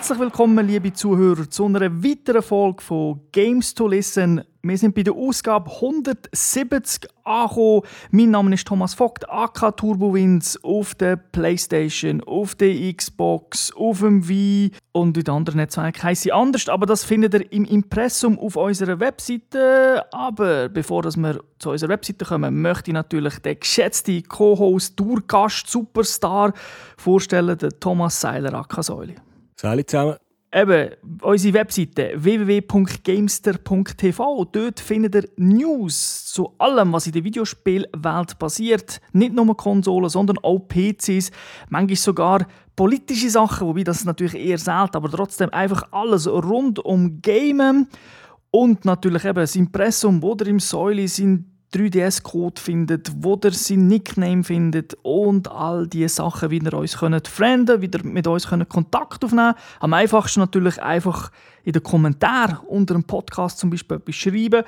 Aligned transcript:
Herzlich 0.00 0.18
willkommen, 0.18 0.66
liebe 0.66 0.94
Zuhörer, 0.94 1.50
zu 1.50 1.66
einer 1.66 2.02
weiteren 2.02 2.40
Folge 2.40 2.82
von 2.82 3.20
Games 3.32 3.74
to 3.74 3.86
Listen. 3.86 4.42
Wir 4.62 4.78
sind 4.78 4.94
bei 4.94 5.02
der 5.02 5.12
Ausgabe 5.12 5.70
170 5.70 7.06
angekommen. 7.22 7.82
Mein 8.10 8.30
Name 8.30 8.54
ist 8.54 8.66
Thomas 8.66 8.94
Vogt, 8.94 9.28
AK 9.28 9.76
Turbowins 9.76 10.58
auf 10.64 10.94
der 10.94 11.16
Playstation, 11.16 12.22
auf 12.22 12.54
der 12.54 12.94
Xbox, 12.94 13.74
auf 13.76 14.00
dem 14.00 14.26
Wii 14.26 14.70
und 14.92 15.18
in 15.18 15.24
den 15.24 15.34
anderen 15.34 15.58
Netzwerken 15.58 16.02
heisst 16.02 16.22
sie 16.22 16.32
anders, 16.32 16.70
aber 16.70 16.86
das 16.86 17.04
findet 17.04 17.34
ihr 17.34 17.52
im 17.52 17.66
Impressum 17.66 18.38
auf 18.38 18.56
unserer 18.56 19.00
Webseite. 19.00 20.02
Aber 20.14 20.70
bevor 20.70 21.04
wir 21.04 21.40
zu 21.58 21.70
unserer 21.72 21.90
Webseite 21.90 22.24
kommen, 22.24 22.62
möchte 22.62 22.90
ich 22.90 22.94
natürlich 22.94 23.38
den 23.40 23.60
geschätzten 23.60 24.22
Co-Host, 24.22 24.96
Tourgast, 24.96 25.68
Superstar 25.68 26.54
vorstellen, 26.96 27.58
den 27.58 27.78
Thomas 27.78 28.18
Seiler, 28.18 28.54
AK 28.54 28.82
Säule. 28.82 29.29
Salut 29.60 29.90
zusammen. 29.90 30.16
Eben, 30.54 30.92
unsere 31.20 31.52
Webseite 31.52 32.14
www.gamester.tv. 32.16 34.46
Dort 34.46 34.80
findet 34.80 35.14
ihr 35.14 35.28
News 35.36 36.32
zu 36.32 36.54
allem, 36.56 36.94
was 36.94 37.06
in 37.06 37.12
der 37.12 37.24
Videospielwelt 37.24 38.38
passiert. 38.38 39.02
Nicht 39.12 39.34
nur 39.34 39.54
Konsolen, 39.54 40.08
sondern 40.08 40.38
auch 40.38 40.60
PCs. 40.60 41.30
Manchmal 41.68 41.96
sogar 41.96 42.46
politische 42.74 43.28
Sachen, 43.28 43.68
wobei 43.68 43.84
das 43.84 44.06
natürlich 44.06 44.34
eher 44.34 44.56
selten, 44.56 44.96
aber 44.96 45.10
trotzdem 45.10 45.50
einfach 45.50 45.82
alles 45.92 46.26
rund 46.26 46.78
um 46.78 47.20
Gamen. 47.20 47.86
Und 48.50 48.86
natürlich 48.86 49.26
eben 49.26 49.40
das 49.40 49.56
Impressum, 49.56 50.22
wo 50.22 50.34
ihr 50.40 50.46
im 50.46 50.58
Säule 50.58 51.06
sind 51.06 51.49
3DS-Code 51.72 52.60
findet, 52.60 53.12
wo 53.22 53.38
ihr 53.44 53.52
seinen 53.52 53.86
Nickname 53.86 54.42
findet 54.42 54.96
und 55.02 55.48
all 55.50 55.86
die 55.86 56.08
Sachen, 56.08 56.50
wie 56.50 56.58
ihr 56.58 56.74
uns 56.74 56.98
könnt 56.98 57.28
frienden, 57.28 57.80
wie 57.80 57.90
ihr 57.92 58.04
mit 58.04 58.26
uns 58.26 58.48
könnt 58.48 58.68
Kontakt 58.68 59.24
aufnehmen 59.24 59.54
könnt. 59.54 59.80
Am 59.80 59.94
einfachsten 59.94 60.40
natürlich 60.40 60.82
einfach 60.82 61.30
in 61.62 61.72
den 61.72 61.82
Kommentaren 61.82 62.58
unter 62.66 62.94
dem 62.94 63.04
Podcast 63.04 63.58
zum 63.58 63.70
Beispiel 63.70 63.98
etwas 63.98 64.14
schreiben. 64.14 64.64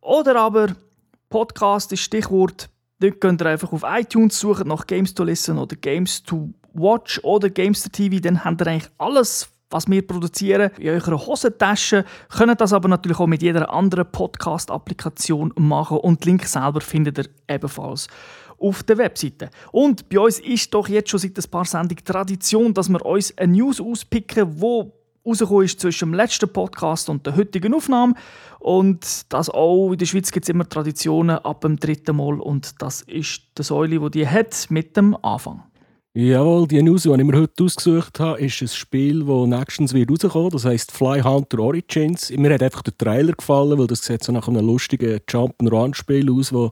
Oder 0.00 0.40
aber 0.40 0.68
Podcast 1.28 1.92
ist 1.92 2.00
Stichwort. 2.00 2.70
Dort 3.00 3.20
könnt 3.20 3.42
ihr 3.42 3.46
einfach 3.46 3.72
auf 3.72 3.82
iTunes 3.84 4.40
suchen 4.40 4.68
nach 4.68 4.86
Games 4.86 5.12
to 5.12 5.24
Listen 5.24 5.58
oder 5.58 5.76
Games 5.76 6.22
to 6.22 6.50
Watch 6.72 7.20
oder 7.22 7.50
Games 7.50 7.82
to 7.82 7.90
TV. 7.90 8.20
Dann 8.20 8.44
habt 8.44 8.62
ihr 8.62 8.66
eigentlich 8.68 8.90
alles 8.96 9.50
was 9.70 9.88
wir 9.88 10.06
produzieren, 10.06 10.70
in 10.78 10.90
eurer 10.90 11.26
Hosentasche. 11.26 12.04
Könnt 12.28 12.60
das 12.60 12.72
aber 12.72 12.88
natürlich 12.88 13.18
auch 13.18 13.26
mit 13.26 13.42
jeder 13.42 13.72
anderen 13.72 14.10
Podcast-Applikation 14.10 15.52
machen 15.56 15.98
und 15.98 16.24
den 16.24 16.30
Link 16.30 16.44
selber 16.44 16.80
findet 16.80 17.18
ihr 17.18 17.28
ebenfalls 17.48 18.08
auf 18.58 18.82
der 18.82 18.98
Webseite. 18.98 19.50
Und 19.72 20.08
bei 20.08 20.18
uns 20.18 20.38
ist 20.38 20.72
doch 20.72 20.88
jetzt 20.88 21.10
schon 21.10 21.20
seit 21.20 21.36
ein 21.36 21.50
paar 21.50 21.64
Sendungen 21.64 22.04
Tradition, 22.04 22.72
dass 22.72 22.88
wir 22.88 23.04
uns 23.04 23.36
eine 23.36 23.52
News 23.52 23.80
auspicken, 23.80 24.60
wo 24.60 24.92
rausgekommen 25.26 25.64
ist 25.64 25.80
zwischen 25.80 26.10
dem 26.10 26.14
letzten 26.14 26.52
Podcast 26.52 27.08
und 27.08 27.26
der 27.26 27.36
heutigen 27.36 27.74
Aufnahme. 27.74 28.14
Und 28.60 29.32
das 29.32 29.50
auch 29.50 29.92
in 29.92 29.98
der 29.98 30.06
Schweiz 30.06 30.30
gibt 30.30 30.44
es 30.44 30.48
immer 30.48 30.68
Traditionen 30.68 31.38
ab 31.38 31.60
dem 31.60 31.76
dritten 31.76 32.16
Mal 32.16 32.40
und 32.40 32.80
das 32.80 33.02
ist 33.02 33.42
die 33.58 33.62
Säule, 33.62 33.98
die 33.98 34.10
die 34.10 34.28
hat 34.28 34.66
mit 34.70 34.96
dem 34.96 35.16
Anfang. 35.22 35.64
Jawohl, 36.18 36.66
die 36.66 36.80
News, 36.80 37.02
die 37.02 37.10
ich 37.10 37.24
mir 37.24 37.38
heute 37.38 37.62
ausgesucht 37.62 38.20
habe, 38.20 38.40
ist 38.40 38.62
ein 38.62 38.68
Spiel, 38.68 39.22
das 39.22 39.46
nächstens 39.46 39.92
wird 39.92 40.10
rauskommen. 40.10 40.48
Das 40.48 40.64
heisst 40.64 40.90
Fly 40.90 41.20
Hunter 41.20 41.58
Origins. 41.58 42.30
Mir 42.30 42.54
hat 42.54 42.62
einfach 42.62 42.80
der 42.80 42.96
Trailer 42.96 43.34
gefallen, 43.34 43.78
weil 43.78 43.86
das 43.86 44.00
sieht 44.00 44.24
so 44.24 44.32
nach 44.32 44.48
einem 44.48 44.66
lustigen 44.66 45.20
Jump-and-Run-Spiel 45.28 46.32
aus, 46.32 46.48
das 46.48 46.70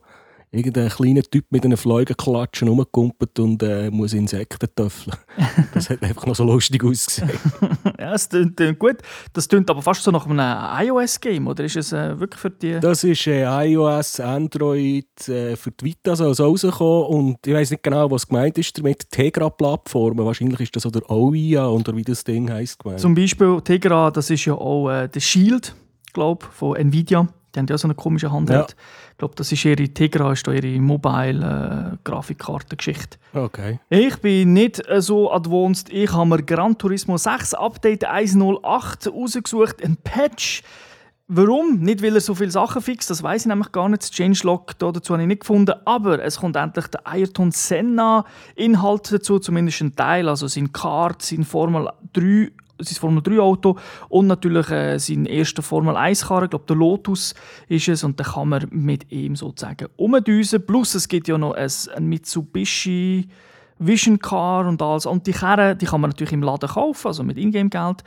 irgendein 0.54 0.88
kleiner 0.88 1.22
Typ 1.22 1.46
mit 1.50 1.64
einem 1.64 1.76
Fleugenklatschen 1.76 2.68
rumkumpelt 2.68 3.38
und 3.38 3.62
äh, 3.62 3.90
muss 3.90 4.12
Insekten 4.12 4.68
töffeln. 4.74 5.16
Das 5.74 5.90
hat 5.90 6.02
einfach 6.02 6.26
noch 6.26 6.36
so 6.36 6.44
lustig 6.44 6.84
ausgesehen. 6.84 7.30
ja, 7.98 8.14
es 8.14 8.28
klingt, 8.28 8.78
gut. 8.78 8.96
Das 9.32 9.48
klingt 9.48 9.68
aber 9.70 9.82
fast 9.82 10.02
so 10.02 10.10
nach 10.10 10.26
einem 10.26 10.88
iOS-Game, 10.88 11.46
oder 11.46 11.64
ist 11.64 11.76
es 11.76 11.92
äh, 11.92 12.18
wirklich 12.18 12.40
für 12.40 12.50
die... 12.50 12.78
Das 12.80 13.02
ist 13.04 13.26
äh, 13.26 13.44
iOS, 13.44 14.20
Android, 14.20 15.28
äh, 15.28 15.56
für 15.56 15.70
die 15.72 15.84
Vita 15.84 16.14
soll 16.16 16.30
es 16.32 16.40
rauskommen 16.40 17.06
und 17.06 17.46
ich 17.46 17.54
weiß 17.54 17.70
nicht 17.72 17.82
genau, 17.82 18.10
was 18.10 18.26
gemeint 18.26 18.56
ist 18.58 18.78
damit. 18.78 19.10
Tegra-Plattformen, 19.10 20.24
wahrscheinlich 20.24 20.60
ist 20.60 20.76
das 20.76 20.86
oder 20.86 21.08
OIA 21.10 21.66
oder 21.66 21.94
wie 21.96 22.02
das 22.02 22.24
Ding 22.24 22.50
heisst 22.50 22.78
gemeint. 22.78 23.00
Zum 23.00 23.14
Beispiel 23.14 23.60
Tegra, 23.62 24.10
das 24.10 24.30
ist 24.30 24.44
ja 24.44 24.54
auch 24.54 24.90
äh, 24.90 25.08
der 25.08 25.20
Shield, 25.20 25.74
glaube 26.12 26.46
von 26.50 26.76
Nvidia. 26.76 27.28
Die 27.54 27.60
haben 27.60 27.66
ja 27.68 27.78
so 27.78 27.86
eine 27.86 27.94
komische 27.94 28.32
Hand. 28.32 28.50
Ja. 28.50 28.66
Ich 28.66 28.74
glaube, 29.18 29.34
das 29.36 29.52
ist 29.52 29.64
ihre 29.64 29.88
Tegra, 29.88 30.32
ist 30.32 30.46
ihre 30.46 30.78
Mobile-Grafikkartengeschichte. 30.80 33.16
Äh, 33.32 33.38
okay. 33.38 33.80
Ich 33.88 34.18
bin 34.18 34.52
nicht 34.52 34.86
äh, 34.88 35.00
so 35.00 35.32
advanced. 35.32 35.88
Ich 35.90 36.12
habe 36.12 36.28
mir 36.28 36.42
Gran 36.42 36.76
Turismo 36.76 37.16
6 37.16 37.54
Update 37.54 38.06
1.08 38.08 39.10
rausgesucht, 39.10 39.82
ein 39.84 39.96
Patch. 39.96 40.62
Warum? 41.26 41.78
Nicht, 41.78 42.02
weil 42.02 42.14
er 42.14 42.20
so 42.20 42.34
viele 42.34 42.50
Sachen 42.50 42.82
fixt, 42.82 43.08
das 43.08 43.22
weiß 43.22 43.42
ich 43.42 43.48
nämlich 43.48 43.72
gar 43.72 43.88
nicht. 43.88 44.02
Das 44.02 44.10
Changelog 44.10 44.78
dazu 44.78 45.14
habe 45.14 45.22
ich 45.22 45.28
nicht 45.28 45.40
gefunden. 45.40 45.74
Aber 45.86 46.22
es 46.22 46.38
kommt 46.38 46.56
endlich 46.56 46.86
der 46.88 47.06
Ayrton 47.06 47.50
Senna-Inhalt 47.50 49.10
dazu, 49.10 49.38
zumindest 49.38 49.80
ein 49.80 49.96
Teil. 49.96 50.28
Also 50.28 50.48
sein 50.48 50.72
Kart, 50.72 51.22
sein 51.22 51.44
Formel 51.44 51.88
3 52.12 52.50
sein 52.84 52.96
Formel 52.96 53.22
3 53.22 53.40
Auto 53.40 53.76
und 54.08 54.26
natürlich 54.26 54.70
äh, 54.70 54.98
sein 54.98 55.26
erster 55.26 55.62
Formel 55.62 55.96
1 55.96 56.26
Karren, 56.26 56.44
ich 56.44 56.50
glaube 56.50 56.66
der 56.68 56.76
Lotus 56.76 57.34
ist 57.68 57.88
es 57.88 58.04
und 58.04 58.18
dann 58.20 58.26
kann 58.26 58.48
man 58.48 58.66
mit 58.70 59.10
ihm 59.10 59.36
sozusagen 59.36 59.88
umdüsen. 59.96 60.64
Plus 60.64 60.94
es 60.94 61.08
gibt 61.08 61.28
ja 61.28 61.38
noch 61.38 61.54
ein, 61.54 61.70
Mitsubishi 62.08 63.28
Vision 63.78 64.18
Car 64.18 64.66
und 64.66 64.80
alles 64.80 65.06
und 65.06 65.26
die 65.26 65.32
Karren, 65.32 65.76
die 65.78 65.86
kann 65.86 66.00
man 66.00 66.10
natürlich 66.10 66.32
im 66.32 66.42
Laden 66.42 66.68
kaufen, 66.68 67.08
also 67.08 67.22
mit 67.22 67.38
Ingame 67.38 67.70
Geld. 67.70 68.04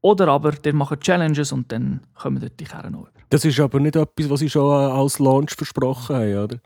Oder 0.00 0.28
aber 0.28 0.52
der 0.52 0.74
macht 0.74 1.00
Challenges 1.00 1.50
und 1.50 1.72
dann 1.72 2.00
kommen 2.14 2.40
dort 2.40 2.58
die 2.60 2.64
Karren 2.64 2.94
über. 2.94 3.08
Das 3.30 3.44
ist 3.44 3.58
aber 3.58 3.80
nicht 3.80 3.96
etwas, 3.96 4.30
was 4.30 4.40
sie 4.40 4.48
schon 4.48 4.72
als 4.72 5.18
Launch 5.18 5.54
versprochen 5.54 6.16
haben, 6.16 6.44
oder? 6.44 6.56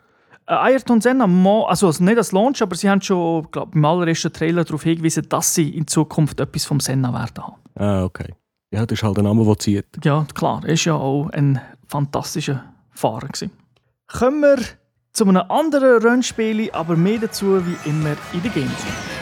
Äh, 0.47 0.55
Ayrton 0.55 1.01
Senna, 1.01 1.25
also 1.67 1.93
nicht 2.03 2.19
als 2.19 2.33
Launch, 2.33 2.63
aber 2.63 2.75
sie 2.75 2.91
haben 2.91 3.01
schon 3.01 3.49
glaub, 3.51 3.75
im 3.75 3.85
allerersten 3.85 4.33
Trailer 4.33 4.65
darauf 4.65 4.83
hingewiesen, 4.83 5.29
dass 5.29 5.55
sie 5.55 5.71
in 5.71 5.87
Zukunft 5.87 6.41
etwas 6.41 6.65
vom 6.65 6.81
Senna 6.81 7.13
werden 7.13 7.45
haben. 7.45 7.57
Ah, 7.75 8.05
okay. 8.05 8.35
Ja, 8.73 8.87
das 8.87 8.99
ist 8.99 9.03
halt 9.05 9.19
ein 9.19 9.25
Name, 9.25 9.45
der 9.45 9.59
zieht. 9.59 9.87
Ja, 10.05 10.27
klar. 10.35 10.63
Er 10.65 10.71
war 10.71 10.77
ja 10.77 10.95
auch 10.95 11.29
ein 11.31 11.61
fantastischer 11.87 12.65
Fahrer. 12.91 13.29
Gewesen. 13.29 13.51
Kommen 14.07 14.41
wir 14.41 14.59
zu 15.13 15.27
einem 15.27 15.43
anderen 15.49 16.03
Rennspiel, 16.03 16.71
aber 16.73 16.97
mehr 16.97 17.19
dazu 17.19 17.65
wie 17.67 17.89
immer 17.89 18.17
in 18.33 18.43
der 18.43 18.51
Games. 18.51 19.22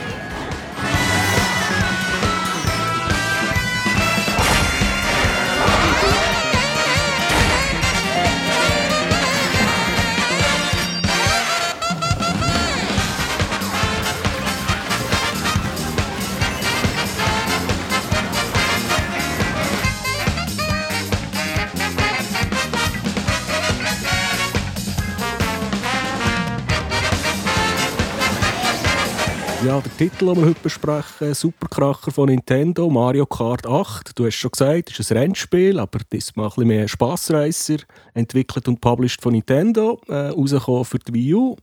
Ja, 29.71 29.81
der 29.81 29.97
Titel, 29.97 30.27
den 30.27 30.37
wir 30.37 30.47
heute 30.47 30.61
besprechen, 30.65 31.33
Superkracher 31.33 32.11
von 32.11 32.29
Nintendo, 32.29 32.91
Mario 32.91 33.25
Kart 33.25 33.65
8. 33.65 34.19
Du 34.19 34.27
hast 34.27 34.35
schon 34.35 34.51
gesagt, 34.51 34.91
es 34.91 34.99
ist 34.99 35.13
ein 35.13 35.19
Rennspiel, 35.19 35.79
aber 35.79 36.01
diesmal 36.13 36.51
ein 36.57 36.67
mehr 36.67 36.89
Spassreiser. 36.89 37.77
Entwickelt 38.13 38.67
und 38.67 38.81
published 38.81 39.23
von 39.23 39.33
Nintendo, 39.33 40.01
äh, 40.09 40.31
rausgekommen 40.31 40.85
für 40.85 40.99
die 40.99 41.15
Wii 41.15 41.35
U. 41.35 41.57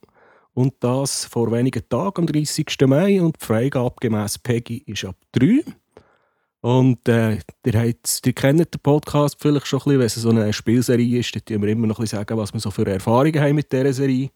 Und 0.53 0.75
das 0.79 1.25
vor 1.25 1.51
wenigen 1.51 1.83
Tagen, 1.89 2.21
am 2.21 2.27
30. 2.27 2.87
Mai. 2.87 3.21
Und 3.21 3.35
die 3.41 3.45
Freigabe 3.45 3.95
gemäss 3.99 4.39
Peggy 4.39 4.83
ist 4.85 5.03
ab 5.03 5.17
3. 5.33 5.65
Und 6.61 7.09
äh, 7.09 7.39
ihr, 7.65 7.73
habt, 7.73 8.21
ihr 8.25 8.33
kennt 8.33 8.73
den 8.73 8.81
Podcast 8.81 9.35
vielleicht 9.37 9.67
schon 9.67 9.81
ein 9.81 9.83
bisschen, 9.83 9.99
wenn 9.99 10.05
es 10.05 10.15
so 10.15 10.29
eine 10.29 10.53
Spielserie 10.53 11.19
ist. 11.19 11.35
Da 11.35 11.41
tun 11.41 11.61
wir 11.61 11.67
immer 11.67 11.87
noch 11.87 11.99
ein 11.99 12.03
bisschen 12.03 12.19
sagen, 12.19 12.37
was 12.37 12.53
wir 12.53 12.61
so 12.61 12.71
für 12.71 12.89
Erfahrungen 12.89 13.41
haben 13.41 13.55
mit 13.55 13.69
dieser 13.69 13.91
Serie. 13.91 14.29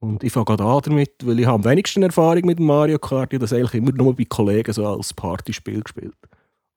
Und 0.00 0.22
ich 0.22 0.32
fange 0.32 0.44
gerade 0.44 0.64
an 0.64 0.80
damit, 0.84 1.10
weil 1.24 1.40
ich 1.40 1.46
habe 1.46 1.56
am 1.56 1.64
wenigsten 1.64 2.02
Erfahrung 2.02 2.44
mit 2.44 2.60
Mario 2.60 2.98
Kart. 2.98 3.32
Ich 3.32 3.36
habe 3.36 3.44
das 3.44 3.52
eigentlich 3.52 3.74
immer 3.74 3.92
nur 3.92 4.14
bei 4.14 4.24
Kollegen 4.24 4.72
so 4.72 4.86
als 4.86 5.12
Partyspiel 5.12 5.82
gespielt. 5.82 6.14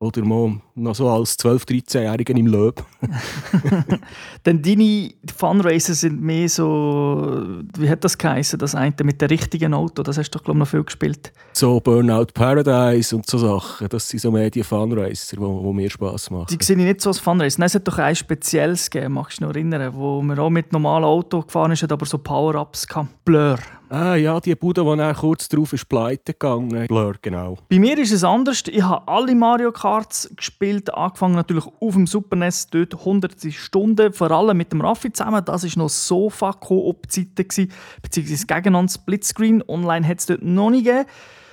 Oder 0.02 0.26
mal 0.26 0.60
noch 0.74 0.96
so 0.96 1.08
als 1.08 1.38
12-, 1.38 1.68
13-Jährigen 1.68 2.36
im 2.36 2.48
Löb. 2.48 2.84
Denn 4.48 4.60
deine 4.64 5.12
Funracer 5.38 5.94
sind 5.94 6.20
mehr 6.20 6.50
so, 6.50 7.62
wie 7.78 7.88
hat 7.88 8.04
das 8.04 8.18
geheißen, 8.18 8.58
das 8.58 8.74
eine 8.74 8.96
mit 9.04 9.22
dem 9.22 9.28
richtigen 9.28 9.76
Auto, 9.76 10.02
das 10.02 10.18
hast 10.18 10.32
du 10.32 10.40
doch 10.40 10.44
glaube 10.44 10.58
ich 10.58 10.62
noch 10.62 10.68
viel 10.68 10.84
gespielt. 10.84 11.32
So 11.54 11.80
Burnout 11.80 12.34
Paradise 12.34 13.16
und 13.16 13.28
so 13.28 13.38
Sachen, 13.38 13.90
das 13.90 14.10
sind 14.10 14.22
so 14.22 14.32
mehr 14.32 14.50
die 14.50 14.64
Funracer, 14.64 15.40
mir 15.40 15.90
Spass 15.92 16.32
machen. 16.32 16.48
Die 16.50 16.66
sehe 16.66 16.78
ich 16.78 16.84
nicht 16.84 17.02
so 17.02 17.12
als 17.12 17.20
Funracer. 17.20 17.60
Nein, 17.60 17.68
es 17.68 17.76
hat 17.76 17.88
doch 17.88 18.00
ein 18.00 18.16
spezielles 18.16 18.90
gegeben, 18.90 19.14
magst 19.14 19.40
du 19.40 19.46
dich 19.46 19.64
noch 19.64 19.76
erinnern, 19.76 19.94
wo 19.94 20.24
man 20.24 20.40
auch 20.40 20.50
mit 20.50 20.74
normalen 20.74 21.04
Auto 21.04 21.44
gefahren 21.44 21.74
ist, 21.74 21.84
aber 21.84 22.08
so 22.08 22.18
Power-Ups 22.18 22.88
kam. 22.88 23.10
Blur 23.24 23.60
Ah 23.94 24.16
ja, 24.16 24.40
die 24.40 24.56
Bude, 24.56 24.86
die 24.86 24.98
dann 24.98 25.14
kurz 25.14 25.50
darauf 25.50 25.74
ist 25.74 25.90
pleite 25.90 26.32
gegangen. 26.32 26.88
Blur, 26.88 27.16
genau. 27.22 27.58
Bei 27.68 27.78
mir 27.78 27.98
ist 27.98 28.14
es 28.14 28.24
anders. 28.24 28.64
Ich 28.68 28.82
habe 28.82 29.06
alle 29.06 29.36
Mario 29.36 29.74
Karts 29.74 30.32
gespielt, 30.34 30.94
angefangen 30.94 31.36
natürlich 31.36 31.66
auf 31.66 31.94
dem 31.96 32.08
Super 32.08 32.38
NES, 32.38 32.68
dort 32.68 33.04
hunderte 33.04 33.52
Stunden, 33.52 34.14
vor 34.14 34.32
allem 34.32 34.56
mit 34.56 34.72
dem 34.72 34.80
Raffi 34.80 35.12
zusammen. 35.12 35.44
Das 35.44 35.66
war 35.66 35.84
noch 35.84 35.90
Sofa-Koop-Zeiten, 35.90 37.70
beziehungsweise 38.02 38.46
gegeneinander 38.46 38.94
Splitscreen. 38.94 39.62
Online 39.68 40.08
hat 40.08 40.20
es 40.20 40.26
dort 40.28 40.42
noch 40.42 40.70
nicht 40.70 40.86
gegeben. 40.86 41.10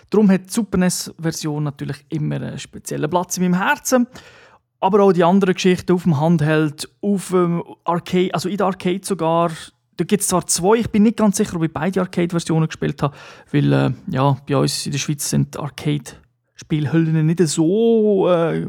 Darum 0.09 0.31
hat 0.31 0.47
die 0.47 0.53
Super 0.53 0.79
NES-Version 0.79 1.65
natürlich 1.65 2.07
immer 2.09 2.37
einen 2.37 2.59
speziellen 2.61 3.11
Platz 3.11 3.37
in 3.37 3.51
meinem 3.51 3.61
Herzen. 3.61 4.07
Aber 4.79 5.03
auch 5.03 5.13
die 5.13 5.25
anderen 5.25 5.55
Geschichten 5.55 5.91
auf 5.91 6.05
dem 6.05 6.21
Handheld, 6.21 6.89
auf 7.01 7.31
dem 7.31 7.65
Arcade, 7.83 8.33
also 8.33 8.49
in 8.49 8.59
der 8.59 8.67
Arcade 8.67 9.01
sogar. 9.03 9.51
Da 9.99 10.05
gibt 10.05 10.23
es 10.23 10.29
zwar 10.29 10.47
zwei, 10.47 10.77
ich 10.77 10.91
bin 10.91 11.03
nicht 11.03 11.17
ganz 11.17 11.37
sicher, 11.37 11.57
ob 11.57 11.65
ich 11.65 11.73
beide 11.73 12.01
Arcade-Versionen 12.01 12.69
gespielt 12.69 13.03
habe, 13.03 13.17
weil 13.51 13.73
äh, 13.73 13.91
ja, 14.07 14.37
bei 14.49 14.57
uns 14.57 14.87
in 14.87 14.93
der 14.93 14.99
Schweiz 14.99 15.29
sind 15.29 15.59
Arcade-Spielhüllen 15.59 17.27
nicht 17.27 17.41
so 17.49 18.29
äh, 18.29 18.67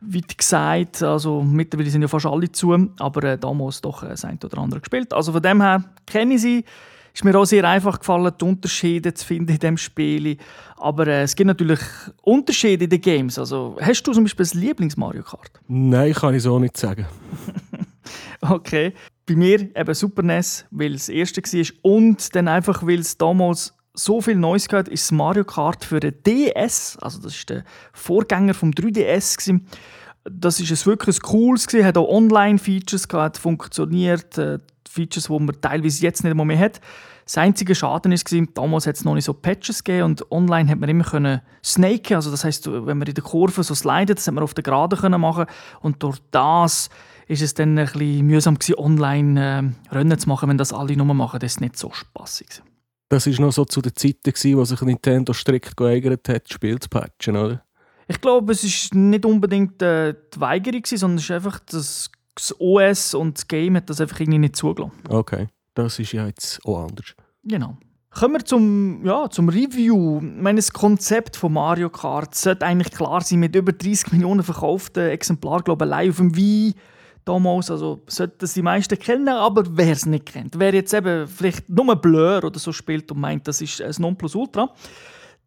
weit 0.00 0.38
gesagt. 0.38 1.02
Also 1.02 1.42
mittlerweile 1.42 1.90
sind 1.90 2.00
ja 2.00 2.08
fast 2.08 2.24
alle 2.24 2.50
zu, 2.50 2.74
aber 2.98 3.24
äh, 3.24 3.38
damals 3.38 3.82
doch 3.82 4.02
äh, 4.02 4.08
das 4.08 4.24
eine 4.24 4.38
oder 4.42 4.56
andere 4.56 4.80
gespielt. 4.80 5.12
Also 5.12 5.32
von 5.32 5.42
dem 5.42 5.60
her 5.60 5.84
kenne 6.06 6.34
ich 6.34 6.40
sie 6.40 6.64
ist 7.12 7.24
mir 7.24 7.34
auch 7.34 7.46
sehr 7.46 7.64
einfach 7.64 7.98
gefallen, 7.98 8.30
die 8.38 8.44
Unterschiede 8.44 9.14
zu 9.14 9.24
finden 9.24 9.52
in 9.52 9.58
diesem 9.58 9.76
Spiel. 9.78 10.36
Aber 10.76 11.06
äh, 11.06 11.22
es 11.22 11.34
gibt 11.34 11.46
natürlich 11.46 11.80
Unterschiede 12.22 12.84
in 12.84 12.90
den 12.90 13.00
Games. 13.00 13.38
Also, 13.38 13.78
hast 13.80 14.02
du 14.02 14.12
zum 14.12 14.24
Beispiel 14.24 14.44
ein 14.44 14.60
Lieblings-Mario 14.60 15.22
Kart? 15.22 15.50
Nein, 15.66 16.12
kann 16.12 16.34
ich 16.34 16.42
so 16.42 16.58
nicht 16.58 16.76
sagen. 16.76 17.06
okay. 18.42 18.92
Bei 19.26 19.34
mir 19.34 19.76
eben 19.76 19.94
Super 19.94 20.22
NES, 20.22 20.66
weil 20.70 20.94
es 20.94 21.06
das 21.06 21.14
erste 21.14 21.42
war. 21.42 21.66
Und 21.82 22.34
dann 22.34 22.48
einfach, 22.48 22.86
weil 22.86 23.00
es 23.00 23.18
damals 23.18 23.74
so 23.92 24.20
viel 24.20 24.36
Neues 24.36 24.68
gab, 24.68 24.88
ist 24.88 25.10
Mario 25.10 25.44
Kart 25.44 25.84
für 25.84 26.00
den 26.00 26.14
DS. 26.24 26.96
Also, 27.00 27.20
das 27.20 27.34
ist 27.34 27.50
der 27.50 27.64
Vorgänger 27.92 28.54
vom 28.54 28.70
3DS. 28.70 29.38
Gewesen. 29.38 29.66
Das 30.24 30.60
ist 30.60 30.86
wirklich 30.86 31.18
ein 31.18 31.22
cooles, 31.22 31.66
gewesen, 31.66 31.86
hat 31.86 31.96
auch 31.96 32.08
Online-Features 32.08 33.08
gehabt, 33.08 33.38
funktioniert. 33.38 34.38
Äh, 34.38 34.58
Features, 34.96 35.26
die 35.26 35.38
man 35.38 35.60
teilweise 35.60 36.02
jetzt 36.02 36.24
nicht 36.24 36.34
mehr 36.34 36.58
hat. 36.58 36.80
Das 37.24 37.38
einzige 37.38 37.74
Schaden 37.74 38.12
war, 38.12 38.46
damals 38.54 38.86
hat 38.86 38.96
es 38.96 39.04
noch 39.04 39.14
nicht 39.14 39.24
so 39.24 39.34
Patches 39.34 39.82
gegeben 39.82 40.04
und 40.04 40.30
online 40.30 40.70
hat 40.70 40.78
man 40.78 40.88
immer 40.88 41.04
können 41.04 41.40
snaken, 41.64 42.14
also 42.14 42.30
das 42.30 42.44
heißt, 42.44 42.68
wenn 42.68 42.98
man 42.98 43.08
in 43.08 43.14
der 43.14 43.24
Kurve 43.24 43.64
so 43.64 43.74
slidet, 43.74 44.18
das 44.18 44.28
hat 44.28 44.34
man 44.34 44.44
auf 44.44 44.54
der 44.54 44.62
Gerade 44.62 44.96
können 44.96 45.20
machen 45.20 45.46
und 45.80 46.02
durch 46.04 46.18
das 46.30 46.88
ist 47.26 47.42
es 47.42 47.54
dann 47.54 47.78
ein 47.78 47.86
bisschen 47.86 48.26
mühsam 48.26 48.58
gewesen, 48.58 48.78
online 48.78 49.74
äh, 49.90 49.94
Rennen 49.94 50.18
zu 50.18 50.28
machen, 50.28 50.48
wenn 50.48 50.58
das 50.58 50.72
alle 50.72 50.96
nur 50.96 51.12
machen, 51.14 51.40
das 51.40 51.52
ist 51.52 51.60
nicht 51.60 51.76
so 51.76 51.92
spaßig. 51.92 52.62
Das 53.08 53.26
war 53.26 53.46
noch 53.46 53.52
so 53.52 53.64
zu 53.64 53.80
den 53.82 53.94
Zeiten, 53.94 54.56
wo 54.56 54.64
sich 54.64 54.80
Nintendo 54.80 55.32
strikt 55.32 55.76
geeignet 55.76 56.28
hat, 56.28 56.52
Spiel 56.52 56.78
zu 56.78 56.88
patchen, 56.88 57.36
oder? 57.36 57.62
Ich 58.08 58.20
glaube, 58.20 58.52
es 58.52 58.64
war 58.64 58.98
nicht 58.98 59.24
unbedingt 59.24 59.82
äh, 59.82 60.14
die 60.34 60.40
Weigerung, 60.40 60.82
sondern 60.84 61.18
es 61.18 61.24
ist 61.24 61.30
einfach 61.30 61.58
das 61.60 62.10
das 62.36 62.54
OS 62.60 63.14
und 63.14 63.38
das 63.38 63.48
Game 63.48 63.76
hat 63.76 63.90
das 63.90 64.00
einfach 64.00 64.20
irgendwie 64.20 64.38
nicht 64.38 64.56
zugelassen. 64.56 64.92
Okay, 65.08 65.48
das 65.74 65.98
ist 65.98 66.12
ja 66.12 66.26
jetzt 66.26 66.64
auch 66.64 66.86
anders. 66.86 67.14
Genau. 67.42 67.76
Kommen 68.10 68.34
wir 68.34 68.44
zum, 68.44 69.04
ja, 69.04 69.28
zum 69.28 69.48
Review. 69.48 70.18
Ich 70.18 70.42
meine, 70.42 70.56
das 70.56 70.72
Konzept 70.72 71.36
von 71.36 71.52
Mario 71.52 71.90
Kart 71.90 72.34
sollte 72.34 72.64
eigentlich 72.64 72.92
klar 72.92 73.20
sein, 73.20 73.40
mit 73.40 73.54
über 73.54 73.72
30 73.72 74.12
Millionen 74.12 74.42
verkauften 74.42 75.08
Exemplaren, 75.08 75.64
glaube 75.64 75.84
ich, 75.84 75.92
allein 75.92 76.10
auf 76.10 76.16
dem 76.16 76.36
Wii 76.36 76.74
damals. 77.26 77.70
Also 77.70 78.00
sollten 78.06 78.44
es 78.44 78.54
die 78.54 78.62
meisten 78.62 78.98
kennen, 78.98 79.28
aber 79.28 79.64
wer 79.68 79.92
es 79.92 80.06
nicht 80.06 80.26
kennt, 80.26 80.58
wer 80.58 80.72
jetzt 80.72 80.94
eben 80.94 81.26
vielleicht 81.26 81.68
nur 81.68 81.94
Blur 81.96 82.42
oder 82.42 82.58
so 82.58 82.72
spielt 82.72 83.12
und 83.12 83.20
meint, 83.20 83.46
das 83.46 83.60
ist 83.60 83.82
ein 83.82 83.94
Nonplusultra, 83.98 84.72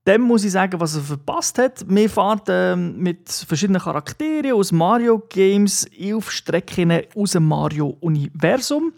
dem 0.05 0.21
muss 0.21 0.43
ich 0.43 0.51
sagen, 0.51 0.79
was 0.79 0.95
er 0.95 1.01
verpasst 1.01 1.57
hat. 1.57 1.85
Wir 1.87 2.09
fahren 2.09 2.41
äh, 2.47 2.75
mit 2.75 3.29
verschiedenen 3.29 3.81
Charakteren 3.81 4.53
aus 4.53 4.71
Mario 4.71 5.21
Games 5.29 5.89
auf 6.13 6.31
Strecken 6.31 7.01
aus 7.15 7.31
dem 7.31 7.47
Mario-Universum. 7.47 8.93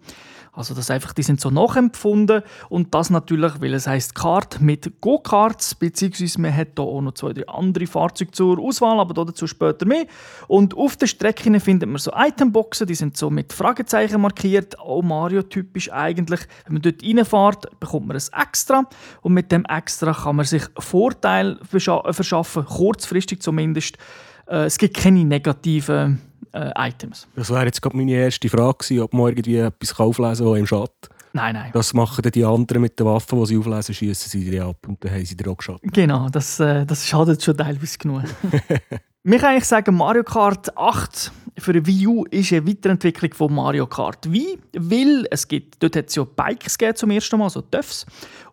Also 0.61 0.75
das 0.75 0.91
einfach, 0.91 1.13
die 1.13 1.23
sind 1.23 1.41
so 1.41 1.49
nachempfunden 1.49 2.43
und 2.69 2.93
das 2.93 3.09
natürlich, 3.09 3.59
weil 3.61 3.73
es 3.73 3.87
heißt 3.87 4.13
Kart 4.13 4.61
mit 4.61 5.01
Go-Karts, 5.01 5.73
beziehungsweise 5.73 6.39
man 6.39 6.55
hat 6.55 6.73
hier 6.75 6.85
auch 6.85 7.01
noch 7.01 7.15
zwei, 7.15 7.33
drei 7.33 7.47
andere 7.47 7.87
Fahrzeuge 7.87 8.29
zur 8.29 8.59
Auswahl, 8.59 8.99
aber 8.99 9.25
dazu 9.25 9.47
später 9.47 9.87
mehr. 9.87 10.05
Und 10.47 10.77
auf 10.77 10.97
den 10.97 11.07
Strecken 11.07 11.59
findet 11.59 11.89
man 11.89 11.97
so 11.97 12.11
Itemboxen, 12.15 12.85
die 12.85 12.93
sind 12.93 13.17
so 13.17 13.31
mit 13.31 13.53
Fragezeichen 13.53 14.21
markiert, 14.21 14.79
auch 14.79 15.01
Mario-typisch 15.01 15.91
eigentlich. 15.91 16.41
Wenn 16.65 16.73
man 16.73 16.83
dort 16.83 17.03
reinfährt, 17.03 17.79
bekommt 17.79 18.05
man 18.05 18.17
ein 18.17 18.41
Extra 18.43 18.87
und 19.21 19.33
mit 19.33 19.51
dem 19.51 19.65
Extra 19.65 20.13
kann 20.13 20.35
man 20.35 20.45
sich 20.45 20.61
Vorteile 20.77 21.57
verschaffen, 21.63 22.65
kurzfristig 22.65 23.41
zumindest. 23.41 23.97
Äh, 24.45 24.65
es 24.65 24.77
gibt 24.77 24.97
keine 24.97 25.25
negativen 25.25 26.21
äh, 26.53 26.71
Items. 26.75 27.27
Das 27.36 27.50
wäre 27.50 27.65
jetzt 27.65 27.81
gerade 27.81 27.98
meine 27.98 28.12
erste 28.12 28.50
Frage 28.50 28.77
gewesen, 28.80 29.01
ob 29.01 29.13
man 29.13 29.30
irgendwie 29.30 29.57
etwas 29.57 30.00
auflesen 30.00 30.45
kann, 30.45 30.56
im 30.56 30.68
Schatten. 30.68 31.09
Nein, 31.33 31.53
nein. 31.53 31.71
Das 31.74 31.94
machen 31.94 32.21
dann 32.21 32.31
die 32.31 32.44
anderen 32.44 32.81
mit 32.81 33.00
den 33.00 33.06
Waffen, 33.06 33.39
die 33.39 33.45
sie 33.45 33.57
auflesen, 33.57 33.95
schießen 33.95 34.30
sie 34.30 34.50
die 34.50 34.59
ab 34.59 34.77
und 34.88 35.03
dann 35.03 35.12
haben 35.13 35.25
sie 35.25 35.36
dir 35.36 35.50
auch 35.50 35.57
geschaut. 35.57 35.80
Genau, 35.83 36.27
das, 36.30 36.59
äh, 36.59 36.86
das 36.86 37.07
schadet 37.07 37.42
schon 37.42 37.56
teilweise 37.56 37.98
genug. 37.98 38.24
Wir 39.24 39.38
können 39.38 39.51
eigentlich 39.51 39.65
sagen, 39.65 39.95
Mario 39.95 40.24
Kart 40.24 40.75
8 40.75 41.31
für 41.59 41.86
Wii 41.86 42.07
U 42.07 42.25
ist 42.25 42.51
eine 42.51 42.68
Weiterentwicklung 42.68 43.33
von 43.36 43.54
Mario 43.54 43.86
Kart 43.86 44.31
Wii, 44.31 44.57
weil 44.75 45.27
es 45.30 45.47
gibt, 45.47 45.81
dort 45.83 45.95
hat 45.95 46.09
es 46.09 46.15
ja 46.15 46.24
Bikes 46.24 46.75
gegeben 46.75 46.95
zum 46.95 47.12
ersten 47.12 47.38
Mal, 47.38 47.51
so 47.51 47.62
TÜVs. 47.62 48.07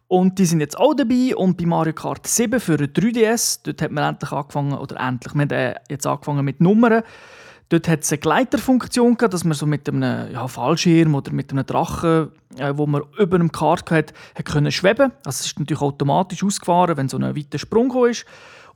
Und 0.08 0.38
die 0.38 0.44
sind 0.44 0.60
jetzt 0.60 0.76
auch 0.78 0.94
dabei. 0.94 1.34
Und 1.36 1.56
bei 1.56 1.64
Mario 1.64 1.94
Kart 1.94 2.26
7 2.26 2.60
für 2.60 2.74
3DS, 2.74 3.60
dort 3.62 3.80
hat 3.80 3.90
man 3.90 4.10
endlich 4.10 4.30
angefangen, 4.30 4.74
oder 4.74 4.96
endlich, 5.00 5.34
wir 5.34 5.42
haben 5.42 5.50
äh, 5.50 5.74
jetzt 5.88 6.06
angefangen 6.06 6.44
mit 6.44 6.60
Nummern. 6.60 7.02
Dort 7.70 7.86
hat 7.86 8.02
es 8.02 8.12
eine 8.12 8.18
Gleiterfunktion 8.18 9.16
gehabt, 9.16 9.34
dass 9.34 9.44
man 9.44 9.52
so 9.52 9.66
mit 9.66 9.88
einem 9.88 10.32
ja, 10.32 10.48
Fallschirm 10.48 11.14
oder 11.14 11.32
mit 11.32 11.52
einem 11.52 11.66
Drachen, 11.66 12.28
äh, 12.56 12.72
wo 12.74 12.86
man 12.86 13.02
über 13.18 13.36
einem 13.36 13.52
Kart 13.52 13.90
hatte, 13.90 14.14
hat 14.34 14.44
können 14.46 14.72
schweben. 14.72 15.12
Also 15.24 15.40
es 15.40 15.46
ist 15.46 15.58
natürlich 15.58 15.82
automatisch 15.82 16.42
ausgefahren, 16.42 16.96
wenn 16.96 17.08
so 17.08 17.18
ein 17.18 17.36
weiter 17.36 17.58
Sprung 17.58 18.06
ist. 18.06 18.24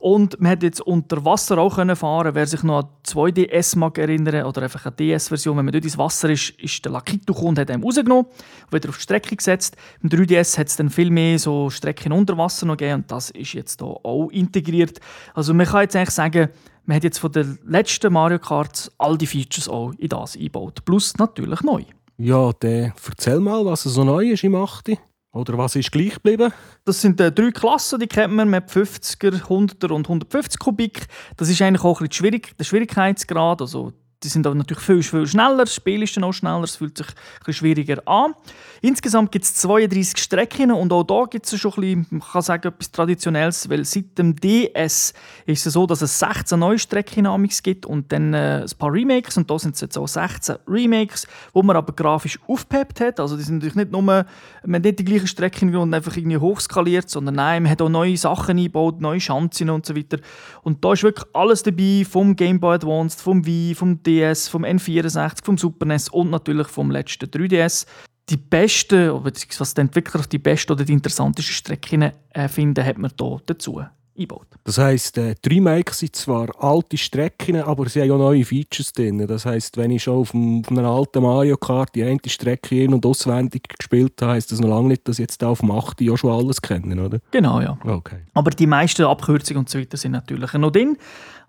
Und 0.03 0.41
man 0.41 0.51
hat 0.51 0.63
jetzt 0.63 0.81
unter 0.81 1.23
Wasser 1.23 1.57
auch 1.57 1.75
können 1.75 1.95
fahren. 1.95 2.35
Wer 2.35 2.45
sich 2.45 2.61
noch 2.61 2.79
an 2.79 2.87
2DS 3.07 3.77
mag 3.77 3.97
erinnern 3.97 4.43
oder 4.43 4.63
einfach 4.63 4.85
eine 4.85 4.95
DS-Version, 4.95 5.55
wenn 5.55 5.63
man 5.63 5.71
dort 5.71 5.85
ins 5.85 5.97
Wasser 5.97 6.29
ist, 6.29 6.49
ist 6.59 6.83
der 6.83 6.91
Lakito 6.91 7.31
und 7.33 7.57
hat 7.57 7.69
ihn 7.69 7.81
rausgenommen 7.81 8.25
und 8.25 8.73
wieder 8.73 8.89
auf 8.89 8.97
die 8.97 9.03
Strecke 9.03 9.33
gesetzt. 9.33 9.77
Im 10.01 10.09
3DS 10.09 10.57
hat 10.57 10.67
es 10.67 10.75
dann 10.75 10.89
viel 10.89 11.09
mehr 11.09 11.39
so 11.39 11.69
Strecken 11.69 12.11
unter 12.11 12.37
Wasser 12.37 12.65
noch 12.65 12.75
gegeben 12.75 13.03
und 13.03 13.11
das 13.11 13.29
ist 13.29 13.53
jetzt 13.53 13.79
hier 13.79 13.95
auch 14.03 14.27
integriert. 14.27 14.99
Also 15.33 15.53
man 15.53 15.65
kann 15.65 15.83
jetzt 15.83 15.95
eigentlich 15.95 16.09
sagen, 16.09 16.49
man 16.85 16.97
hat 16.97 17.03
jetzt 17.03 17.19
von 17.19 17.31
den 17.31 17.59
letzten 17.65 18.11
Mario 18.11 18.39
Kart 18.39 18.91
all 18.97 19.17
die 19.17 19.27
Features 19.27 19.69
auch 19.69 19.93
in 19.97 20.09
das 20.09 20.35
eingebaut. 20.35 20.83
Plus 20.85 21.13
natürlich 21.17 21.61
neu. 21.61 21.83
Ja, 22.17 22.51
dann 22.59 22.93
erzähl 23.07 23.39
mal, 23.39 23.65
was 23.65 23.83
so 23.83 24.03
neu 24.03 24.31
ist 24.31 24.43
im 24.43 24.55
8. 24.55 24.91
Oder 25.33 25.57
was 25.57 25.75
ist 25.75 25.91
gleich 25.91 26.13
geblieben? 26.13 26.53
Das 26.85 27.01
sind 27.01 27.19
äh, 27.19 27.31
drei 27.31 27.49
Klassen, 27.49 27.99
die 27.99 28.07
kennt 28.07 28.35
man 28.35 28.51
mit 28.51 28.69
50er, 28.69 29.41
100er 29.47 29.91
und 29.91 30.05
150 30.05 30.59
Kubik. 30.59 31.07
Das 31.37 31.49
ist 31.49 31.59
eigentlich 31.61 31.83
auch 31.83 31.99
ein 31.99 32.07
bisschen 32.07 32.25
schwierig, 32.25 32.55
der 32.57 32.65
Schwierigkeitsgrad. 32.65 33.61
Also 33.61 33.93
die 34.23 34.29
sind 34.29 34.47
aber 34.47 34.55
natürlich 34.55 34.83
viel, 34.83 35.03
viel 35.03 35.27
schneller, 35.27 35.57
das 35.65 35.75
Spiel 35.75 36.01
ist 36.03 36.15
dann 36.15 36.23
auch 36.23 36.33
schneller, 36.33 36.63
es 36.63 36.77
fühlt 36.77 36.97
sich 36.97 37.07
ein 37.45 37.53
schwieriger 37.53 38.01
an. 38.07 38.33
Insgesamt 38.81 39.31
gibt 39.31 39.45
es 39.45 39.53
32 39.55 40.21
Strecken 40.21 40.71
und 40.71 40.91
auch 40.91 41.03
da 41.03 41.23
gibt 41.29 41.45
es 41.45 41.59
schon 41.59 41.71
ein 41.73 41.81
bisschen, 41.81 42.07
man 42.09 42.21
kann 42.21 42.41
sagen, 42.41 42.67
etwas 42.67 42.91
Traditionelles, 42.91 43.69
weil 43.69 43.85
seit 43.85 44.17
dem 44.17 44.35
DS 44.35 45.13
ist 45.45 45.65
es 45.65 45.73
so, 45.73 45.85
dass 45.87 46.01
es 46.01 46.19
16 46.19 46.59
neue 46.59 46.79
Strecken 46.79 47.27
gibt 47.63 47.85
und 47.85 48.11
dann 48.11 48.33
äh, 48.33 48.61
ein 48.63 48.77
paar 48.77 48.91
Remakes 48.91 49.37
und 49.37 49.49
da 49.49 49.57
sind 49.57 49.75
es 49.75 49.81
jetzt 49.81 49.97
auch 49.97 50.07
16 50.07 50.57
Remakes, 50.67 51.27
wo 51.53 51.63
man 51.63 51.75
aber 51.75 51.93
grafisch 51.93 52.39
aufgepeppt 52.47 52.99
hat, 52.99 53.19
also 53.19 53.37
die 53.37 53.43
sind 53.43 53.55
natürlich 53.55 53.75
nicht 53.75 53.91
nur, 53.91 54.01
man 54.01 54.25
hat 54.25 54.83
nicht 54.83 54.99
die 54.99 55.05
gleichen 55.05 55.27
Strecken 55.27 55.75
und 55.75 55.93
einfach 55.93 56.15
irgendwie 56.17 56.37
hochskaliert, 56.37 57.09
sondern 57.09 57.35
nein, 57.35 57.63
man 57.63 57.71
hat 57.71 57.81
auch 57.81 57.89
neue 57.89 58.17
Sachen 58.17 58.57
eingebaut, 58.57 59.01
neue 59.01 59.19
Schanzen 59.19 59.69
und 59.69 59.85
so 59.85 59.95
weiter 59.95 60.17
und 60.63 60.83
da 60.83 60.93
ist 60.93 61.03
wirklich 61.03 61.27
alles 61.33 61.63
dabei, 61.63 62.05
vom 62.09 62.35
Game 62.35 62.59
Boy 62.59 62.75
Advance, 62.75 63.17
vom 63.17 63.45
Wii, 63.45 63.75
vom 63.75 64.01
DS, 64.03 64.12
DS, 64.13 64.47
vom 64.47 64.63
N64, 64.63 65.43
vom 65.43 65.57
Super 65.57 65.85
NES 65.85 66.09
und 66.09 66.29
natürlich 66.29 66.67
vom 66.67 66.91
letzten 66.91 67.25
3DS. 67.25 67.85
Die 68.29 68.37
besten, 68.37 69.09
oder 69.09 69.31
was 69.57 69.73
die 69.73 69.81
Entwickler 69.81 70.21
die 70.21 70.37
besten 70.37 70.71
oder 70.71 70.85
die 70.85 70.93
interessantesten 70.93 71.53
Strecken 71.53 72.11
äh, 72.29 72.47
finden, 72.47 72.85
hat 72.85 72.97
man 72.97 73.11
hier 73.19 73.41
dazu 73.45 73.81
eingebaut. 74.15 74.47
Das 74.63 74.77
heisst, 74.77 75.17
äh, 75.17 75.35
die 75.43 75.49
Remakes 75.55 75.99
sind 75.99 76.15
zwar 76.15 76.49
alte 76.63 76.97
Strecken, 76.97 77.57
aber 77.57 77.89
sie 77.89 78.01
haben 78.01 78.11
auch 78.11 78.17
neue 78.17 78.45
Features 78.45 78.93
drin. 78.93 79.25
Das 79.27 79.45
heisst, 79.45 79.77
wenn 79.77 79.91
ich 79.91 80.03
schon 80.03 80.19
auf, 80.19 80.33
einem, 80.33 80.61
auf 80.61 80.71
einer 80.71 80.87
alten 80.87 81.21
Mario 81.21 81.57
Kart 81.57 81.93
die 81.95 82.03
eine 82.03 82.19
Strecke 82.27 82.83
in- 82.83 82.93
und 82.93 83.05
auswendig 83.05 83.67
gespielt 83.77 84.13
habe, 84.21 84.33
heisst 84.33 84.51
das 84.51 84.59
noch 84.59 84.69
lange 84.69 84.89
nicht, 84.89 85.07
dass 85.07 85.19
ich 85.19 85.23
jetzt 85.23 85.43
auf 85.43 85.59
dem 85.59 85.71
8 85.71 85.99
ja 86.01 86.15
schon 86.15 86.31
alles 86.31 86.61
kennen, 86.61 86.99
oder? 86.99 87.19
Genau, 87.31 87.59
ja. 87.59 87.77
Okay. 87.83 88.21
Aber 88.33 88.51
die 88.51 88.67
meisten 88.67 89.03
Abkürzungen 89.03 89.59
und 89.59 89.69
so 89.69 89.79
weiter 89.79 89.97
sind 89.97 90.11
natürlich 90.11 90.53
noch 90.53 90.71
drin, 90.71 90.97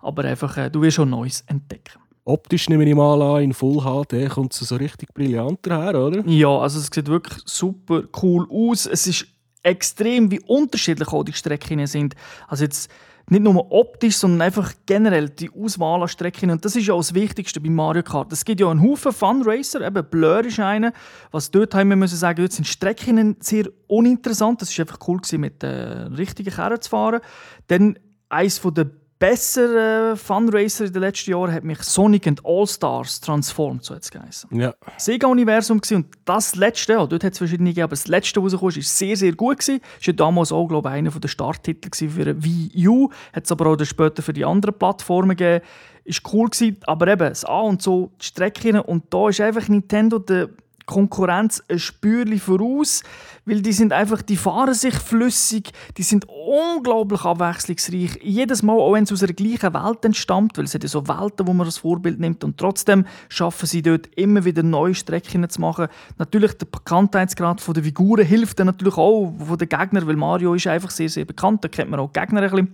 aber 0.01 0.25
einfach, 0.25 0.57
äh, 0.57 0.69
du 0.69 0.81
wirst 0.81 0.95
schon 0.95 1.09
Neues 1.09 1.41
entdecken. 1.47 1.99
Optisch 2.27 2.69
nehme 2.69 2.89
ich 2.89 2.95
mal 2.95 3.21
an, 3.21 3.43
in 3.43 3.53
Full 3.53 3.83
HD 3.83 4.29
kommt 4.29 4.51
es 4.51 4.59
so 4.59 4.75
richtig 4.75 5.13
brillant 5.13 5.59
her, 5.67 5.93
oder? 5.93 6.27
Ja, 6.27 6.57
also 6.57 6.79
es 6.79 6.89
sieht 6.91 7.07
wirklich 7.07 7.37
super 7.45 8.01
cool 8.21 8.47
aus. 8.49 8.87
Es 8.87 9.05
ist 9.05 9.27
extrem, 9.61 10.31
wie 10.31 10.39
unterschiedlich 10.39 11.07
auch 11.09 11.23
die 11.23 11.33
Strecken 11.33 11.85
sind. 11.85 12.15
Also 12.47 12.63
jetzt 12.63 12.89
nicht 13.29 13.43
nur 13.43 13.71
optisch, 13.71 14.17
sondern 14.17 14.41
einfach 14.41 14.73
generell 14.85 15.29
die 15.29 15.51
Auswahl 15.51 16.01
an 16.01 16.07
Strecken. 16.07 16.51
Und 16.51 16.63
das 16.63 16.75
ist 16.75 16.87
ja 16.87 16.93
auch 16.95 16.99
das 16.99 17.13
Wichtigste 17.13 17.59
bei 17.59 17.69
Mario 17.69 18.03
Kart. 18.03 18.31
Es 18.31 18.45
gibt 18.45 18.59
ja 18.59 18.69
einen 18.69 18.81
Haufen 18.81 19.11
Funracer, 19.11 19.81
eben 19.85 20.05
Blur 20.09 20.45
ist 20.45 20.59
einer. 20.59 20.93
Was 21.31 21.49
dort 21.49 21.73
haben 21.73 21.89
wir 21.89 21.95
müssen 21.95 22.17
sagen, 22.17 22.41
dort 22.41 22.53
sind 22.53 22.67
Strecken 22.67 23.35
sehr 23.39 23.65
uninteressant. 23.87 24.61
Das 24.61 24.75
war 24.77 24.83
einfach 24.83 24.99
cool, 25.07 25.19
mit 25.37 25.63
den 25.63 26.13
richtigen 26.13 26.53
Kerren 26.53 26.81
zu 26.81 26.89
fahren. 26.89 27.21
Dann 27.67 27.97
eines 28.29 28.61
der 28.61 28.89
bessere 29.19 30.17
Funracer 30.17 30.85
in 30.85 30.93
den 30.93 31.01
letzten 31.01 31.31
Jahren 31.31 31.51
hat 31.51 31.63
mich 31.63 31.81
Sonic 31.83 32.27
and 32.27 32.45
All-Stars 32.45 33.21
transformed, 33.21 33.83
so 33.83 33.95
hat 33.95 34.03
es 34.03 34.11
geheißen. 34.11 34.59
Ja. 34.59 34.73
Sega-Universum 34.97 35.81
und 35.91 36.07
das 36.25 36.55
letzte, 36.55 36.93
ja, 36.93 37.05
dort 37.05 37.23
hat 37.23 37.31
es 37.33 37.37
verschiedene 37.37 37.69
gegeben, 37.69 37.85
aber 37.85 37.91
das 37.91 38.07
letzte, 38.07 38.43
was 38.43 38.53
rausgekommen 38.53 38.77
ist, 38.77 38.97
sehr, 38.97 39.15
sehr 39.15 39.33
gut 39.33 39.59
gewesen. 39.59 39.81
Ist 39.99 40.07
ja 40.07 40.13
damals 40.13 40.51
auch, 40.51 40.67
glaube 40.67 40.89
ich, 40.89 40.95
einer 40.95 41.11
der 41.11 41.27
Starttitel 41.27 42.09
für 42.09 42.43
Wii 42.43 42.87
U, 42.87 43.09
hat 43.33 43.45
es 43.45 43.51
aber 43.51 43.67
auch 43.67 43.85
später 43.85 44.21
für 44.21 44.33
die 44.33 44.43
anderen 44.43 44.77
Plattformen 44.77 45.37
gegeben. 45.37 45.63
Ist 46.03 46.21
cool 46.33 46.49
gewesen, 46.49 46.77
aber 46.85 47.07
eben, 47.07 47.29
das 47.29 47.45
A 47.45 47.61
und 47.61 47.81
so, 47.81 48.11
die 48.21 48.25
Strecken 48.25 48.79
und 48.79 49.05
da 49.11 49.29
ist 49.29 49.41
einfach 49.41 49.67
Nintendo 49.69 50.19
der 50.19 50.49
Konkurrenz 50.85 51.63
ein 51.67 51.79
Spürchen 51.79 52.39
voraus, 52.39 53.03
weil 53.45 53.61
die 53.61 53.73
sind 53.73 53.93
einfach, 53.93 54.21
die 54.21 54.37
fahren 54.37 54.73
sich 54.73 54.95
flüssig, 54.95 55.71
die 55.97 56.03
sind 56.03 56.25
unglaublich 56.27 57.23
abwechslungsreich. 57.23 58.19
Jedes 58.21 58.63
Mal, 58.63 58.77
auch 58.77 58.93
wenn 58.93 59.03
es 59.03 59.11
aus 59.11 59.19
der 59.19 59.33
gleichen 59.33 59.73
Welt 59.73 60.05
entstammt, 60.05 60.57
weil 60.57 60.65
es 60.65 60.73
hat 60.73 60.83
ja 60.83 60.89
so 60.89 61.07
Welten, 61.07 61.47
wo 61.47 61.53
man 61.53 61.65
das 61.65 61.79
Vorbild 61.79 62.19
nimmt 62.19 62.43
und 62.43 62.57
trotzdem 62.57 63.05
schaffen 63.29 63.65
sie 63.65 63.81
dort 63.81 64.07
immer 64.15 64.45
wieder 64.45 64.63
neue 64.63 64.95
Strecken 64.95 65.47
zu 65.49 65.61
machen. 65.61 65.87
Natürlich 66.17 66.53
der 66.53 66.67
Bekanntheitsgrad 66.67 67.61
der 67.75 67.83
Figuren 67.83 68.25
hilft 68.25 68.59
dann 68.59 68.67
natürlich 68.67 68.97
auch 68.97 69.33
von 69.37 69.57
den 69.57 69.69
Gegnern, 69.69 70.07
weil 70.07 70.15
Mario 70.15 70.53
ist 70.53 70.67
einfach 70.67 70.91
sehr, 70.91 71.09
sehr 71.09 71.25
bekannt, 71.25 71.63
da 71.63 71.67
kennt 71.67 71.89
man 71.89 71.99
auch 71.99 72.11
die 72.11 72.19
Gegner 72.19 72.41
ein 72.41 72.49
bisschen. 72.49 72.71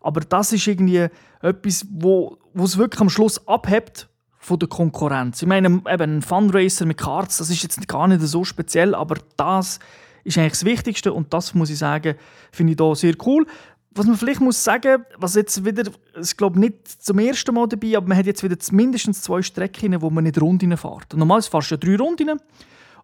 Aber 0.00 0.20
das 0.20 0.52
ist 0.52 0.66
irgendwie 0.66 1.08
etwas, 1.42 1.86
wo, 1.90 2.38
wo 2.54 2.64
es 2.64 2.78
wirklich 2.78 3.00
am 3.00 3.10
Schluss 3.10 3.46
abhebt 3.46 4.08
von 4.50 4.58
der 4.58 4.68
Konkurrenz. 4.68 5.42
Ich 5.42 5.46
meine, 5.48 5.80
eben 5.88 6.16
ein 6.16 6.22
Fundraiser 6.22 6.84
mit 6.84 6.98
Cards, 6.98 7.38
das 7.38 7.50
ist 7.50 7.62
jetzt 7.62 7.86
gar 7.86 8.08
nicht 8.08 8.20
so 8.22 8.42
speziell, 8.42 8.96
aber 8.96 9.16
das 9.36 9.78
ist 10.24 10.38
eigentlich 10.38 10.52
das 10.52 10.64
Wichtigste 10.64 11.12
und 11.12 11.32
das 11.32 11.54
muss 11.54 11.70
ich 11.70 11.78
sagen, 11.78 12.16
finde 12.50 12.72
ich 12.72 12.76
da 12.76 12.92
sehr 12.96 13.14
cool. 13.26 13.46
Was 13.92 14.06
man 14.06 14.16
vielleicht 14.16 14.40
muss 14.40 14.62
sagen, 14.62 15.04
was 15.18 15.36
jetzt 15.36 15.64
wieder, 15.64 15.84
ich 16.20 16.36
glaube 16.36 16.58
nicht 16.58 16.74
zum 17.00 17.20
ersten 17.20 17.54
Mal 17.54 17.68
dabei, 17.68 17.96
aber 17.96 18.08
man 18.08 18.18
hat 18.18 18.26
jetzt 18.26 18.42
wieder 18.42 18.56
mindestens 18.72 19.22
zwei 19.22 19.40
Strecken, 19.40 20.02
wo 20.02 20.10
man 20.10 20.24
nicht 20.24 20.40
Runden 20.40 20.76
fährt. 20.76 21.14
Normalerweise 21.14 21.50
fährst 21.50 21.70
du 21.70 21.74
ja 21.76 21.78
drei 21.78 22.04
Runden 22.04 22.40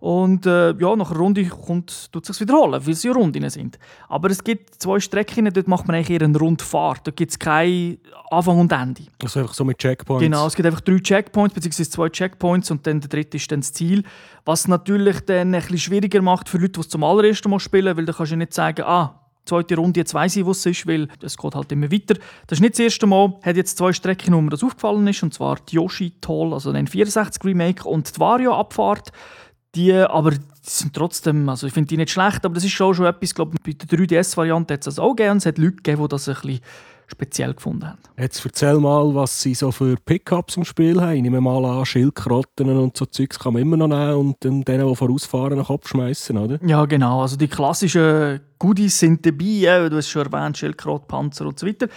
und 0.00 0.46
äh, 0.46 0.72
ja, 0.72 0.96
nach 0.96 1.10
einer 1.10 1.20
Runde 1.20 1.44
kommt, 1.46 2.12
tut 2.12 2.28
es 2.28 2.36
sich 2.36 2.40
wiederholen, 2.46 2.84
weil 2.84 2.92
es 2.92 3.02
ja 3.02 3.12
Runden 3.12 3.48
sind. 3.48 3.78
Aber 4.08 4.30
es 4.30 4.44
gibt 4.44 4.80
zwei 4.82 5.00
Strecken, 5.00 5.50
dort 5.52 5.68
macht 5.68 5.86
man 5.86 5.96
eigentlich 5.96 6.10
eher 6.20 6.26
eine 6.26 6.38
Rundfahrt. 6.38 7.06
Da 7.06 7.10
gibt 7.10 7.30
es 7.30 7.38
kein 7.38 7.98
Anfang 8.30 8.58
und 8.58 8.72
Ende. 8.72 9.04
Also 9.22 9.40
einfach 9.40 9.54
so 9.54 9.64
mit 9.64 9.78
Checkpoints? 9.78 10.22
Genau, 10.22 10.46
es 10.46 10.54
gibt 10.54 10.66
einfach 10.66 10.80
drei 10.80 10.98
Checkpoints, 10.98 11.54
beziehungsweise 11.54 11.90
zwei 11.90 12.08
Checkpoints 12.08 12.70
und 12.70 12.86
dann 12.86 13.00
der 13.00 13.08
dritte 13.08 13.36
ist 13.36 13.50
dann 13.50 13.60
das 13.60 13.72
Ziel. 13.72 14.02
Was 14.44 14.68
natürlich 14.68 15.20
dann 15.20 15.54
ein 15.54 15.60
bisschen 15.60 15.78
schwieriger 15.78 16.22
macht 16.22 16.48
für 16.48 16.58
Leute, 16.58 16.72
die 16.72 16.80
es 16.80 16.88
zum 16.88 17.02
allerersten 17.02 17.50
Mal 17.50 17.60
spielen, 17.60 17.96
weil 17.96 18.04
da 18.04 18.12
kannst 18.12 18.32
du 18.32 18.36
nicht 18.36 18.52
sagen, 18.52 18.84
ah, 18.86 19.20
zweite 19.46 19.76
Runde, 19.76 20.00
jetzt 20.00 20.12
weiss 20.12 20.36
ich, 20.36 20.44
was 20.44 20.58
es 20.58 20.66
ist, 20.66 20.86
weil 20.86 21.08
es 21.22 21.36
geht 21.36 21.54
halt 21.54 21.72
immer 21.72 21.90
weiter. 21.90 22.14
Das 22.46 22.58
ist 22.58 22.60
nicht 22.60 22.74
das 22.74 22.80
erste 22.80 23.06
Mal, 23.06 23.34
hat 23.42 23.56
jetzt 23.56 23.78
zwei 23.78 23.92
Strecken, 23.92 24.34
wo 24.34 24.40
mir 24.40 24.50
das 24.50 24.62
aufgefallen 24.62 25.06
ist, 25.06 25.22
und 25.22 25.32
zwar 25.32 25.56
die 25.68 25.76
Yoshi 25.76 26.12
Toll, 26.20 26.52
also 26.52 26.72
den 26.72 26.86
64 26.86 27.42
Remake 27.44 27.88
und 27.88 28.14
die 28.14 28.20
Wario-Abfahrt. 28.20 29.12
Die, 29.76 29.92
aber 29.92 30.30
die 30.30 30.40
sind 30.62 30.94
trotzdem, 30.94 31.48
also 31.48 31.66
ich 31.66 31.72
finde 31.72 31.88
die 31.88 31.98
nicht 31.98 32.10
schlecht, 32.10 32.44
aber 32.44 32.54
das 32.54 32.64
ist 32.64 32.72
schon, 32.72 32.94
schon 32.94 33.06
etwas, 33.06 33.34
glaube 33.34 33.56
bei 33.64 33.72
der 33.72 33.98
3DS-Variante 33.98 34.74
hat 34.74 34.80
es 34.80 34.86
das 34.86 34.98
auch 34.98 35.14
gegeben. 35.14 35.36
Es 35.36 35.46
hat 35.46 35.58
Leute 35.58 35.76
gegeben, 35.76 36.02
die 36.02 36.08
das 36.08 36.28
ein 36.28 36.34
bisschen 36.34 36.60
speziell 37.08 37.54
gefunden 37.54 37.86
haben. 37.86 37.98
Jetzt 38.18 38.44
erzähl 38.44 38.78
mal, 38.80 39.14
was 39.14 39.40
sie 39.40 39.54
so 39.54 39.70
für 39.70 39.96
Pickups 39.96 40.56
im 40.56 40.64
Spiel 40.64 41.00
haben. 41.00 41.14
Ich 41.14 41.22
nehme 41.22 41.40
mal 41.40 41.64
an, 41.64 41.84
Schildkröten 41.86 42.68
und 42.68 42.96
so 42.96 43.06
Zeugs 43.06 43.38
kann 43.38 43.52
man 43.52 43.62
immer 43.62 43.76
noch 43.76 43.86
nehmen 43.86 44.14
und 44.14 44.36
dann 44.40 44.64
denen, 44.64 44.88
die 44.88 44.96
vorausfahren, 44.96 45.58
nach 45.58 45.70
abschmeißen, 45.70 46.36
oder? 46.36 46.58
Ja, 46.66 46.84
genau. 46.86 47.22
Also 47.22 47.36
die 47.36 47.46
klassischen 47.46 48.40
Goodies 48.58 48.98
sind 48.98 49.24
dabei. 49.24 49.88
Du 49.88 49.96
hast 49.96 50.08
schon 50.08 50.26
erwähnt, 50.26 50.58
Schildkröte, 50.58 51.04
Panzer 51.06 51.46
und 51.46 51.58
so 51.58 51.66
weiter 51.66 51.88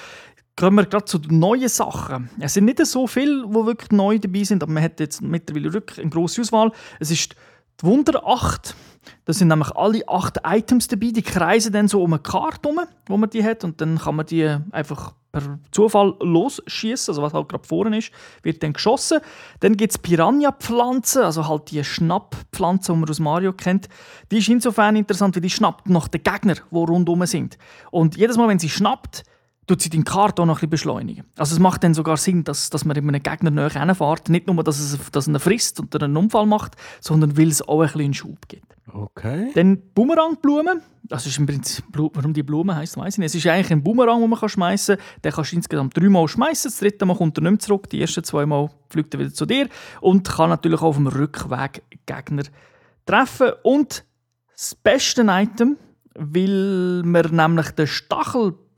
kommen 0.60 0.76
wir 0.76 0.86
gerade 0.86 1.06
zu 1.06 1.18
den 1.18 1.40
neuen 1.40 1.70
Sachen. 1.70 2.30
Es 2.40 2.54
sind 2.54 2.66
nicht 2.66 2.86
so 2.86 3.08
viele, 3.08 3.48
die 3.48 3.66
wirklich 3.66 3.92
neu 3.92 4.20
dabei 4.20 4.44
sind, 4.44 4.62
aber 4.62 4.74
man 4.74 4.84
hat 4.84 5.00
jetzt 5.00 5.22
mittlerweile 5.22 5.72
wirklich 5.72 6.00
eine 6.00 6.10
grosse 6.10 6.42
Auswahl. 6.42 6.74
Es 7.00 7.10
ist 7.12 7.34
die 7.82 7.86
Wunder 7.86 8.26
8. 8.26 8.76
Da 9.26 9.34
sind 9.34 9.48
nämlich 9.48 9.72
alle 9.76 10.08
acht 10.08 10.40
Items 10.46 10.88
dabei, 10.88 11.12
die 11.12 11.22
kreisen 11.22 11.72
dann 11.72 11.88
so 11.88 12.04
um 12.04 12.14
eine 12.14 12.22
Karte 12.22 12.70
herum, 12.70 12.86
wo 13.08 13.18
man 13.18 13.30
die 13.30 13.44
hat 13.44 13.64
und 13.64 13.80
dann 13.82 13.98
kann 13.98 14.16
man 14.16 14.26
die 14.26 14.58
einfach 14.72 15.14
per 15.32 15.60
Zufall 15.72 16.16
losschießen, 16.20 17.12
also 17.12 17.22
was 17.22 17.34
halt 17.34 17.50
gerade 17.50 17.68
vorne 17.68 18.00
ist, 18.00 18.12
wird 18.42 18.64
dann 18.64 18.74
geschossen. 18.74 19.20
Dann 19.60 19.78
gibt 19.78 19.92
es 19.92 19.98
Piranha-Pflanzen, 20.00 21.24
also 21.24 21.48
halt 21.48 21.70
die 21.72 21.84
Schnapppflanze, 21.84 22.92
die 22.92 22.98
man 22.98 23.10
aus 23.10 23.20
Mario 23.20 23.54
kennt. 23.54 23.90
Die 24.32 24.40
ist 24.40 24.50
insofern 24.50 24.96
interessant, 24.96 25.36
weil 25.36 25.42
die 25.42 25.50
schnappt 25.50 25.88
nach 25.90 26.08
den 26.08 26.24
Gegnern, 26.24 26.60
die 26.72 26.76
rundherum 26.76 27.26
sind. 27.26 27.58
Und 27.92 28.18
jedes 28.18 28.38
Mal, 28.38 28.48
wenn 28.48 28.60
sie 28.60 28.70
schnappt, 28.70 29.24
tut 29.70 29.84
sie 29.84 29.90
den 29.90 30.04
Kart 30.04 30.40
auch 30.40 30.46
noch 30.46 30.56
ein 30.64 30.70
bisschen 30.70 30.70
beschleunigen. 30.72 31.26
Also 31.38 31.54
es 31.54 31.60
macht 31.60 31.84
dann 31.84 31.94
sogar 31.94 32.18
Sinn, 32.18 32.44
dass, 32.44 32.72
dass 32.72 32.86
man 32.86 32.98
immer 32.98 33.14
einen 33.14 33.22
Gegner 33.22 33.52
näher 33.52 33.70
hinfährt. 33.70 34.28
Nicht 34.30 34.48
nur, 34.48 34.64
dass 34.64 34.80
es 34.80 34.98
dass 35.12 35.28
er 35.28 35.40
frisst 35.40 35.80
und 35.80 35.96
einen 36.02 36.18
Unfall 36.18 36.48
macht, 36.48 36.76
sondern 37.00 37.38
weil 37.38 37.50
es 37.50 37.62
auch 37.62 37.82
ein 37.82 37.92
bisschen 37.92 38.14
Schub 38.16 38.48
gibt. 38.48 38.76
Okay. 38.92 39.52
Dann 39.54 39.80
Bumerangblumen. 39.94 40.82
Das 41.04 41.28
ist 41.28 41.38
im 41.38 41.46
Prinzip, 41.46 41.86
warum 41.94 42.34
die 42.34 42.42
Blume 42.42 42.76
heisst, 42.76 42.98
weiß 42.98 43.14
ich 43.14 43.18
nicht. 43.20 43.28
Es 43.28 43.36
ist 43.36 43.46
eigentlich 43.48 43.72
ein 43.72 43.84
Bumerang, 43.84 44.22
den 44.22 44.30
man 44.30 44.50
schmeißen 44.50 44.98
kann. 44.98 45.06
Den 45.24 45.32
kannst 45.32 45.52
du 45.52 45.56
insgesamt 45.56 45.96
dreimal 45.96 46.28
schmeißen. 46.28 46.72
Das 46.72 46.80
dritte 46.80 47.06
Mal 47.06 47.16
kommt 47.16 47.38
er 47.38 47.42
nicht 47.42 47.52
mehr 47.52 47.60
zurück. 47.60 47.90
Die 47.92 48.02
ersten 48.02 48.24
zwei 48.24 48.48
Mal 48.48 48.70
fliegt 48.90 49.14
er 49.14 49.20
wieder 49.20 49.34
zu 49.34 49.46
dir. 49.46 49.70
Und 50.02 50.28
kann 50.28 50.50
natürlich 50.50 50.80
auch 50.80 50.88
auf 50.88 50.96
dem 50.96 51.08
Rückweg 51.08 51.84
Gegner 52.08 52.44
treffen. 53.06 53.52
Und 53.62 54.04
das 54.52 54.74
beste 54.74 55.22
Item, 55.30 55.78
weil 56.16 57.04
man 57.06 57.36
nämlich 57.36 57.70
den 57.72 57.88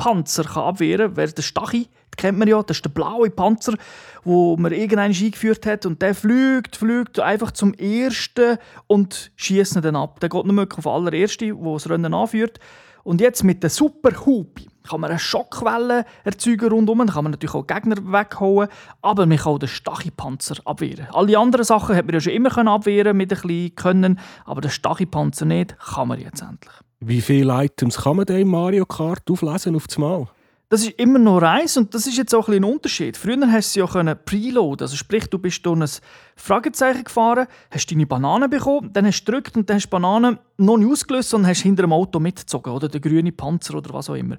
Stachelpanzer 0.01 0.43
kann 0.43 0.63
abwehren 0.63 1.15
kann. 1.15 1.31
Der 1.35 1.41
Stachel, 1.41 1.85
kennt 2.17 2.37
man 2.37 2.47
ja, 2.47 2.61
das 2.63 2.77
ist 2.77 2.85
der 2.85 2.89
blaue 2.89 3.29
Panzer, 3.29 3.73
wo 4.23 4.57
man 4.57 4.71
irgendwann 4.71 5.11
eingeführt 5.11 5.65
hat 5.65 5.85
und 5.85 6.01
der 6.01 6.15
fliegt, 6.15 6.75
fliegt 6.75 7.19
einfach 7.19 7.51
zum 7.51 7.73
ersten 7.73 8.57
und 8.87 9.31
schießt 9.35 9.77
ihn 9.77 9.81
dann 9.81 9.95
ab. 9.95 10.19
Der 10.19 10.29
geht 10.29 10.45
nur 10.45 10.67
auf 10.77 10.87
allererste, 10.87 11.55
wo 11.57 11.73
das 11.73 11.89
Rennen 11.89 12.13
anführt. 12.13 12.59
Und 13.03 13.19
jetzt 13.19 13.43
mit 13.43 13.63
der 13.63 13.71
Super 13.71 14.25
Hupe 14.25 14.61
kann 14.87 15.01
man 15.01 15.09
eine 15.09 15.19
Schockwelle 15.19 16.05
erzeugen 16.23 16.69
rundum. 16.69 16.99
Dann 16.99 17.07
kann 17.07 17.23
man 17.23 17.31
natürlich 17.31 17.55
auch 17.55 17.65
Gegner 17.65 17.95
weghauen, 17.97 18.67
aber 19.01 19.25
man 19.25 19.37
kann 19.37 19.53
auch 19.53 19.59
den 19.59 19.69
Stachypanzer 19.69 20.55
abwehren. 20.65 21.07
Alle 21.11 21.37
anderen 21.37 21.65
Sachen 21.65 21.95
hat 21.95 22.05
man 22.05 22.13
ja 22.13 22.21
schon 22.21 22.33
immer 22.33 22.55
abwehren 22.67 23.17
mit 23.17 23.31
ein 23.31 23.41
bisschen 23.41 23.75
Können, 23.75 24.19
aber 24.45 24.61
den 24.61 24.71
Stachypanzer 24.71 25.45
nicht, 25.45 25.77
kann 25.79 26.09
man 26.09 26.19
jetzt 26.19 26.41
endlich. 26.41 26.73
Wie 27.03 27.21
viele 27.21 27.51
Items 27.63 27.97
kann 27.97 28.17
man 28.17 28.25
denn 28.27 28.41
in 28.41 28.47
Mario 28.47 28.85
Kart 28.85 29.29
auflesen 29.29 29.75
auf 29.75 29.87
das? 29.87 29.97
Das 30.69 30.83
ist 30.83 30.99
immer 30.99 31.17
noch 31.17 31.41
eins 31.41 31.75
und 31.75 31.93
das 31.95 32.05
ist 32.05 32.15
jetzt 32.15 32.33
auch 32.35 32.47
ein, 32.47 32.53
ein 32.53 32.63
Unterschied. 32.63 33.17
Früher 33.17 33.51
hast 33.51 33.75
du 33.75 33.79
ja 33.79 34.15
preloaden 34.15 34.85
also 34.85 34.95
sprich, 34.95 35.25
du 35.25 35.39
bist 35.39 35.65
durch 35.65 35.81
ein 35.81 35.89
Fragezeichen 36.35 37.03
gefahren, 37.03 37.47
hast 37.71 37.91
deine 37.91 38.05
Banane 38.05 38.47
bekommen, 38.47 38.93
dann 38.93 39.07
hast 39.07 39.23
du 39.23 39.31
gedrückt 39.31 39.57
und 39.57 39.67
dann 39.67 39.77
hast 39.77 39.87
die 39.87 39.89
Banane 39.89 40.37
noch 40.57 40.77
nicht 40.77 40.91
ausgelöst, 40.91 41.31
sondern 41.31 41.49
hast 41.49 41.61
hinter 41.61 41.81
dem 41.81 41.91
Auto 41.91 42.19
mitgezogen, 42.19 42.71
oder 42.71 42.87
der 42.87 43.01
grüne 43.01 43.31
Panzer 43.31 43.75
oder 43.79 43.93
was 43.95 44.09
auch 44.09 44.15
immer. 44.15 44.37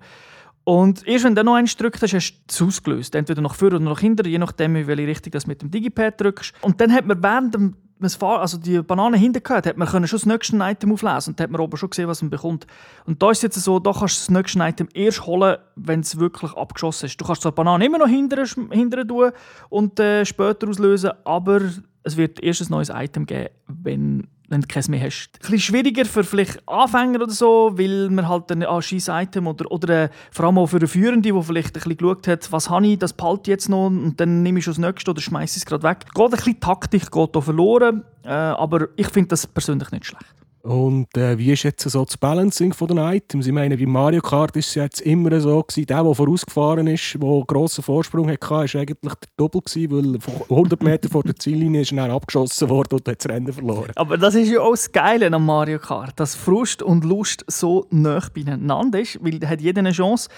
Und 0.64 1.06
erst 1.06 1.24
wenn 1.24 1.34
du 1.34 1.42
noch 1.42 1.56
eins 1.56 1.76
drückt 1.76 2.00
hast, 2.00 2.14
hast 2.14 2.32
du 2.32 2.38
es 2.48 2.62
ausgelöst. 2.62 3.14
Entweder 3.16 3.42
nach 3.42 3.56
vorne 3.56 3.76
oder 3.76 3.84
nach 3.84 4.00
hinten, 4.00 4.26
je 4.28 4.38
nachdem, 4.38 4.76
in 4.76 4.86
welche 4.86 5.08
Richtung 5.08 5.32
du 5.32 5.36
das 5.36 5.48
mit 5.48 5.60
dem 5.60 5.72
Digipad 5.72 6.20
drückst. 6.20 6.54
Und 6.60 6.80
dann 6.80 6.92
hat 6.92 7.06
man 7.06 7.20
während 7.22 7.54
dem 7.54 7.76
also 8.20 8.58
die 8.58 8.80
Banane 8.82 9.16
hinten 9.16 9.42
gehabt, 9.42 9.66
hat 9.66 9.76
man 9.76 9.88
schon 9.88 10.02
das 10.02 10.26
nächste 10.26 10.56
Item 10.60 10.92
auflesen 10.92 11.32
und 11.32 11.40
hat 11.40 11.50
man 11.50 11.60
oben 11.60 11.76
schon 11.76 11.90
gesehen, 11.90 12.08
was 12.08 12.22
man 12.22 12.30
bekommt. 12.30 12.66
Und 13.06 13.22
da 13.22 13.30
ist 13.30 13.38
es 13.38 13.42
jetzt 13.42 13.60
so, 13.62 13.78
da 13.78 13.92
kannst 13.92 14.16
du 14.16 14.20
das 14.20 14.30
nächste 14.30 14.58
Item 14.60 14.88
erst 14.94 15.26
holen, 15.26 15.56
wenn 15.76 16.00
es 16.00 16.18
wirklich 16.18 16.52
abgeschossen 16.52 17.06
ist. 17.06 17.20
Du 17.20 17.24
kannst 17.24 17.44
die 17.44 17.50
Banane 17.50 17.84
immer 17.84 17.98
noch 17.98 18.08
hinterher, 18.08 18.46
hinterher 18.70 19.06
tun 19.06 19.30
und 19.68 19.98
äh, 20.00 20.24
später 20.24 20.68
auslösen, 20.68 21.10
aber 21.24 21.60
es 22.02 22.16
wird 22.16 22.42
erst 22.42 22.62
ein 22.62 22.70
neues 22.70 22.90
Item 22.90 23.26
geben, 23.26 23.50
wenn 23.66 24.28
wenn 24.52 24.60
du 24.60 24.68
keins 24.68 24.88
mehr 24.88 25.00
hast. 25.00 25.30
Ein 25.34 25.40
bisschen 25.40 25.58
schwieriger 25.60 26.04
für 26.04 26.24
vielleicht 26.24 26.66
Anfänger 26.68 27.22
oder 27.22 27.30
so, 27.30 27.72
weil 27.74 28.10
man 28.10 28.28
halt 28.28 28.52
ein 28.52 28.62
ah, 28.64 28.80
scheiß 28.80 29.08
Item 29.08 29.46
oder, 29.46 29.70
oder 29.72 30.04
äh, 30.04 30.08
vor 30.30 30.44
allem 30.44 30.58
auch 30.58 30.66
für 30.66 30.76
einen 30.76 30.88
Führenden, 30.88 31.34
der 31.34 31.42
vielleicht 31.42 31.68
ein 31.68 31.72
bisschen 31.72 31.96
geschaut 31.96 32.28
hat, 32.28 32.52
was 32.52 32.68
habe 32.68 32.86
ich, 32.86 32.98
das 32.98 33.14
behalte 33.14 33.50
jetzt 33.50 33.68
noch 33.70 33.86
und 33.86 34.20
dann 34.20 34.42
nehme 34.42 34.58
ich 34.58 34.64
schon 34.64 34.74
das 34.74 34.78
nächste 34.78 35.10
oder 35.10 35.20
schmeiße 35.20 35.58
es 35.58 35.64
gerade 35.64 35.82
weg. 35.82 36.04
Geht 36.14 36.24
ein 36.24 36.30
bisschen 36.30 36.60
Taktik 36.60 37.10
geht 37.10 37.34
da 37.34 37.40
verloren, 37.40 38.04
äh, 38.24 38.28
aber 38.28 38.88
ich 38.96 39.08
finde 39.08 39.28
das 39.28 39.46
persönlich 39.46 39.90
nicht 39.90 40.06
schlecht. 40.06 40.41
Und 40.62 41.16
äh, 41.16 41.36
wie 41.38 41.50
ist 41.50 41.64
jetzt 41.64 41.82
so 41.82 42.04
das 42.04 42.16
Balancing 42.16 42.72
von 42.72 42.86
den 42.86 42.98
Items? 42.98 43.48
Ich 43.48 43.52
meine, 43.52 43.76
bei 43.76 43.84
Mario 43.84 44.22
Kart 44.22 44.56
ist 44.56 44.68
es 44.68 44.74
jetzt 44.76 45.00
immer 45.00 45.40
so 45.40 45.60
gewesen, 45.60 45.86
der, 45.86 46.04
der 46.04 46.14
vorausgefahren 46.14 46.86
ist, 46.86 47.14
der 47.14 47.28
einen 47.28 47.46
grossen 47.48 47.82
Vorsprung 47.82 48.30
hatte, 48.30 48.48
war 48.48 48.60
eigentlich 48.60 48.96
der 49.00 49.28
Doppel 49.36 49.62
weil 49.90 50.18
100 50.48 50.80
Meter 50.80 51.08
vor 51.08 51.24
der 51.24 51.34
Ziellinie 51.34 51.80
ist 51.80 51.90
er 51.90 52.10
abgeschossen 52.10 52.68
worden 52.68 52.94
und 52.94 53.08
hat 53.08 53.24
das 53.24 53.28
Rennen 53.28 53.52
verloren. 53.52 53.90
Aber 53.96 54.16
das 54.16 54.36
ist 54.36 54.50
ja 54.50 54.60
auch 54.60 54.70
das 54.70 54.92
Geile 54.92 55.34
an 55.34 55.44
Mario 55.44 55.80
Kart, 55.80 56.20
dass 56.20 56.36
Frust 56.36 56.80
und 56.80 57.04
Lust 57.04 57.44
so 57.48 57.86
nah 57.90 58.22
beieinander 58.32 59.00
ist, 59.00 59.18
weil 59.20 59.40
hat 59.48 59.60
jeder 59.60 59.80
eine 59.80 59.90
Chance. 59.90 60.28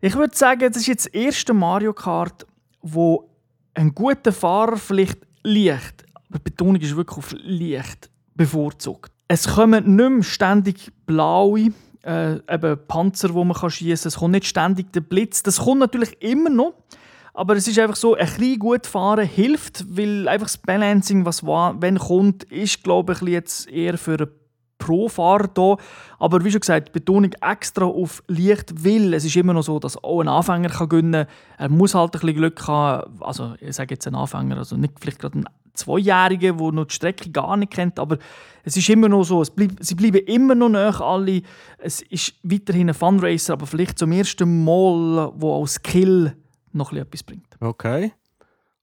Ich 0.00 0.14
würde 0.14 0.36
sagen, 0.36 0.60
das 0.72 0.76
ist 0.76 0.86
jetzt 0.86 1.06
das 1.06 1.14
erste 1.14 1.52
Mario 1.52 1.92
Kart, 1.92 2.46
wo 2.80 3.28
ein 3.74 3.92
guter 3.92 4.32
Fahrer 4.32 4.76
vielleicht 4.76 5.18
leicht, 5.42 6.04
aber 6.28 6.38
die 6.38 6.44
Betonung 6.44 6.76
ist 6.76 6.94
wirklich 6.94 7.18
auf 7.18 7.34
leicht, 7.42 8.08
bevorzugt. 8.36 9.17
Es 9.28 9.46
kommen 9.46 9.96
nicht 9.96 10.10
mehr 10.10 10.22
ständig 10.22 10.90
blaue 11.06 11.72
äh, 12.02 12.36
eben 12.52 12.78
Panzer, 12.88 13.34
wo 13.34 13.44
man 13.44 13.56
schießen 13.56 14.04
kann. 14.04 14.08
Es 14.08 14.16
kommt 14.16 14.32
nicht 14.32 14.46
ständig 14.46 14.92
der 14.92 15.02
Blitz. 15.02 15.42
Das 15.42 15.58
kommt 15.58 15.80
natürlich 15.80 16.20
immer 16.22 16.50
noch. 16.50 16.74
Aber 17.34 17.54
es 17.54 17.68
ist 17.68 17.78
einfach 17.78 17.94
so, 17.94 18.14
ein 18.14 18.26
bisschen 18.26 18.58
gut 18.58 18.86
fahren 18.86 19.28
hilft, 19.28 19.84
weil 19.88 20.26
einfach 20.26 20.46
das 20.48 20.58
Balancing, 20.58 21.24
was 21.24 21.44
wenn 21.44 21.98
kommt, 21.98 22.44
ist 22.44 22.82
glaube 22.82 23.12
ich 23.12 23.20
jetzt 23.20 23.68
eher 23.68 23.96
für 23.96 24.14
einen 24.18 24.30
Pro-Fahrer 24.88 25.48
da. 25.48 25.76
Aber 26.18 26.44
wie 26.44 26.50
schon 26.50 26.60
gesagt, 26.60 26.92
Betonung 26.92 27.32
extra 27.40 27.84
auf 27.84 28.22
Licht, 28.26 28.84
weil 28.84 29.12
es 29.12 29.24
ist 29.24 29.36
immer 29.36 29.52
noch 29.52 29.62
so, 29.62 29.78
dass 29.78 30.02
auch 30.02 30.20
ein 30.20 30.28
Anfänger 30.28 30.70
kann 30.70 30.88
gewinnen 30.88 31.26
kann. 31.26 31.34
Er 31.58 31.68
muss 31.68 31.94
halt 31.94 32.14
ein 32.14 32.20
bisschen 32.20 32.36
Glück 32.36 32.66
haben. 32.66 33.22
Also 33.22 33.54
ich 33.60 33.76
sage 33.76 33.94
jetzt 33.94 34.06
ein 34.06 34.14
Anfänger, 34.14 34.56
also 34.56 34.76
nicht 34.76 34.94
vielleicht 34.98 35.18
gerade 35.18 35.40
ein 35.40 35.44
Zweijähriger, 35.74 36.54
der 36.54 36.72
noch 36.72 36.86
die 36.86 36.94
Strecke 36.94 37.30
gar 37.30 37.56
nicht 37.56 37.72
kennt, 37.72 37.98
aber 37.98 38.18
es 38.64 38.76
ist 38.76 38.88
immer 38.88 39.08
noch 39.08 39.22
so, 39.22 39.44
bleib, 39.54 39.72
sie 39.80 39.94
bleiben 39.94 40.24
immer 40.26 40.54
noch 40.54 40.70
näher 40.70 41.00
alle. 41.00 41.42
Es 41.78 42.02
ist 42.02 42.34
weiterhin 42.42 42.88
ein 42.88 42.94
Funracer, 42.94 43.52
aber 43.52 43.66
vielleicht 43.66 43.98
zum 43.98 44.10
ersten 44.10 44.64
Mal, 44.64 45.32
wo 45.36 45.60
als 45.60 45.74
Skill 45.74 46.34
noch 46.72 46.92
etwas 46.92 47.22
bringt. 47.22 47.56
Okay. 47.60 48.12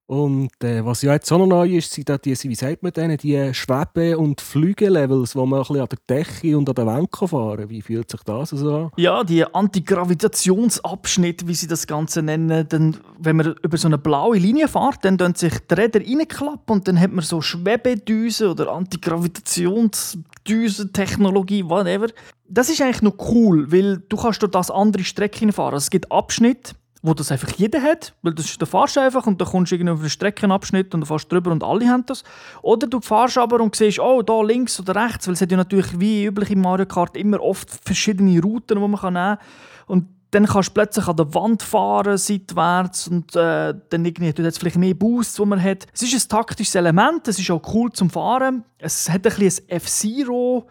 Und 0.07 0.51
äh, 0.63 0.85
was 0.85 1.01
ja 1.01 1.13
jetzt 1.13 1.31
auch 1.31 1.39
noch 1.39 1.47
neu 1.47 1.77
ist, 1.77 1.91
sind 1.91 2.09
da 2.09 2.19
die, 2.19 2.37
wie 2.43 2.53
sagt 2.53 2.83
man 2.83 2.91
denen, 2.91 3.17
die 3.17 3.51
Schwebe- 3.55 4.19
und 4.19 4.39
Flügelevels, 4.39 5.35
wo 5.35 5.47
man 5.47 5.61
ein 5.61 5.63
bisschen 5.63 5.81
an 5.81 5.87
der 5.89 5.97
Decke 6.07 6.55
und 6.55 6.69
an 6.69 6.75
der 6.75 6.85
Wand 6.85 7.09
fahren 7.15 7.57
kann. 7.57 7.69
Wie 7.69 7.81
fühlt 7.81 8.11
sich 8.11 8.21
das 8.21 8.51
so 8.51 8.75
an? 8.75 8.91
Ja, 8.97 9.23
die 9.23 9.43
Antigravitationsabschnitt, 9.43 11.47
wie 11.47 11.55
sie 11.55 11.65
das 11.65 11.87
Ganze 11.87 12.21
nennen. 12.21 12.67
Dann, 12.69 12.97
wenn 13.17 13.37
man 13.37 13.55
über 13.63 13.77
so 13.77 13.87
eine 13.87 13.97
blaue 13.97 14.37
Linie 14.37 14.67
fährt, 14.67 15.03
dann 15.03 15.17
können 15.17 15.33
sich 15.33 15.53
die 15.59 15.73
Räder 15.73 16.01
reinklappen 16.01 16.75
und 16.75 16.87
dann 16.87 16.99
hat 16.99 17.11
man 17.11 17.25
so 17.25 17.41
Schwebedüsen 17.41 18.49
oder 18.49 18.71
Antigravitationsdüsen-Technologie, 18.73 21.67
whatever. 21.67 22.09
Das 22.47 22.69
ist 22.69 22.79
eigentlich 22.79 23.01
noch 23.01 23.17
cool, 23.31 23.71
weil 23.71 24.03
du 24.07 24.17
kannst 24.17 24.43
durch 24.43 24.51
das 24.51 24.69
andere 24.69 25.03
Strecken 25.03 25.51
fahren. 25.51 25.73
Also 25.73 25.85
es 25.85 25.89
gibt 25.89 26.11
Abschnitte, 26.11 26.75
wo 27.05 27.13
das 27.13 27.31
einfach 27.31 27.51
jeder 27.51 27.81
hat, 27.81 28.13
weil 28.21 28.33
das, 28.33 28.57
da 28.57 28.65
fahrst 28.65 28.95
du 28.95 28.99
einfach 28.99 29.27
und 29.27 29.39
dann 29.39 29.47
kommst 29.47 29.71
du 29.71 29.75
irgendwie 29.75 29.93
auf 29.93 29.99
einen 29.99 30.09
Streckenabschnitt 30.09 30.93
und 30.93 31.01
du 31.01 31.05
fährst 31.05 31.31
drüber 31.31 31.51
und 31.51 31.63
alle 31.63 31.87
haben 31.87 32.05
das. 32.05 32.23
Oder 32.61 32.87
du 32.87 32.99
fährst 32.99 33.37
aber 33.37 33.61
und 33.61 33.75
siehst, 33.75 33.99
oh, 33.99 34.21
da 34.21 34.41
links 34.41 34.79
oder 34.79 34.95
rechts, 34.95 35.27
weil 35.27 35.35
es 35.35 35.41
hat 35.41 35.51
ja 35.51 35.57
natürlich 35.57 35.99
wie 35.99 36.25
üblich 36.25 36.51
im 36.51 36.61
Mario 36.61 36.85
Kart 36.85 37.15
immer 37.15 37.41
oft 37.41 37.69
verschiedene 37.83 38.41
Routen, 38.41 38.79
die 38.79 38.87
man 38.87 39.13
nehmen 39.13 39.13
kann. 39.13 39.37
Und 39.85 40.07
dann 40.31 40.47
kannst 40.47 40.69
du 40.69 40.73
plötzlich 40.73 41.07
an 41.07 41.15
der 41.15 41.33
Wand 41.33 41.61
fahren, 41.63 42.17
seitwärts 42.17 43.07
und 43.07 43.35
äh, 43.35 43.73
dann 43.89 44.03
irgendwie 44.05 44.33
du 44.33 44.41
jetzt 44.41 44.59
vielleicht 44.59 44.77
mehr 44.77 44.93
Boosts, 44.93 45.35
die 45.35 45.45
man 45.45 45.61
hat. 45.61 45.85
Es 45.93 46.01
ist 46.01 46.13
ein 46.13 46.29
taktisches 46.29 46.75
Element, 46.75 47.27
es 47.27 47.39
ist 47.39 47.51
auch 47.51 47.61
cool 47.73 47.91
zum 47.91 48.09
Fahren. 48.09 48.65
Es 48.79 49.09
hat 49.09 49.25
ein 49.27 49.33
bisschen 49.35 49.65
ein 49.69 49.77
F-Zero 49.77 50.67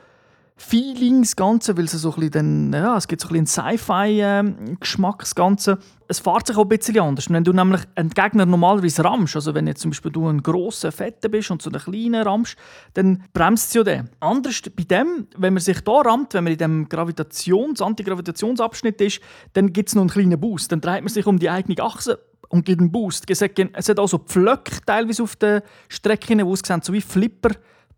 Feeling, 0.57 1.27
Ganze, 1.35 1.77
weil 1.77 1.87
es 1.87 1.93
so 1.93 2.15
ein 2.15 2.31
bisschen, 2.31 2.73
ja, 2.73 2.97
es 2.97 3.09
gibt 3.09 3.21
so 3.21 3.29
ein 3.29 3.45
bisschen 3.45 3.47
Sci-Fi-Geschmack, 3.47 5.19
das 5.19 5.35
Ganze. 5.35 5.79
Es 6.07 6.21
fährt 6.21 6.47
sich 6.47 6.57
auch 6.57 6.63
ein 6.63 6.69
bisschen 6.69 7.01
anders. 7.01 7.29
Wenn 7.29 7.43
du 7.43 7.53
nämlich 7.53 7.81
einen 7.97 8.11
Gegner 8.11 8.47
normalerweise 8.47 9.05
rammst, 9.05 9.35
also 9.35 9.53
wenn 9.53 9.67
jetzt 9.67 9.81
zum 9.81 9.90
Beispiel 9.90 10.12
du 10.12 10.29
ein 10.29 10.45
grosser, 10.45 10.93
fetter 10.93 11.29
bist 11.29 11.51
und 11.51 11.61
so 11.61 11.71
einen 11.71 11.81
kleinen 11.81 12.23
rammst, 12.23 12.57
dann 12.95 13.25
bremst 13.33 13.75
ja 13.75 13.83
den. 13.83 14.11
Anders 14.21 14.62
bei 14.77 14.85
dem, 14.85 15.27
wenn 15.37 15.55
man 15.55 15.61
sich 15.61 15.81
da 15.81 15.93
rammt, 15.93 16.35
wenn 16.35 16.45
man 16.45 16.53
in 16.53 16.59
dem 16.59 16.88
Gravitations-, 16.88 17.83
Antigravitationsabschnitt 17.83 19.01
ist, 19.01 19.21
dann 19.55 19.73
gibt 19.73 19.88
es 19.88 19.97
noch 19.97 20.03
einen 20.03 20.11
kleinen 20.11 20.40
Boost. 20.40 20.71
Dann 20.71 20.81
dreht 20.81 21.03
man 21.03 21.09
sich 21.09 21.27
um 21.27 21.38
die 21.38 21.51
eigene 21.51 21.83
Achse 21.83 22.21
und 22.49 22.64
gibt 22.64 22.81
einen 22.81 22.93
Boost. 22.93 23.29
Es 23.29 23.43
hat 23.43 23.99
auch 23.99 24.09
so 24.09 24.19
Pflöcke 24.19 24.79
teilweise 24.87 25.25
auf 25.25 25.35
den 25.35 25.62
Strecken, 25.88 26.38
die 26.38 26.45
aussehen 26.45 26.81
so 26.81 26.93
wie 26.93 27.01
Flipper 27.01 27.51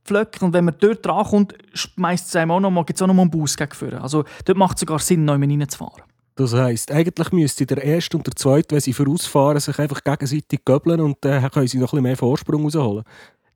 Pflöcke. 0.06 0.44
Und 0.44 0.52
wenn 0.52 0.64
man 0.64 0.74
dort 0.78 1.04
drankommt, 1.04 1.54
schmeißt 1.74 2.28
es 2.28 2.36
einem 2.36 2.52
auch 2.52 2.60
noch 2.60 2.70
mal, 2.70 2.84
gibt 2.84 2.98
es 2.98 3.02
auch 3.02 3.06
noch 3.06 3.14
mal 3.14 3.22
einen 3.22 3.30
Bus 3.30 3.56
gegen 3.56 3.94
Also 4.00 4.24
dort 4.44 4.58
macht 4.58 4.76
es 4.76 4.80
sogar 4.80 4.98
Sinn, 4.98 5.24
neu 5.24 5.34
reinzufahren. 5.34 6.02
Das 6.36 6.52
heisst, 6.52 6.92
eigentlich 6.92 7.32
müsste 7.32 7.64
der 7.64 7.82
Erste 7.82 8.14
und 8.14 8.26
der 8.26 8.36
Zweite, 8.36 8.74
wenn 8.74 8.80
sie 8.80 8.92
vorausfahren, 8.92 9.58
sich 9.58 9.78
einfach 9.78 10.04
gegenseitig 10.04 10.66
göbeln 10.66 11.00
und 11.00 11.16
dann 11.22 11.50
können 11.50 11.66
sie 11.66 11.78
noch 11.78 11.86
ein 11.86 11.96
bisschen 11.96 12.02
mehr 12.02 12.16
Vorsprung 12.16 12.64
rausholen. 12.64 13.04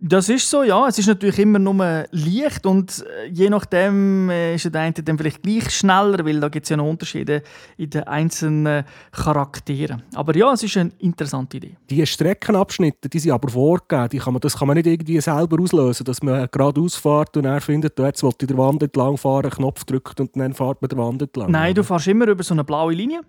Das 0.03 0.31
ist 0.31 0.49
so, 0.49 0.63
ja. 0.63 0.89
Es 0.89 0.99
ist 0.99 1.09
natürlich 1.09 1.39
immer 1.39 1.59
nur 1.59 2.07
leicht 2.11 2.65
und 2.65 3.05
äh, 3.07 3.29
je 3.29 3.51
nachdem 3.51 4.31
äh, 4.31 4.55
ist 4.55 4.73
der 4.73 4.81
eine 4.81 4.95
dann 4.95 5.19
vielleicht 5.19 5.43
gleich 5.43 5.71
schneller, 5.71 6.25
weil 6.25 6.41
da 6.41 6.49
gibt 6.49 6.65
es 6.65 6.71
ja 6.71 6.79
noch 6.79 6.87
Unterschiede 6.87 7.43
in 7.77 7.91
den 7.91 8.05
einzelnen 8.05 8.85
Charakteren. 9.13 10.03
Aber 10.15 10.35
ja, 10.35 10.55
es 10.55 10.63
ist 10.63 10.75
eine 10.79 10.91
interessante 11.01 11.59
Idee. 11.59 11.77
Die 11.91 12.07
Streckenabschnitte, 12.07 13.11
die 13.11 13.19
sind 13.19 13.33
aber 13.33 13.51
vorgegeben. 13.51 14.09
Die 14.09 14.19
kann 14.19 14.33
man, 14.33 14.41
das 14.41 14.57
kann 14.57 14.69
man 14.69 14.79
nicht 14.79 14.87
irgendwie 14.87 15.21
selber 15.21 15.61
auslösen, 15.63 16.05
dass 16.05 16.23
man 16.23 16.49
geradeaus 16.51 16.97
fährt 16.97 17.37
und 17.37 17.45
er 17.45 17.61
findet, 17.61 17.99
jetzt 17.99 18.23
will 18.23 18.33
ich 18.41 18.47
der 18.47 18.57
Wand 18.57 18.83
entlang 18.83 19.19
fahren, 19.19 19.45
einen 19.45 19.53
Knopf 19.53 19.85
drückt 19.85 20.19
und 20.19 20.35
dann 20.35 20.55
fährt 20.55 20.81
man 20.81 20.89
der 20.89 20.99
Wand 20.99 21.21
entlang. 21.21 21.51
Nein, 21.51 21.75
du 21.75 21.85
fährst 21.85 22.09
immer 22.09 22.27
über 22.27 22.43
so 22.43 22.55
eine 22.55 22.65
blaue 22.65 22.95
Linie 22.95 23.21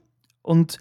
und 0.42 0.80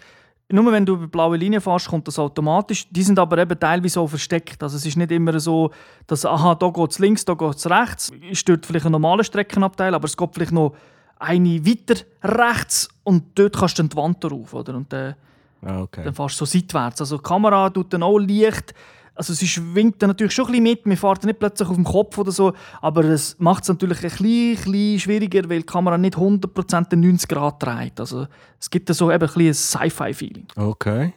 nur 0.51 0.71
wenn 0.71 0.85
du 0.85 0.93
über 0.93 1.07
blaue 1.07 1.37
Linie 1.37 1.61
fährst, 1.61 1.87
kommt 1.87 2.07
das 2.07 2.19
automatisch. 2.19 2.87
Die 2.89 3.03
sind 3.03 3.19
aber 3.19 3.37
eben 3.37 3.59
teilweise 3.59 3.93
so 3.93 4.07
versteckt. 4.07 4.61
Also 4.63 4.77
es 4.77 4.85
ist 4.85 4.97
nicht 4.97 5.11
immer 5.11 5.39
so, 5.39 5.71
dass 6.07 6.25
aha, 6.25 6.55
da 6.55 6.69
geht 6.69 6.91
es 6.91 6.99
links, 6.99 7.25
da 7.25 7.33
geht 7.33 7.55
es 7.55 7.69
rechts. 7.69 8.11
Ist 8.29 8.47
dort 8.47 8.65
vielleicht 8.65 8.85
ein 8.85 8.91
normaler 8.91 9.23
Streckenabteil, 9.23 9.93
aber 9.93 10.05
es 10.05 10.17
geht 10.17 10.29
vielleicht 10.33 10.51
noch 10.51 10.75
eine 11.19 11.65
weiter 11.65 12.01
rechts 12.23 12.89
und 13.03 13.37
dort 13.37 13.57
kannst 13.57 13.77
du 13.77 13.83
dann 13.83 13.89
die 13.89 13.95
Wand 13.97 14.23
drauf. 14.23 14.53
Oder? 14.53 14.75
Und 14.75 14.91
dann, 14.91 15.15
ah, 15.63 15.81
okay. 15.81 16.03
dann 16.03 16.13
fährst 16.13 16.41
du 16.41 16.45
so 16.45 16.57
seitwärts. 16.57 17.01
Also 17.01 17.17
die 17.17 17.23
Kamera 17.23 17.69
tut 17.69 17.93
dann 17.93 18.03
auch 18.03 18.17
Licht 18.17 18.73
also 19.21 19.35
sie 19.35 19.47
schwingt 19.47 20.01
dann 20.01 20.09
natürlich 20.09 20.33
schon 20.33 20.45
ein 20.45 20.51
bisschen 20.51 20.63
mit, 20.63 20.83
wir 20.83 20.97
fahren 20.97 21.19
nicht 21.25 21.37
plötzlich 21.37 21.69
auf 21.69 21.75
dem 21.75 21.83
Kopf 21.83 22.17
oder 22.17 22.31
so, 22.31 22.53
aber 22.81 23.03
es 23.03 23.35
macht 23.37 23.61
es 23.61 23.69
natürlich 23.69 23.99
ein 23.99 24.09
bisschen, 24.09 24.55
bisschen 24.55 24.99
schwieriger, 24.99 25.47
weil 25.47 25.59
die 25.59 25.65
Kamera 25.67 25.95
nicht 25.99 26.15
100% 26.15 26.89
den 26.89 27.01
90 27.01 27.29
Grad 27.29 27.61
dreht. 27.61 27.99
Also 27.99 28.25
es 28.59 28.71
gibt 28.71 28.89
da 28.89 28.95
so 28.95 29.11
eben 29.11 29.29
ein, 29.29 29.47
ein 29.47 29.53
Sci-Fi-Feeling. 29.53 30.47
Okay. 30.55 31.13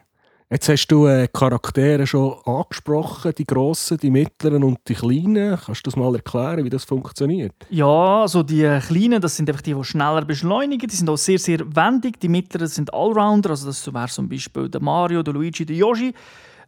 Jetzt 0.50 0.68
hast 0.68 0.86
du 0.88 1.06
äh, 1.06 1.28
Charaktere 1.32 2.06
schon 2.06 2.34
angesprochen, 2.44 3.32
die 3.38 3.46
grossen, 3.46 3.96
die 3.96 4.10
mittleren 4.10 4.62
und 4.64 4.80
die 4.86 4.94
kleinen. 4.94 5.58
Kannst 5.58 5.86
du 5.86 5.90
das 5.90 5.96
mal 5.96 6.14
erklären, 6.14 6.62
wie 6.62 6.70
das 6.70 6.84
funktioniert? 6.84 7.54
Ja, 7.70 8.20
also 8.20 8.42
die 8.42 8.64
äh, 8.64 8.80
kleinen, 8.80 9.22
das 9.22 9.34
sind 9.34 9.48
einfach 9.48 9.62
die, 9.62 9.72
die 9.72 9.82
schneller 9.82 10.26
beschleunigen. 10.26 10.86
Die 10.86 10.94
sind 10.94 11.08
auch 11.08 11.16
sehr, 11.16 11.38
sehr 11.38 11.60
wendig. 11.74 12.20
Die 12.20 12.28
mittleren 12.28 12.68
sind 12.68 12.92
Allrounder, 12.92 13.50
also 13.50 13.68
das 13.68 13.92
wäre 13.92 14.08
zum 14.08 14.28
Beispiel 14.28 14.68
der 14.68 14.82
Mario, 14.82 15.22
der 15.22 15.32
Luigi, 15.32 15.64
der 15.64 15.76
Yoshi. 15.76 16.12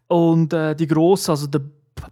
Und 0.08 0.52
äh, 0.52 0.74
die 0.74 0.86
Grossen, 0.86 1.30
also 1.32 1.46
der 1.46 1.62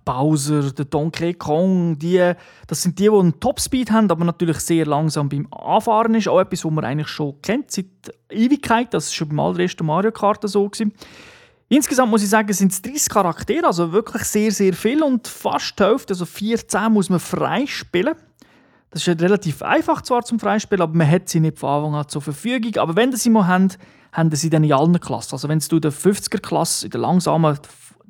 Bowser, 0.04 0.72
der 0.72 0.84
Donkey 0.86 1.34
Kong, 1.34 1.98
die, 1.98 2.32
das 2.66 2.82
sind 2.82 2.98
die, 2.98 3.04
die 3.04 3.10
einen 3.10 3.38
Topspeed 3.38 3.90
haben, 3.90 4.10
aber 4.10 4.24
natürlich 4.24 4.58
sehr 4.58 4.86
langsam 4.86 5.28
beim 5.28 5.46
Anfahren 5.52 6.14
ist. 6.14 6.28
Auch 6.28 6.40
etwas, 6.40 6.64
was 6.64 6.72
man 6.72 6.84
eigentlich 6.84 7.08
schon 7.08 7.40
kennt 7.42 7.70
seit 7.70 7.86
Ewigkeit. 8.30 8.92
Das 8.92 9.08
war 9.08 9.12
schon 9.14 9.28
beim 9.28 9.40
allerersten 9.40 9.86
Mario 9.86 10.12
Kart 10.12 10.46
so. 10.48 10.68
Gewesen. 10.68 10.92
Insgesamt 11.68 12.10
muss 12.10 12.22
ich 12.22 12.28
sagen, 12.28 12.52
sind 12.52 12.72
es 12.72 12.82
30 12.82 13.08
Charaktere, 13.08 13.66
also 13.66 13.90
wirklich 13.90 14.22
sehr, 14.24 14.52
sehr 14.52 14.74
viel 14.74 15.02
und 15.02 15.26
fast 15.26 15.78
die 15.78 15.82
Hälfte, 15.82 16.12
also 16.12 16.26
14 16.26 16.92
muss 16.92 17.08
man 17.08 17.20
freispielen. 17.20 18.14
Das 18.90 19.06
ist 19.06 19.20
relativ 19.20 19.62
einfach 19.62 20.02
zwar 20.02 20.24
zum 20.24 20.38
Freispielen, 20.38 20.82
aber 20.82 20.94
man 20.94 21.10
hat 21.10 21.28
sie 21.28 21.40
nicht 21.40 21.58
von 21.58 21.70
Anfang 21.70 21.94
an 21.96 22.08
zur 22.08 22.22
Verfügung. 22.22 22.76
Aber 22.76 22.94
wenn 22.94 23.10
sie 23.16 23.30
mal 23.30 23.46
haben, 23.46 23.70
haben 24.12 24.30
sie 24.36 24.50
dann 24.50 24.62
in 24.62 24.72
allen 24.72 25.00
Klassen. 25.00 25.34
Also 25.34 25.48
wenn 25.48 25.58
du 25.58 25.76
in 25.76 25.82
der 25.82 25.92
50er-Klasse, 25.92 26.86
in 26.86 26.90
der 26.92 27.00
langsamen 27.00 27.58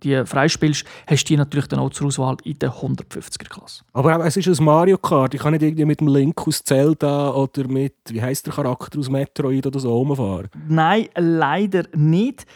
die 0.05 0.25
freispielst, 0.25 0.85
hast 1.07 1.25
du 1.25 1.29
die 1.29 1.37
natürlich 1.37 1.69
dann 1.69 1.81
auch 1.81 1.90
zur 1.90 2.09
Auswahl 2.09 2.37
in 2.45 2.59
der 2.59 2.73
150er-Klasse. 2.73 3.85
Aber 3.93 4.25
es 4.25 4.37
ist 4.37 4.47
ein 4.47 4.64
Mario 4.64 4.99
Kart. 4.99 5.35
Ich 5.35 5.40
kann 5.40 5.53
nicht 5.53 5.62
irgendwie 5.62 5.85
mit 5.85 6.01
dem 6.01 6.09
Link 6.09 6.47
aus 6.47 6.62
Zelda 6.62 7.31
oder 7.31 7.67
mit, 7.67 7.95
wie 8.09 8.23
heißt 8.23 8.47
der 8.47 8.55
Charakter 8.55 8.99
aus 8.99 9.09
Metroid 9.09 9.67
oder 9.67 9.81
so 9.81 9.97
rumfahren. 9.97 10.49
Nein, 10.69 11.09
leider 11.17 11.85
nicht. 11.95 12.47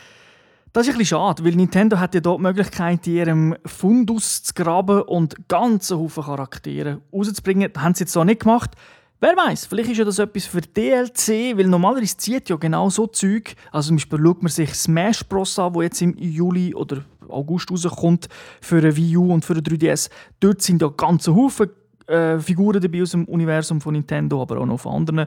Das 0.73 0.87
ist 0.87 0.93
ein 0.93 0.99
bisschen 0.99 1.19
schade, 1.19 1.45
weil 1.45 1.57
Nintendo 1.57 1.99
hat 1.99 2.15
ja 2.15 2.21
dort 2.21 2.39
die 2.39 2.43
Möglichkeit, 2.43 3.07
in 3.07 3.15
ihrem 3.15 3.57
Fundus 3.65 4.43
zu 4.43 4.55
graben 4.55 5.03
und 5.03 5.49
ganze 5.49 5.99
Haufen 5.99 6.25
Charaktere 6.25 7.01
rauszubringen. 7.13 7.73
Das 7.73 7.83
haben 7.83 7.95
sie 7.95 8.05
jetzt 8.05 8.13
so 8.13 8.23
nicht 8.23 8.41
gemacht. 8.41 8.73
Wer 9.21 9.37
weiß, 9.37 9.67
vielleicht 9.67 9.91
ist 9.91 9.99
ja 9.99 10.05
das 10.05 10.21
etwas 10.21 10.45
für 10.45 10.61
DLC, 10.61 11.57
weil 11.57 11.67
normalerweise 11.67 12.17
zieht 12.17 12.49
ja 12.49 12.55
genau 12.55 12.89
so 12.91 13.09
Zeug. 13.09 13.57
Also 13.73 13.89
zum 13.89 13.97
Beispiel 13.97 14.21
schaut 14.23 14.43
man 14.43 14.53
sich 14.53 14.73
Smash 14.75 15.25
Bros. 15.25 15.59
an, 15.59 15.75
wo 15.75 15.83
jetzt 15.83 16.01
im 16.01 16.17
Juli 16.17 16.73
oder 16.73 17.05
August 17.31 17.71
rauskommt 17.71 18.29
für 18.61 18.79
eine 18.79 18.97
Wii 18.97 19.17
U 19.17 19.33
und 19.33 19.45
für 19.45 19.55
eine 19.55 19.63
3DS. 19.63 20.11
Dort 20.41 20.63
sind 20.63 20.83
ja 20.83 20.89
ganze 20.89 21.35
Haufen 21.35 21.71
äh, 22.07 22.39
Figuren 22.39 22.81
dabei 22.81 23.03
aus 23.03 23.11
dem 23.11 23.25
Universum 23.27 23.81
von 23.81 23.95
Nintendo, 23.95 24.41
aber 24.43 24.59
auch 24.61 24.67
noch 24.67 24.81
von 24.81 24.95
anderen. 24.95 25.27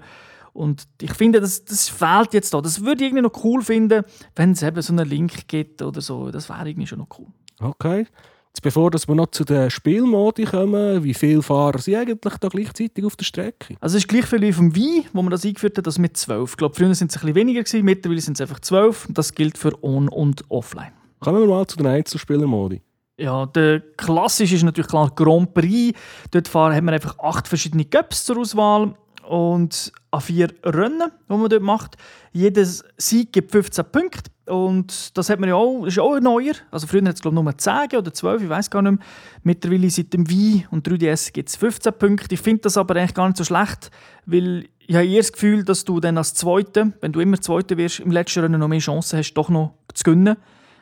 Und 0.53 0.87
ich 1.01 1.13
finde, 1.13 1.39
das, 1.39 1.63
das 1.63 1.87
fehlt 1.87 2.33
jetzt 2.33 2.53
da. 2.53 2.61
Das 2.61 2.83
würde 2.83 3.03
ich 3.03 3.09
irgendwie 3.09 3.23
noch 3.23 3.43
cool 3.43 3.61
finden, 3.61 4.03
wenn 4.35 4.51
es 4.51 4.63
eben 4.63 4.81
so 4.81 4.91
einen 4.91 5.07
Link 5.07 5.47
gibt 5.47 5.81
oder 5.81 6.01
so. 6.01 6.29
Das 6.29 6.49
wäre 6.49 6.67
irgendwie 6.67 6.87
schon 6.87 6.99
noch 6.99 7.07
cool. 7.17 7.27
Okay. 7.59 8.05
Jetzt 8.53 8.63
bevor 8.63 8.91
wir 8.91 9.15
noch 9.15 9.31
zu 9.31 9.45
den 9.45 9.69
Spielmodi 9.71 10.43
kommen, 10.43 11.05
wie 11.05 11.13
viele 11.13 11.41
Fahrer 11.41 11.79
sind 11.79 11.95
eigentlich 11.95 12.33
da 12.37 12.49
gleichzeitig 12.49 13.05
auf 13.05 13.15
der 13.15 13.23
Strecke? 13.23 13.77
Also 13.79 13.95
es 13.95 14.03
ist 14.03 14.09
gleich 14.09 14.25
viel 14.25 14.41
wie 14.41 14.51
vom 14.51 14.75
Wii, 14.75 15.05
wo 15.13 15.21
man 15.21 15.31
das 15.31 15.45
eingeführt 15.45 15.77
hat, 15.77 15.87
das 15.87 15.97
mit 15.97 16.17
zwölf. 16.17 16.51
Ich 16.51 16.57
glaube, 16.57 16.75
früher 16.75 16.93
sind 16.93 17.11
es 17.11 17.17
ein 17.17 17.21
bisschen 17.21 17.35
weniger 17.35 17.63
gewesen, 17.63 17.85
mittlerweile 17.85 18.19
sind 18.19 18.33
es 18.33 18.41
einfach 18.41 18.59
zwölf. 18.59 19.07
Das 19.09 19.35
gilt 19.35 19.57
für 19.57 19.81
On- 19.81 20.09
und 20.09 20.43
Offline. 20.49 20.91
Kommen 21.21 21.39
wir 21.39 21.47
mal 21.47 21.67
zu 21.67 21.77
den 21.77 21.85
Einzelspielermodi. 21.85 22.81
Ja, 23.17 23.45
der 23.45 23.81
klassisch 23.95 24.53
ist 24.53 24.63
natürlich 24.63 24.89
klar 24.89 25.11
Grand 25.15 25.53
Prix. 25.53 25.95
Dort 26.31 26.47
fahren, 26.47 26.73
haben 26.75 26.85
wir 26.85 26.93
einfach 26.93 27.19
acht 27.19 27.47
verschiedene 27.47 27.85
Cups 27.85 28.25
zur 28.25 28.39
Auswahl 28.39 28.95
und 29.27 29.91
an 30.09 30.21
vier 30.21 30.47
Rennen, 30.63 31.11
die 31.29 31.33
man 31.33 31.47
dort 31.47 31.61
macht. 31.61 31.95
Jedes 32.31 32.83
Sieg 32.97 33.31
gibt 33.31 33.51
15 33.51 33.85
Punkte 33.91 34.31
und 34.51 35.15
das 35.15 35.29
hat 35.29 35.39
man 35.39 35.49
ja 35.49 35.55
auch, 35.55 35.85
ist 35.85 35.99
auch 35.99 36.19
neuer. 36.19 36.55
Also 36.71 36.87
früher 36.87 37.03
hat 37.03 37.13
es 37.13 37.21
glaube 37.21 37.37
ich 37.37 37.43
nur 37.43 37.55
10 37.55 37.99
oder 37.99 38.11
12, 38.11 38.41
ich 38.41 38.49
weiß 38.49 38.71
gar 38.71 38.81
nicht 38.81 38.97
mehr. 38.97 39.07
Mittlerweile 39.43 39.91
seit 39.91 40.11
dem 40.13 40.27
Wii 40.27 40.65
und 40.71 40.87
3DS 40.87 41.33
gibt 41.33 41.49
es 41.49 41.55
15 41.55 41.93
Punkte. 41.93 42.33
Ich 42.33 42.41
finde 42.41 42.63
das 42.63 42.77
aber 42.77 42.95
eigentlich 42.95 43.13
gar 43.13 43.27
nicht 43.27 43.37
so 43.37 43.43
schlecht, 43.43 43.91
weil 44.25 44.69
ich 44.87 44.95
habe 44.95 45.05
eher 45.05 45.21
das 45.21 45.31
Gefühl, 45.31 45.63
dass 45.63 45.85
du 45.85 45.99
dann 45.99 46.17
als 46.17 46.33
Zweiter, 46.33 46.91
wenn 46.99 47.11
du 47.11 47.19
immer 47.19 47.39
Zweiter 47.39 47.77
wirst, 47.77 47.99
im 47.99 48.09
letzten 48.09 48.39
Rennen 48.39 48.59
noch 48.59 48.67
mehr 48.67 48.79
Chancen 48.79 49.19
hast, 49.19 49.35
doch 49.35 49.49
noch 49.49 49.75
zu 49.93 50.03
gewinnen. 50.03 50.37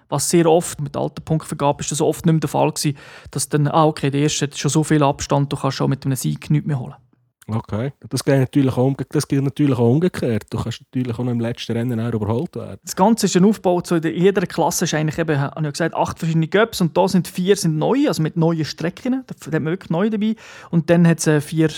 Was 0.10 0.30
sehr 0.30 0.48
oft 0.48 0.82
mit 0.82 0.98
alter 0.98 1.22
Punktvergabe 1.22 1.82
ist 1.82 1.92
das 1.92 2.02
oft 2.02 2.26
nicht 2.26 2.34
mehr 2.34 2.42
der 2.42 2.50
Fall 2.50 2.72
gewesen, 2.72 2.98
dass 3.32 3.48
dann, 3.48 3.68
ah 3.68 3.86
okay, 3.86 4.10
der 4.10 4.22
erste 4.22 4.46
hat 4.46 4.58
schon 4.58 4.72
so 4.72 4.84
viel 4.84 5.04
Abstand, 5.04 5.52
du 5.54 5.58
kannst 5.58 5.78
schon 5.78 5.90
mit 5.90 6.06
einem 6.06 6.16
Sieg 6.16 6.50
nichts 6.50 6.68
mehr 6.68 6.80
holen. 6.80 6.96
Okay, 7.52 7.94
das 8.10 8.24
gilt 8.24 8.40
natürlich 8.40 8.78
auch, 8.78 8.94
das 9.10 9.28
gilt 9.28 9.44
natürlich 9.44 9.78
auch 9.78 9.90
umgekehrt. 9.90 10.46
Du 10.52 10.62
kannst 10.62 10.82
natürlich 10.82 11.18
auch 11.18 11.24
noch 11.24 11.32
im 11.32 11.40
letzten 11.40 11.72
Rennen 11.72 12.00
auch 12.00 12.14
überholt 12.14 12.56
werden. 12.56 12.78
Das 12.84 12.96
Ganze 12.96 13.26
ist 13.26 13.36
ein 13.36 13.46
Aufbau 13.46 13.82
zu 13.82 13.98
jeder 13.98 14.46
Klasse 14.46 14.86
ist 14.86 14.94
eigentlich 14.94 15.18
eben, 15.18 15.40
habe 15.40 15.66
ich 15.66 15.74
gesagt, 15.74 15.96
acht 15.96 16.20
verschiedene 16.20 16.48
Cups 16.48 16.82
und 16.82 16.96
da 16.96 17.08
sind 17.08 17.28
vier 17.28 17.56
sind 17.56 17.78
neu, 17.78 18.08
also 18.08 18.22
mit 18.22 18.38
neuen 18.38 18.66
Strecken, 18.66 19.24
da 19.26 19.36
hat 19.36 19.54
man 19.54 19.66
wirklich 19.66 19.90
neu 19.90 20.10
dabei 20.10 20.36
und 20.70 20.90
dann 20.90 21.08
hat 21.08 21.20
es 21.20 21.28
äh, 21.28 21.42
vier 21.42 21.70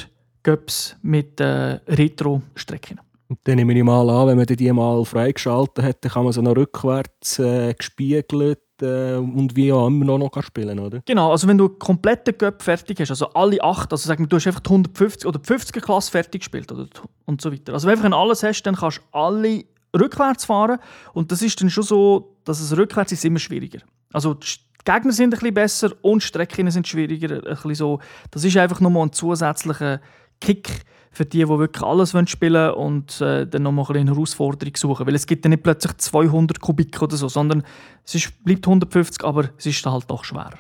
Cups 0.43 0.97
mit 1.01 1.39
äh, 1.39 1.79
Retro-Strecken. 1.87 2.99
Und 3.31 3.39
dann 3.45 3.55
nehme 3.55 3.73
ich 3.73 3.81
mal 3.81 4.09
an, 4.09 4.27
wenn 4.27 4.35
man 4.35 4.45
die 4.45 4.71
mal 4.73 5.05
freigeschaltet 5.05 5.85
hat, 5.85 6.03
dann 6.03 6.11
kann 6.11 6.25
man 6.25 6.33
sie 6.33 6.41
noch 6.41 6.53
rückwärts 6.53 7.39
äh, 7.39 7.73
gespiegelt 7.73 8.59
äh, 8.81 9.13
und 9.13 9.55
wie 9.55 9.71
auch 9.71 9.87
immer 9.87 10.03
noch, 10.03 10.17
noch 10.17 10.43
spielen, 10.43 10.77
oder? 10.79 11.01
Genau, 11.05 11.31
also 11.31 11.47
wenn 11.47 11.57
du 11.57 11.67
einen 11.67 11.79
kompletten 11.79 12.37
Cup 12.37 12.61
fertig 12.61 12.99
hast, 12.99 13.09
also 13.11 13.27
alle 13.29 13.63
acht, 13.63 13.93
also 13.93 14.05
sagen 14.05 14.25
wir, 14.25 14.27
du 14.27 14.35
hast 14.35 14.47
einfach 14.47 14.59
die 14.59 14.69
150 14.69 15.25
oder 15.25 15.39
die 15.39 15.47
50er 15.47 15.79
Klasse 15.79 16.11
fertig 16.11 16.41
gespielt 16.41 16.73
oder, 16.73 16.87
und 17.23 17.39
so 17.39 17.53
weiter. 17.53 17.71
Also 17.71 17.87
wenn 17.87 17.97
du 17.97 18.03
einfach 18.03 18.19
alles 18.19 18.43
hast, 18.43 18.63
dann 18.63 18.75
kannst 18.75 18.97
du 18.97 19.17
alle 19.17 19.63
rückwärts 19.97 20.43
fahren 20.43 20.79
und 21.13 21.31
das 21.31 21.41
ist 21.41 21.61
dann 21.61 21.69
schon 21.69 21.85
so, 21.85 22.35
dass 22.43 22.59
es 22.59 22.75
rückwärts 22.75 23.13
ist 23.13 23.23
immer 23.23 23.39
schwieriger. 23.39 23.79
Also 24.11 24.33
die 24.33 24.47
Gegner 24.83 25.13
sind 25.13 25.27
ein 25.27 25.39
bisschen 25.39 25.53
besser 25.53 25.91
und 26.01 26.21
Strecken 26.21 26.69
sind 26.69 26.85
schwieriger. 26.85 27.35
Ein 27.35 27.43
bisschen 27.43 27.75
so. 27.75 27.99
Das 28.29 28.43
ist 28.43 28.57
einfach 28.57 28.81
nochmal 28.81 29.03
ein 29.03 29.13
zusätzlicher 29.13 30.01
Kick 30.41 30.83
für 31.12 31.26
die, 31.26 31.39
die 31.39 31.50
wirklich 31.50 31.84
alles 31.84 32.15
spielen 32.30 32.54
wollen 32.54 32.74
und 32.74 33.21
äh, 33.21 33.45
dann 33.45 33.63
nochmal 33.63 33.86
ein 33.89 33.97
eine 33.97 34.12
Herausforderung 34.12 34.76
suchen. 34.76 35.06
Weil 35.06 35.15
es 35.15 35.28
gibt 35.28 35.45
ja 35.45 35.50
nicht 35.50 35.63
plötzlich 35.63 35.97
200 35.97 36.60
Kubik 36.60 37.02
oder 37.02 37.17
so, 37.17 37.28
sondern 37.28 37.63
es 38.06 38.15
ist, 38.15 38.43
bleibt 38.43 38.65
150, 38.65 39.24
aber 39.24 39.50
es 39.58 39.65
ist 39.65 39.86
dann 39.86 39.93
halt 39.93 40.10
doch 40.10 40.24
schwerer. 40.24 40.58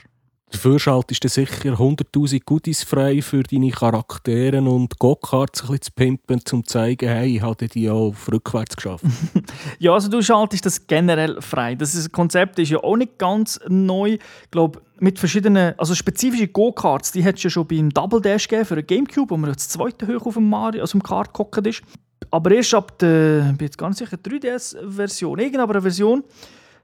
Dafür 0.51 0.79
schaltest 0.79 1.23
du 1.23 1.29
sicher 1.29 1.75
100'000 1.75 2.41
Goodies 2.45 2.83
frei 2.83 3.21
für 3.21 3.41
deine 3.41 3.71
Charaktere 3.71 4.61
und 4.61 4.99
Go-Karts 4.99 5.61
ein 5.61 5.67
bisschen 5.67 5.81
zu 5.81 5.91
pimpen, 5.93 6.35
um 6.35 6.45
zu 6.45 6.61
zeigen, 6.63 7.07
hey, 7.07 7.37
ich 7.37 7.41
habe 7.41 7.69
die 7.69 7.89
auch 7.89 8.13
rückwärts 8.29 8.75
geschafft. 8.75 9.05
ja, 9.79 9.93
also 9.93 10.09
du 10.09 10.21
schaltest 10.21 10.65
das 10.65 10.85
generell 10.87 11.41
frei. 11.41 11.75
Das 11.75 11.95
ist, 11.95 12.11
Konzept 12.11 12.59
ist 12.59 12.69
ja 12.69 12.83
auch 12.83 12.97
nicht 12.97 13.17
ganz 13.17 13.61
neu. 13.69 14.17
Ich 14.43 14.51
glaube, 14.51 14.81
mit 15.01 15.17
verschiedenen, 15.17 15.73
also 15.79 15.95
spezifische 15.95 16.47
Go-Karts, 16.47 17.11
die 17.11 17.25
hat 17.25 17.35
es 17.35 17.43
ja 17.43 17.49
schon 17.49 17.65
beim 17.65 17.89
Double 17.89 18.21
Dash 18.21 18.47
gegeben 18.47 18.67
für 18.67 18.75
einen 18.75 18.85
Gamecube, 18.85 19.31
wo 19.31 19.37
man 19.37 19.51
das 19.51 19.67
zweite 19.67 20.07
hoch 20.07 20.27
auf 20.27 20.35
dem 20.35 20.47
Mario, 20.47 20.81
also 20.81 20.97
dem 20.97 21.03
Kart 21.03 21.33
gehockt 21.33 21.65
ist. 21.65 21.81
Aber 22.29 22.51
erst 22.51 22.75
ab 22.75 22.99
der, 22.99 23.49
ich 23.51 23.57
bin 23.57 23.65
jetzt 23.65 23.79
ganz 23.79 23.97
sicher, 23.97 24.15
3DS-Version, 24.15 25.39
irgendeiner 25.39 25.81
Version, 25.81 26.23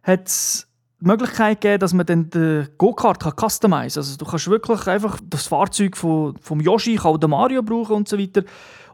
hat 0.02 0.28
es 0.28 0.68
die 1.00 1.06
Möglichkeit 1.06 1.62
gegeben, 1.62 1.80
dass 1.80 1.94
man 1.94 2.08
dann 2.08 2.30
den 2.32 2.68
Go-Kart 2.80 3.22
customizen 3.40 3.70
kann. 3.70 3.82
Also 3.84 4.18
du 4.18 4.26
kannst 4.26 4.48
wirklich 4.50 4.88
einfach 4.88 5.20
das 5.30 5.46
Fahrzeug 5.46 5.96
von, 5.96 6.36
vom 6.42 6.60
Yoshi, 6.60 6.96
kann 6.96 7.12
auch 7.12 7.18
den 7.18 7.30
Mario 7.30 7.62
brauchen 7.62 7.98
und 7.98 8.10
so 8.10 8.18
weiter. 8.18 8.42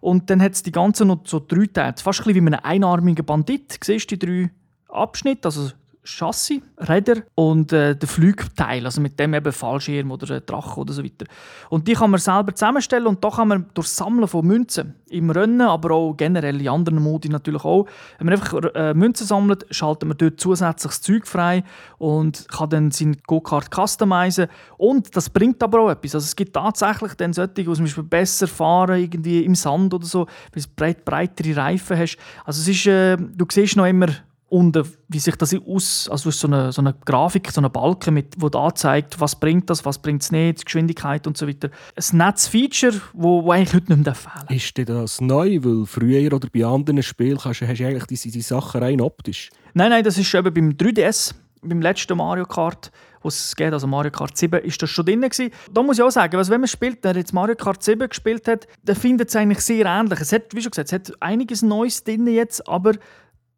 Und 0.02 0.30
dann 0.30 0.42
hat 0.42 0.52
es 0.52 0.64
die 0.64 0.74
ganzen 0.74 1.08
noch 1.08 1.22
so 1.24 1.40
drei 1.40 1.68
Teile. 1.68 1.96
Fast 1.98 2.20
ein 2.20 2.26
bisschen 2.26 2.46
wie 2.46 2.54
ein 2.54 2.56
einarmiger 2.56 3.24
Bandit. 3.24 3.72
Du 3.72 3.86
siehst 3.86 4.12
die 4.12 4.20
drei 4.20 4.52
Abschnitte, 4.90 5.48
also 5.48 5.70
Chassis, 6.04 6.62
Räder 6.78 7.24
und 7.36 7.72
äh, 7.72 7.96
der 7.96 8.10
Flugteil, 8.10 8.86
also 8.86 9.00
mit 9.00 9.20
dem 9.20 9.34
eben 9.34 9.52
Fallschirm 9.52 10.12
oder 10.12 10.42
Drache 10.42 10.80
oder 10.80 10.94
so 10.94 11.04
weiter. 11.04 11.26
Und 11.70 11.88
die 11.88 11.94
kann 11.94 12.12
man 12.12 12.20
selber 12.20 12.54
zusammenstellen 12.54 13.08
und 13.08 13.24
da 13.24 13.30
kann 13.30 13.48
man 13.48 13.66
durch 13.74 13.88
Sammeln 13.88 14.28
von 14.28 14.46
Münzen 14.46 14.96
im 15.10 15.30
Rennen, 15.30 15.62
aber 15.62 15.92
auch 15.92 16.14
generell 16.14 16.60
in 16.60 16.68
anderen 16.68 17.02
Modi 17.02 17.30
natürlich 17.30 17.64
auch. 17.64 17.86
Wenn 18.18 18.28
man 18.28 18.34
einfach 18.34 18.64
äh, 18.76 18.94
Münzen 18.94 19.26
sammelt, 19.28 19.66
schaltet 19.72 20.08
man 20.08 20.18
dort 20.18 20.40
zusätzliches 20.40 21.02
Zeug 21.02 21.26
frei 21.26 21.64
und 22.00 22.48
kann 22.50 22.70
dann 22.70 22.92
seinen 22.92 23.18
Go-Kart 23.26 23.70
customizen 23.74 24.48
und 24.78 25.16
das 25.16 25.30
bringt 25.30 25.64
aber 25.64 25.80
auch 25.82 25.90
etwas. 25.90 26.16
Also 26.16 26.26
es 26.26 26.36
gibt 26.36 26.54
tatsächlich 26.54 27.14
dann 27.14 27.32
solche, 27.32 27.54
die 27.54 27.64
zum 27.64 27.86
Beispiel 27.86 28.04
besser 28.04 28.48
fahren 28.48 29.00
irgendwie 29.00 29.46
im 29.46 29.56
Sand 29.56 29.94
oder 29.94 30.06
so, 30.06 30.28
weil 30.54 30.64
du 30.64 30.70
breit, 30.76 31.06
breitere 31.06 31.56
Reifen 31.56 31.98
hast. 31.98 32.18
Also 32.44 32.62
es 32.62 32.68
ist, 32.68 32.88
äh, 32.88 33.16
du 33.18 33.46
siehst 33.50 33.78
noch 33.78 33.86
immer 33.86 34.08
und 34.54 34.80
wie 35.08 35.18
sich 35.18 35.36
das 35.36 35.56
aus, 35.66 36.08
also 36.12 36.30
so 36.30 36.46
eine, 36.46 36.72
so 36.72 36.80
eine 36.80 36.94
Grafik, 37.06 37.50
so 37.50 37.60
eine 37.60 37.72
Balken, 37.72 38.14
mit, 38.14 38.36
wo 38.38 38.50
da 38.50 38.76
zeigt, 38.76 39.20
was 39.20 39.40
bringt 39.40 39.68
das, 39.68 39.84
was 39.84 40.00
bringt 40.00 40.22
es 40.22 40.32
nicht, 40.32 40.60
die 40.60 40.66
Geschwindigkeit 40.66 41.26
und 41.26 41.36
so 41.36 41.48
weiter. 41.48 41.72
Ein 41.96 42.18
nettes 42.18 42.48
Feature, 42.50 42.94
wo, 43.14 43.44
wo 43.44 43.52
eigentlich 43.52 43.74
heute 43.74 43.96
nicht 43.96 44.06
mehr 44.06 44.14
fehlen 44.14 44.56
Ist 44.56 44.78
denn 44.78 44.86
das 44.86 45.20
neu? 45.22 45.58
Weil 45.64 45.88
früher 45.88 46.32
oder 46.32 46.48
bei 46.54 46.64
anderen 46.64 47.02
Spielen 47.02 47.40
hast, 47.44 47.62
hast 47.62 47.80
du 47.80 47.88
eigentlich 47.88 48.06
diese, 48.06 48.30
diese 48.30 48.48
Sachen 48.48 48.84
rein 48.84 49.02
optisch. 49.02 49.50
Nein, 49.74 49.90
nein, 49.90 50.04
das 50.04 50.20
ist 50.20 50.32
eben 50.36 50.54
beim 50.54 50.70
3DS, 50.70 51.34
beim 51.64 51.82
letzten 51.82 52.16
Mario 52.16 52.46
Kart, 52.46 52.92
wo 53.24 53.30
es 53.30 53.56
geht, 53.56 53.74
also 53.74 53.88
Mario 53.88 54.12
Kart 54.12 54.38
7, 54.38 54.62
ist 54.62 54.80
das 54.80 54.92
schon 54.92 55.06
drin 55.06 55.22
gewesen. 55.22 55.50
Da 55.72 55.82
muss 55.82 55.98
ich 55.98 56.04
auch 56.04 56.12
sagen, 56.12 56.38
also 56.38 56.52
wenn 56.52 56.62
man 56.62 56.68
spielt, 56.68 57.04
der 57.04 57.16
jetzt 57.16 57.34
Mario 57.34 57.56
Kart 57.56 57.82
7 57.82 58.08
gespielt 58.08 58.48
hat, 58.48 58.68
der 58.84 58.96
findet 58.96 59.30
es 59.30 59.36
eigentlich 59.36 59.62
sehr 59.62 59.88
ähnlich. 59.88 60.20
Es 60.20 60.32
hat, 60.32 60.54
wie 60.54 60.62
schon 60.62 60.70
gesagt, 60.70 60.90
es 60.90 60.94
hat 60.94 61.12
einiges 61.22 61.64
Neues 61.64 62.04
drin 62.04 62.28
jetzt, 62.28 62.68
aber 62.68 62.94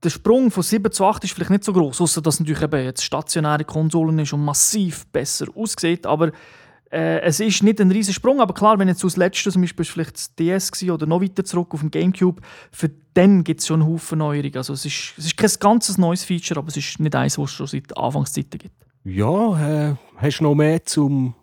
der 0.06 0.10
Sprung 0.12 0.52
von 0.52 0.64
7 0.64 0.92
zu 0.92 1.06
8 1.06 1.24
ist 1.24 1.34
vielleicht 1.34 1.50
nicht 1.50 1.64
so 1.64 1.74
groß, 1.74 2.00
außer 2.00 2.22
dass 2.22 2.40
natürlich 2.40 2.62
eben 2.62 2.84
jetzt 2.84 3.04
stationäre 3.04 3.66
Konsolen 3.66 4.20
ist 4.20 4.34
und 4.34 4.46
massiv 4.46 5.06
besser 5.08 5.48
aussieht. 5.56 6.06
Aber 6.06 6.32
äh, 6.92 7.20
es 7.22 7.40
ist 7.40 7.64
nicht 7.64 7.82
ein 7.82 7.92
riesiger 7.92 8.14
Sprung. 8.14 8.40
Aber 8.40 8.54
klar, 8.54 8.80
wenn 8.80 8.88
jetzt 8.88 9.04
das 9.04 9.18
letzte 9.18 9.52
zum 9.52 9.64
Beispiel 9.64 9.84
vielleicht 9.84 10.16
das 10.16 10.36
DS 10.36 10.84
oder 10.84 11.06
noch 11.06 11.22
weiter 11.22 11.44
zurück 11.44 11.74
auf 11.74 11.80
dem 11.80 11.92
Gamecube, 11.92 12.42
für 12.72 12.90
den 13.18 13.44
gibt 13.44 13.62
es 13.62 13.68
schon 13.68 13.82
einen 13.82 13.92
Haufen 13.92 14.20
Neuerungen. 14.20 14.58
Also 14.58 14.74
es 14.74 14.86
ist, 14.86 15.14
es 15.18 15.26
ist 15.26 15.38
kein 15.38 15.50
ganzes 15.60 15.98
neues 15.98 16.24
Feature, 16.24 16.60
aber 16.60 16.70
es 16.70 16.78
ist 16.78 17.00
nicht 17.00 17.16
eins, 17.16 17.38
was 17.38 17.50
es 17.50 17.56
schon 17.56 17.68
seit 17.68 17.98
Anfangszeiten 17.98 18.60
gibt. 18.60 18.76
Ja, 19.04 19.90
äh, 19.90 19.96
hast 20.18 20.40
du 20.40 20.44
noch 20.44 20.56
mehr 20.56 20.84
zum 20.86 21.36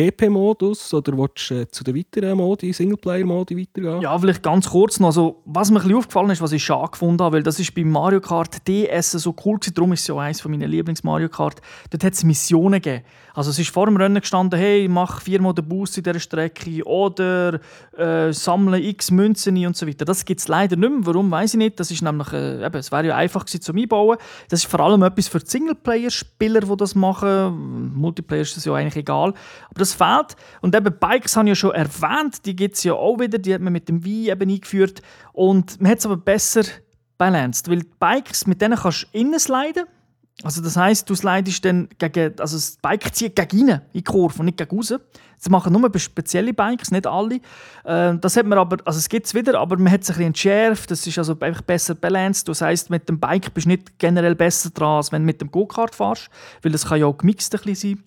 GP-Modus 0.00 0.94
oder 0.94 1.16
willst 1.16 1.50
du 1.50 1.54
äh, 1.60 1.68
zu 1.68 1.84
den 1.84 1.96
weiteren 1.96 2.38
Modi, 2.38 2.72
Singleplayer-Modi 2.72 3.60
weitergehen? 3.60 4.00
Ja, 4.00 4.18
vielleicht 4.18 4.42
ganz 4.42 4.70
kurz 4.70 4.98
noch. 4.98 5.08
Also, 5.08 5.42
was 5.44 5.70
mir 5.70 5.82
ein 5.82 5.94
aufgefallen 5.94 6.30
ist, 6.30 6.40
was 6.40 6.52
ich 6.52 6.64
schade 6.64 6.92
gefunden 6.92 7.22
habe, 7.22 7.36
weil 7.36 7.42
das 7.42 7.60
ist 7.60 7.74
beim 7.74 7.90
Mario 7.90 8.20
Kart 8.20 8.66
DS 8.66 9.12
so 9.12 9.34
cool 9.44 9.58
gewesen, 9.58 9.74
darum 9.74 9.92
ist 9.92 10.00
es 10.00 10.06
ja 10.06 10.16
eines 10.16 10.44
meiner 10.44 10.66
Lieblings-Mario 10.66 11.28
Kart. 11.28 11.60
Dort 11.90 12.04
hat 12.04 12.14
es 12.14 12.24
Missionen 12.24 12.80
gegeben. 12.80 13.04
Also 13.34 13.50
es 13.50 13.58
ist 13.58 13.70
vor 13.70 13.86
dem 13.86 13.96
Rennen 13.96 14.20
gestanden, 14.20 14.58
hey, 14.58 14.88
mach 14.88 15.20
viermal 15.20 15.54
den 15.54 15.68
Boost 15.68 15.96
in 15.96 16.04
dieser 16.04 16.18
Strecke 16.18 16.84
oder 16.84 17.60
äh, 17.96 18.32
sammle 18.32 18.80
x 18.80 19.10
Münzen 19.10 19.64
und 19.66 19.76
so 19.76 19.86
weiter. 19.86 20.04
Das 20.04 20.24
gibt 20.24 20.40
es 20.40 20.48
leider 20.48 20.76
nicht 20.76 20.90
mehr. 20.90 21.00
Warum, 21.06 21.30
weiß 21.30 21.54
ich 21.54 21.58
nicht. 21.58 21.78
Das 21.78 21.90
ist 21.90 22.02
nämlich, 22.02 22.32
äh, 22.32 22.64
eben, 22.64 22.76
es 22.76 22.90
wäre 22.90 23.06
ja 23.06 23.16
einfach 23.16 23.44
gewesen 23.44 23.62
zum 23.62 23.76
Einbauen. 23.76 24.18
Das 24.48 24.60
ist 24.60 24.70
vor 24.70 24.80
allem 24.80 25.02
etwas 25.02 25.28
für 25.28 25.40
Singleplayer-Spieler, 25.40 26.60
die 26.60 26.76
das 26.76 26.94
machen. 26.94 27.94
Multiplayer 27.94 28.42
ist 28.42 28.56
das 28.56 28.64
ja 28.64 28.74
eigentlich 28.74 28.96
egal. 28.96 29.30
Aber 29.30 29.78
das 29.78 29.89
fehlt. 29.94 30.36
Und 30.60 30.74
eben 30.74 30.94
Bikes 30.98 31.36
habe 31.36 31.48
ich 31.48 31.50
ja 31.50 31.54
schon 31.54 31.72
erwähnt, 31.72 32.44
die 32.46 32.56
gibt 32.56 32.76
es 32.76 32.84
ja 32.84 32.94
auch 32.94 33.18
wieder, 33.18 33.38
die 33.38 33.54
hat 33.54 33.60
man 33.60 33.72
mit 33.72 33.88
dem 33.88 34.04
Wii 34.04 34.30
eben 34.30 34.50
eingeführt. 34.50 35.02
Und 35.32 35.80
man 35.80 35.90
hat 35.90 35.98
es 35.98 36.06
aber 36.06 36.16
besser 36.16 36.62
balanced, 37.18 37.68
weil 37.68 37.80
die 37.80 37.90
Bikes, 37.98 38.46
mit 38.46 38.60
denen 38.62 38.78
kannst 38.78 39.08
du 39.12 39.18
innen 39.18 39.38
sliden. 39.38 39.84
Also 40.42 40.62
das 40.62 40.76
heisst, 40.76 41.10
du 41.10 41.14
slidest 41.14 41.64
dann 41.66 41.88
gegen, 41.98 42.38
also 42.40 42.56
das 42.56 42.78
Bike 42.80 43.14
zieht 43.14 43.36
gegen 43.36 43.58
innen 43.58 43.80
in 43.92 44.00
die 44.00 44.04
Kurve 44.04 44.38
und 44.38 44.46
nicht 44.46 44.56
gegen 44.56 44.74
raus. 44.74 44.94
Das 45.36 45.50
machen 45.50 45.72
nur 45.72 45.90
spezielle 45.98 46.54
Bikes, 46.54 46.90
nicht 46.90 47.06
alle. 47.06 47.40
Äh, 47.84 48.16
das 48.18 48.36
hat 48.36 48.46
man 48.46 48.58
aber, 48.58 48.78
also 48.86 48.98
es 48.98 49.08
gibt 49.08 49.26
es 49.26 49.34
wieder, 49.34 49.58
aber 49.58 49.76
man 49.76 49.92
hat 49.92 50.02
es 50.02 50.08
ein 50.08 50.14
bisschen 50.14 50.26
entschärft, 50.28 50.90
das 50.90 51.06
ist 51.06 51.18
also 51.18 51.38
einfach 51.40 51.62
besser 51.62 51.94
balanced. 51.94 52.48
Das 52.48 52.62
heisst, 52.62 52.88
mit 52.88 53.08
dem 53.08 53.20
Bike 53.20 53.52
bist 53.52 53.66
du 53.66 53.70
nicht 53.70 53.98
generell 53.98 54.34
besser 54.34 54.70
dran, 54.70 54.96
als 54.96 55.12
wenn 55.12 55.22
du 55.22 55.26
mit 55.26 55.42
dem 55.42 55.50
Go-Kart 55.50 55.94
fährst, 55.94 56.30
weil 56.62 56.72
das 56.72 56.86
kann 56.86 57.00
ja 57.00 57.06
auch 57.06 57.18
gemixt 57.18 57.54
ein 57.54 57.60
bisschen 57.60 57.96
sein. 57.96 58.04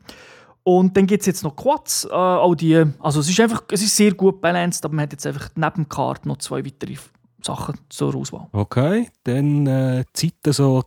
Und 0.64 0.96
dann 0.96 1.08
gibt 1.08 1.22
es 1.22 1.28
jetzt 1.28 1.44
noch 1.44 1.56
Quads. 1.56 2.06
Äh, 2.06 2.14
auch 2.14 2.56
die, 2.56 2.84
also 3.00 3.20
es 3.20 3.30
ist 3.30 3.40
einfach, 3.40 3.64
es 3.70 3.82
ist 3.82 3.96
sehr 3.96 4.14
gut 4.14 4.42
balanced, 4.42 4.86
aber 4.86 4.96
man 4.96 5.04
hat 5.04 5.12
jetzt 5.12 5.28
einfach 5.28 5.50
neben 5.56 5.76
dem 5.76 5.90
Kart 5.90 6.26
noch 6.26 6.38
zwei 6.38 6.66
weitere 6.66 6.96
Sachen 7.42 7.76
zur 7.90 8.16
Auswahl. 8.16 8.48
Okay, 8.54 9.10
dann 9.24 9.68
äh, 9.68 10.06
Zeiten 10.14 10.54
so, 10.54 10.84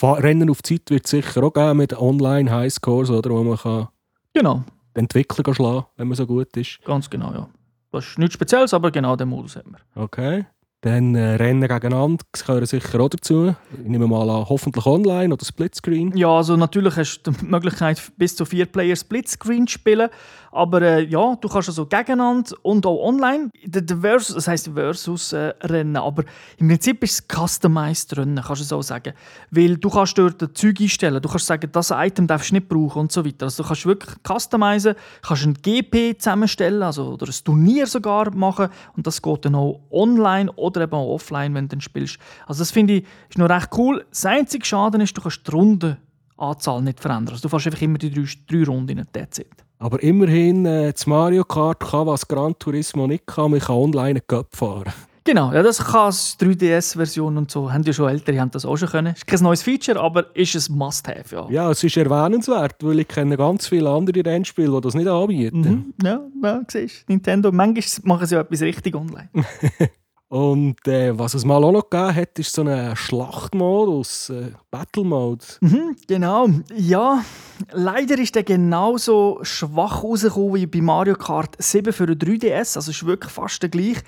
Rennen 0.00 0.50
auf 0.50 0.62
Zeit 0.62 0.90
wird 0.90 1.04
es 1.04 1.10
sicher 1.10 1.42
auch 1.42 1.52
geben 1.52 1.78
mit 1.78 1.98
Online-Highscores, 1.98 3.10
oder, 3.10 3.30
wo 3.30 3.42
man 3.42 3.58
kann 3.58 3.88
genau. 4.32 4.62
die 4.94 5.00
Entwickler 5.00 5.54
schlagen 5.54 5.86
wenn 5.96 6.08
man 6.08 6.16
so 6.16 6.26
gut 6.26 6.56
ist. 6.56 6.80
Ganz 6.84 7.10
genau, 7.10 7.32
ja. 7.32 7.48
Das 7.90 8.06
ist 8.06 8.18
nichts 8.18 8.34
Spezielles, 8.34 8.72
aber 8.72 8.90
genau 8.90 9.16
den 9.16 9.28
Modus 9.28 9.56
haben 9.56 9.72
wir. 9.72 10.02
Okay. 10.02 10.46
Dann 10.82 11.14
äh, 11.14 11.36
Rennen 11.36 11.60
gegeneinander 11.60 12.24
gehören 12.32 12.66
sicher 12.66 13.00
auch 13.00 13.08
dazu. 13.08 13.54
Ich 13.84 13.88
nehme 13.88 14.08
mal 14.08 14.28
an, 14.28 14.48
hoffentlich 14.48 14.84
online 14.84 15.32
oder 15.32 15.44
Splitscreen. 15.44 16.16
Ja, 16.16 16.36
also 16.36 16.56
natürlich 16.56 16.96
hast 16.96 17.22
du 17.22 17.30
die 17.30 17.44
Möglichkeit, 17.46 18.02
bis 18.16 18.34
zu 18.34 18.44
vier 18.44 18.66
Player 18.66 18.96
Splitscreen 18.96 19.68
zu 19.68 19.74
spielen. 19.74 20.10
Aber 20.52 20.82
äh, 20.82 21.04
ja, 21.04 21.34
du 21.36 21.48
kannst 21.48 21.68
also 21.68 21.86
gegeneinander 21.86 22.54
und 22.62 22.84
auch 22.84 23.02
online. 23.02 23.50
Der, 23.64 23.96
Versus, 23.96 24.34
das 24.34 24.48
heisst 24.48 24.68
Versus-Rennen. 24.68 25.96
Äh, 25.96 25.98
aber 25.98 26.24
im 26.58 26.68
Prinzip 26.68 27.02
ist 27.02 27.12
es 27.12 27.26
customized 27.26 28.16
Rennen, 28.16 28.42
kannst 28.44 28.60
du 28.60 28.66
so 28.66 28.82
sagen. 28.82 29.14
Weil 29.50 29.78
du 29.78 29.88
kannst 29.88 30.18
dort 30.18 30.56
Zeug 30.56 30.78
einstellen. 30.78 31.22
Du 31.22 31.28
kannst 31.28 31.46
sagen, 31.46 31.70
das 31.72 31.90
Item 31.90 32.26
darfst 32.26 32.50
du 32.50 32.56
nicht 32.56 32.68
brauchen 32.68 33.00
und 33.00 33.12
so 33.12 33.24
weiter. 33.24 33.46
Also 33.46 33.62
du 33.62 33.68
kannst 33.68 33.86
wirklich 33.86 34.14
customizen, 34.28 34.94
kannst 35.22 35.46
ein 35.46 35.54
GP 35.54 36.18
zusammenstellen 36.18 36.82
also, 36.82 37.14
oder 37.14 37.26
ein 37.26 37.44
Turnier 37.44 37.86
sogar 37.86 38.30
machen. 38.34 38.68
Und 38.94 39.06
das 39.06 39.22
geht 39.22 39.44
dann 39.46 39.54
auch 39.54 39.80
online 39.90 40.52
oder 40.52 40.82
eben 40.82 40.92
auch 40.94 41.14
offline, 41.14 41.54
wenn 41.54 41.64
du 41.64 41.76
dann 41.76 41.80
spielst. 41.80 42.18
Also 42.46 42.60
das 42.60 42.70
finde 42.70 42.94
ich 42.94 43.04
ist 43.30 43.38
noch 43.38 43.48
recht 43.48 43.70
cool. 43.78 44.04
Das 44.10 44.26
einzige 44.26 44.66
Schaden 44.66 45.00
ist, 45.00 45.16
du 45.16 45.22
kannst 45.22 45.46
die 45.46 45.50
Rundenanzahl 45.50 46.82
nicht 46.82 47.00
verändern. 47.00 47.34
Also 47.34 47.42
du 47.42 47.48
fährst 47.48 47.66
einfach 47.66 47.80
immer 47.80 47.96
die 47.96 48.10
drei, 48.10 48.28
drei 48.46 48.64
Runden 48.64 48.98
in 48.98 49.06
der 49.14 49.30
Zeit. 49.30 49.64
Aber 49.82 50.00
immerhin, 50.00 50.64
äh, 50.64 50.92
das 50.92 51.08
Mario 51.08 51.42
Kart 51.42 51.80
kann, 51.80 52.06
was 52.06 52.28
Gran 52.28 52.56
Turismo 52.56 53.08
nicht 53.08 53.26
kann, 53.26 53.50
man 53.50 53.58
kann 53.58 53.74
online 53.74 54.10
einen 54.10 54.26
Cup 54.28 54.54
fahren. 54.54 54.92
Genau, 55.24 55.52
ja, 55.52 55.60
das 55.64 55.84
kann 55.84 56.08
es 56.08 56.36
3DS-Version 56.38 57.36
und 57.36 57.50
so. 57.50 57.72
Haben 57.72 57.82
ja 57.82 57.92
schon 57.92 58.08
ältere, 58.08 58.38
haben 58.38 58.52
das 58.52 58.64
auch 58.64 58.76
schon 58.76 58.88
können. 58.88 59.14
Ist 59.14 59.26
kein 59.26 59.40
neues 59.40 59.62
Feature, 59.62 60.00
aber 60.00 60.36
ist 60.36 60.54
ein 60.54 60.78
Must-Have, 60.78 61.34
ja. 61.34 61.48
Ja, 61.50 61.70
es 61.72 61.82
ist 61.82 61.96
erwähnenswert, 61.96 62.76
weil 62.82 63.00
ich 63.00 63.08
kenne 63.08 63.36
ganz 63.36 63.66
viele 63.66 63.90
andere 63.90 64.24
Rennspiele, 64.24 64.70
die 64.70 64.80
das 64.80 64.94
nicht 64.94 65.08
anbieten. 65.08 65.60
Mhm. 65.60 65.94
Ja, 66.04 66.20
ja, 66.44 66.62
siehst 66.68 67.08
Nintendo, 67.08 67.50
manchmal 67.50 67.84
machen 68.04 68.26
sie 68.26 68.36
ja 68.36 68.40
etwas 68.42 68.60
richtig 68.62 68.94
online. 68.94 69.30
Und 70.32 70.88
äh, 70.88 71.18
was 71.18 71.34
es 71.34 71.44
mal 71.44 71.62
auch 71.62 71.72
noch 71.72 71.90
gegeben 71.90 72.14
hat, 72.14 72.38
ist 72.38 72.54
so 72.54 72.62
ein 72.62 72.96
Schlachtmodus, 72.96 74.30
äh, 74.30 74.52
Battle 74.70 75.04
Mode. 75.04 75.44
Mhm, 75.60 75.94
genau. 76.08 76.48
Ja, 76.74 77.22
leider 77.70 78.16
ist 78.16 78.34
der 78.34 78.42
genauso 78.42 79.40
schwach 79.42 80.02
rausgekommen 80.02 80.54
wie 80.54 80.64
bei 80.64 80.80
Mario 80.80 81.16
Kart 81.16 81.56
7 81.58 81.92
für 81.92 82.06
den 82.06 82.18
3DS. 82.18 82.76
Also 82.76 82.92
ist 82.92 83.04
wirklich 83.04 83.30
fast 83.30 83.62
der 83.62 83.68
gleich. 83.68 83.98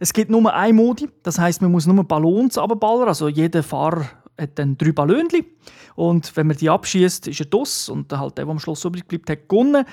Es 0.00 0.12
gibt 0.12 0.32
nur 0.32 0.52
ein 0.52 0.74
Modi, 0.74 1.08
das 1.22 1.38
heißt, 1.38 1.62
man 1.62 1.70
muss 1.70 1.86
nur 1.86 2.02
Ballons 2.02 2.58
abballern. 2.58 3.06
Also 3.06 3.28
jeder 3.28 3.62
Fahrer 3.62 4.10
hat 4.36 4.58
dann 4.58 4.76
drei 4.76 4.90
Ballonchen. 4.90 5.46
Und 5.94 6.36
wenn 6.36 6.48
man 6.48 6.56
die 6.56 6.68
abschießt, 6.68 7.28
ist 7.28 7.38
er 7.38 7.46
DOS 7.46 7.88
und 7.88 8.12
halt 8.12 8.36
der, 8.36 8.46
der 8.46 8.50
am 8.50 8.58
Schluss 8.58 8.84
übrig 8.84 9.06
bleibt, 9.06 9.30
hat 9.30 9.48
gewonnen. 9.48 9.86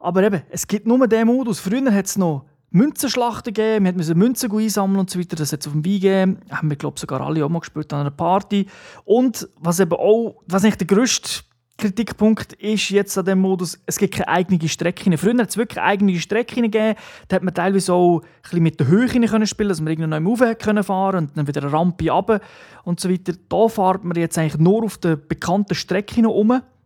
Aber 0.00 0.24
eben, 0.24 0.42
es 0.50 0.66
gibt 0.66 0.84
nur 0.84 1.06
diesen 1.06 1.28
Modus. 1.28 1.60
Früher 1.60 1.94
hat 1.94 2.06
es 2.06 2.18
noch 2.18 2.44
Münzenschlachten 2.72 3.52
gegeben, 3.52 3.84
wir 3.84 3.92
mussten 3.92 4.18
Münzen 4.18 4.50
einsammeln 4.50 5.00
und 5.00 5.10
so 5.10 5.18
weiter. 5.18 5.36
Das 5.36 5.52
es 5.52 5.66
auf 5.66 5.72
dem 5.72 5.84
Wein 5.84 5.92
gegeben. 5.92 6.38
Haben 6.50 6.70
wir, 6.70 6.76
glaube 6.76 6.98
sogar 6.98 7.20
alle 7.20 7.44
auch 7.44 7.48
mal 7.48 7.60
gespielt 7.60 7.92
an 7.92 8.00
einer 8.00 8.10
Party. 8.10 8.66
Und 9.04 9.48
was 9.56 9.80
eben 9.80 9.92
auch, 9.92 10.42
was 10.46 10.62
nicht 10.62 10.80
der 10.80 10.86
grösste 10.86 11.42
Kritikpunkt 11.78 12.52
ist 12.54 12.90
jetzt 12.90 13.18
an 13.18 13.24
dem 13.24 13.40
Modus, 13.40 13.78
es 13.86 13.98
gibt 13.98 14.14
keine 14.14 14.28
eigene 14.28 14.68
Strecke. 14.68 15.18
Früher 15.18 15.36
hat 15.38 15.50
es 15.50 15.56
wirklich 15.56 15.80
eigene 15.80 16.18
Strecken 16.18 16.62
gegeben. 16.62 16.96
Da 17.28 17.36
hat 17.36 17.42
man 17.42 17.54
teilweise 17.54 17.92
auch 17.92 18.20
ein 18.20 18.28
bisschen 18.42 18.62
mit 18.62 18.78
der 18.78 18.86
Höhe 18.86 19.08
können 19.08 19.46
spielen, 19.46 19.68
dass 19.68 19.80
man 19.80 19.92
irgendwie 19.92 20.08
neu 20.08 20.30
rauf 20.30 20.58
können 20.58 20.84
fahren 20.84 21.26
und 21.26 21.36
dann 21.36 21.46
wieder 21.46 21.62
eine 21.62 21.72
Rampe 21.72 22.10
runter 22.10 22.40
und 22.84 23.00
so 23.00 23.10
weiter. 23.10 23.32
Da 23.48 23.68
fährt 23.68 24.04
man 24.04 24.16
jetzt 24.16 24.38
eigentlich 24.38 24.58
nur 24.58 24.84
auf 24.84 24.98
der 24.98 25.16
bekannten 25.16 25.74
Strecke 25.74 26.22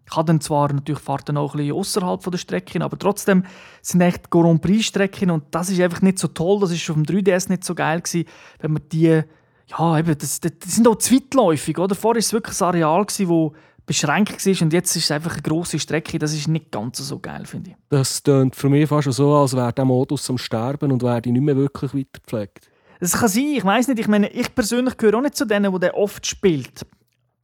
um 0.09 0.15
kann 0.15 0.27
dann 0.27 0.41
zwar 0.41 0.73
natürlich 0.73 1.01
fahrt 1.01 1.29
dann 1.29 1.37
auch 1.37 1.55
ein 1.55 1.59
bisschen 1.59 1.77
außerhalb 1.77 2.31
der 2.31 2.39
Strecken, 2.39 2.83
aber 2.83 2.99
trotzdem 2.99 3.45
sind 3.83 4.01
echt 4.01 4.31
Grand 4.31 4.63
Prix 4.63 4.87
Strecken 4.87 5.31
und 5.31 5.45
das 5.51 5.69
ist 5.71 5.81
einfach 5.81 6.03
nicht 6.03 6.19
so 6.19 6.29
toll. 6.29 6.61
Das 6.61 6.71
ist 6.71 6.89
auf 6.89 6.97
dem 6.97 7.05
3DS 7.05 7.49
nicht 7.49 7.65
so 7.65 7.75
geil 7.75 8.01
gewesen, 8.01 8.29
wenn 8.61 8.73
man 8.73 8.83
die 8.91 9.23
ja 9.69 9.99
eben 9.99 10.17
das, 10.17 10.41
das, 10.41 10.53
sind 10.65 10.87
auch 10.87 10.97
zweitläufig, 10.97 11.79
oder? 11.79 11.95
Vorher 11.95 12.17
war 12.17 12.21
es 12.21 12.33
wirklich 12.33 12.61
ein 12.61 12.67
Areal 12.69 13.05
gewesen, 13.05 13.29
wo 13.29 13.53
beschränkt 13.85 14.45
war 14.45 14.63
und 14.63 14.73
jetzt 14.73 14.97
ist 14.97 15.05
es 15.05 15.11
einfach 15.11 15.33
eine 15.35 15.43
grosse 15.43 15.79
Strecke. 15.79 16.19
Das 16.19 16.33
ist 16.33 16.49
nicht 16.49 16.71
ganz 16.71 16.99
so 16.99 17.19
geil, 17.19 17.47
finde 17.47 17.71
ich. 17.71 17.77
Das 17.89 18.23
klingt 18.23 18.55
für 18.55 18.69
mich 18.69 18.89
fast 18.89 19.11
so, 19.13 19.35
als 19.35 19.55
wäre 19.55 19.73
der 19.73 19.85
Modus 19.85 20.29
am 20.31 20.39
Sterben 20.39 20.93
und 20.93 21.03
wäre 21.03 21.21
nicht 21.21 21.43
mehr 21.43 21.57
wirklich 21.57 21.95
weitergepflegt. 21.95 22.69
Das 23.01 23.13
kann 23.13 23.29
sein, 23.29 23.55
ich 23.57 23.65
weiß 23.65 23.89
nicht. 23.89 24.01
Ich 24.01 24.09
meine, 24.09 24.29
ich 24.29 24.55
persönlich 24.55 24.97
gehöre 24.97 25.19
auch 25.19 25.23
nicht 25.23 25.37
zu 25.37 25.45
denen, 25.45 25.73
die 25.73 25.79
der 25.79 25.97
oft 25.97 26.27
spielt 26.27 26.87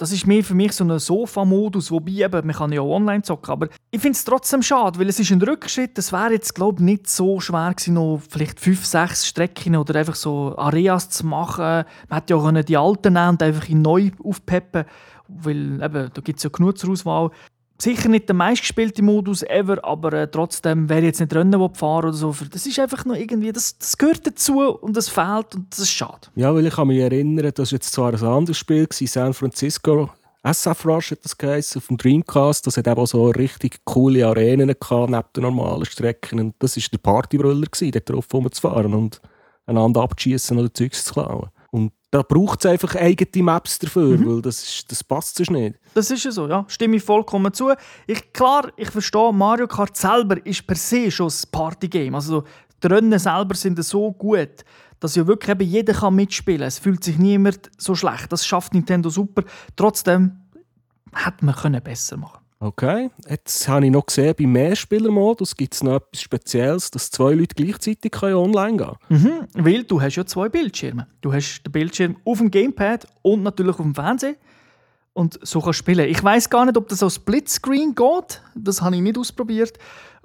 das 0.03 0.11
ist 0.11 0.27
mehr 0.27 0.43
für 0.43 0.55
mich 0.55 0.73
so 0.73 0.83
ein 0.83 0.99
Sofa-Modus, 0.99 1.93
wobei 1.93 2.25
eben, 2.25 2.45
man 2.45 2.57
kann 2.57 2.73
ja 2.73 2.81
auch 2.81 2.97
online 2.97 3.23
zocken, 3.23 3.53
aber 3.53 3.69
ich 3.93 4.01
finde 4.01 4.17
es 4.17 4.25
trotzdem 4.25 4.61
schade, 4.61 4.99
weil 4.99 5.09
es 5.09 5.21
ist 5.21 5.31
ein 5.31 5.41
Rückschritt, 5.41 5.97
es 5.97 6.13
wäre 6.13 6.33
jetzt 6.33 6.57
glaube 6.57 6.81
ich 6.81 6.85
nicht 6.85 7.09
so 7.09 7.39
schwer 7.39 7.73
gewesen, 7.73 7.95
noch 7.95 8.21
vielleicht 8.29 8.59
fünf, 8.59 8.85
sechs 8.85 9.29
Strecken 9.29 9.77
oder 9.77 9.95
einfach 9.95 10.17
so 10.17 10.59
Areas 10.59 11.09
zu 11.09 11.25
machen. 11.25 11.85
Man 12.09 12.19
hätte 12.19 12.35
ja 12.35 12.37
auch 12.37 12.51
die 12.51 12.77
alten 12.77 13.13
nehmen 13.13 13.29
und 13.29 13.43
einfach 13.45 13.69
in 13.69 13.83
neu 13.83 14.11
aufpeppen, 14.25 14.87
weil 15.29 15.81
eben, 15.81 16.11
da 16.13 16.21
gibt 16.21 16.39
es 16.39 16.43
ja 16.43 16.51
genug 16.51 16.79
zur 16.79 16.91
Auswahl 16.91 17.31
sicher 17.81 18.09
nicht 18.09 18.29
der 18.29 18.35
meistgespielte 18.35 19.03
Modus 19.03 19.43
ever, 19.43 19.85
aber 19.85 20.13
äh, 20.13 20.31
trotzdem, 20.31 20.89
wer 20.89 21.03
jetzt 21.03 21.21
nicht 21.21 21.35
Rennen 21.35 21.75
fahren 21.75 22.05
oder 22.07 22.13
so, 22.13 22.35
das 22.51 22.67
ist 22.67 22.79
einfach 22.79 23.05
noch 23.05 23.17
irgendwie, 23.17 23.53
das, 23.53 23.77
das 23.79 23.99
gehört 23.99 24.27
dazu 24.27 24.61
und 24.61 24.97
das 24.97 25.09
fehlt 25.09 25.55
und 25.55 25.67
das 25.71 25.81
ist 25.81 25.91
schade. 25.91 26.29
Ja, 26.35 26.55
weil 26.55 26.67
ich 26.67 26.75
kann 26.75 26.89
mich 26.89 27.01
erinnern, 27.01 27.51
das 27.55 27.73
war 27.73 27.77
jetzt 27.77 27.93
zwar 27.93 28.13
ein 28.13 28.25
anderes 28.25 28.59
Spiel, 28.59 28.87
gewesen, 28.87 29.07
San 29.07 29.35
Francisco, 29.35 30.11
SF 30.45 30.85
Rush 30.87 31.13
hat 31.13 31.25
das 31.25 31.39
geheißen, 31.39 31.83
dem 31.89 31.97
Dreamcast, 31.97 32.67
das 32.67 32.77
hat 32.77 32.89
eben 32.89 33.07
so 33.07 33.31
richtig 33.31 33.79
coole 33.85 34.27
Arenen 34.27 34.75
gehabt, 34.79 35.11
neben 35.11 35.25
den 35.37 35.43
normalen 35.43 35.85
Strecken 35.85 36.41
und 36.41 36.55
das 36.59 36.77
war 36.77 36.83
der 36.93 36.99
Partybrüller, 36.99 37.67
dort 37.81 38.11
drauf 38.11 38.27
rumzufahren 38.33 38.93
und 38.93 39.21
einander 39.67 40.03
abzuschießen 40.03 40.59
oder 40.59 40.73
Zeugs 40.75 41.05
zu 41.05 41.15
klauen. 41.15 41.51
Und 41.71 41.93
da 42.13 42.23
braucht 42.23 42.63
es 42.63 42.71
einfach 42.71 42.95
eigene 42.95 43.43
Maps 43.43 43.79
dafür, 43.79 44.19
mhm. 44.19 44.27
weil 44.27 44.43
das, 44.43 44.63
ist, 44.63 44.93
das 44.93 45.03
passt 45.03 45.37
sonst 45.37 45.51
nicht. 45.51 45.79
Das 45.95 46.11
ist 46.11 46.23
ja 46.25 46.31
so, 46.31 46.47
ja. 46.47 46.65
Stimme 46.69 46.97
ich 46.97 47.03
vollkommen 47.03 47.55
zu. 47.55 47.73
Ich, 48.07 48.35
klar, 48.35 48.71
ich 48.77 48.91
verstehe, 48.91 49.33
Mario 49.33 49.67
Kart 49.67 49.97
selber 49.97 50.45
ist 50.45 50.67
per 50.67 50.77
se 50.77 51.11
schon 51.11 51.29
ein 51.29 51.51
Partygame. 51.51 52.15
Also 52.15 52.45
die 52.83 52.87
Rennen 52.87 53.19
selber 53.19 53.55
sind 53.55 53.83
so 53.83 54.13
gut, 54.13 54.63
dass 55.01 55.17
ja 55.17 55.27
wirklich 55.27 55.53
eben 55.53 55.71
jeder 55.71 55.95
kann 55.95 56.15
mitspielen 56.15 56.61
kann. 56.61 56.69
Es 56.69 56.79
fühlt 56.79 57.03
sich 57.03 57.17
niemand 57.17 57.71
so 57.79 57.95
schlecht. 57.95 58.31
Das 58.31 58.47
schafft 58.47 58.75
Nintendo 58.75 59.09
super. 59.09 59.43
Trotzdem 59.75 60.33
hätte 61.15 61.47
man 61.47 61.55
können 61.55 61.83
besser 61.83 62.19
machen 62.19 62.42
Okay, 62.63 63.11
jetzt 63.29 63.67
habe 63.67 63.87
ich 63.87 63.91
noch 63.91 64.07
gesehen, 64.07 64.37
beim 64.39 64.53
Mehrspielermodus 64.53 65.57
gibt 65.57 65.75
es 65.75 65.83
noch 65.83 65.97
etwas 65.97 66.23
Spezielles, 66.23 66.93
dass 66.93 67.11
zwei 67.11 67.33
Leute 67.33 67.57
gleichzeitig 67.57 68.23
online 68.23 68.77
gehen 68.77 68.93
können. 69.09 69.49
Mhm, 69.55 69.65
weil 69.65 69.83
du 69.83 70.01
hast 70.01 70.15
ja 70.15 70.25
zwei 70.25 70.49
Bildschirme. 70.49 71.09
Du 71.23 71.33
hast 71.33 71.65
den 71.65 71.73
Bildschirm 71.73 72.17
auf 72.25 72.39
dem 72.39 72.53
Gamepad 72.53 73.09
und 73.23 73.43
natürlich 73.43 73.75
auf 73.75 73.85
dem 73.85 73.97
Fernseher. 73.97 74.37
Und 75.13 75.41
so 75.43 75.61
kannst 75.61 75.81
du 75.81 75.83
spielen. 75.83 76.09
Ich 76.09 76.23
weiß 76.23 76.51
gar 76.51 76.65
nicht, 76.65 76.77
ob 76.77 76.89
das 76.89 77.03
auf 77.03 77.13
Splitscreen 77.13 77.97
geht. 77.97 78.41
Das 78.55 78.81
habe 78.81 78.95
ich 78.95 79.03
nicht 79.03 79.19
ausprobiert. 79.19 79.77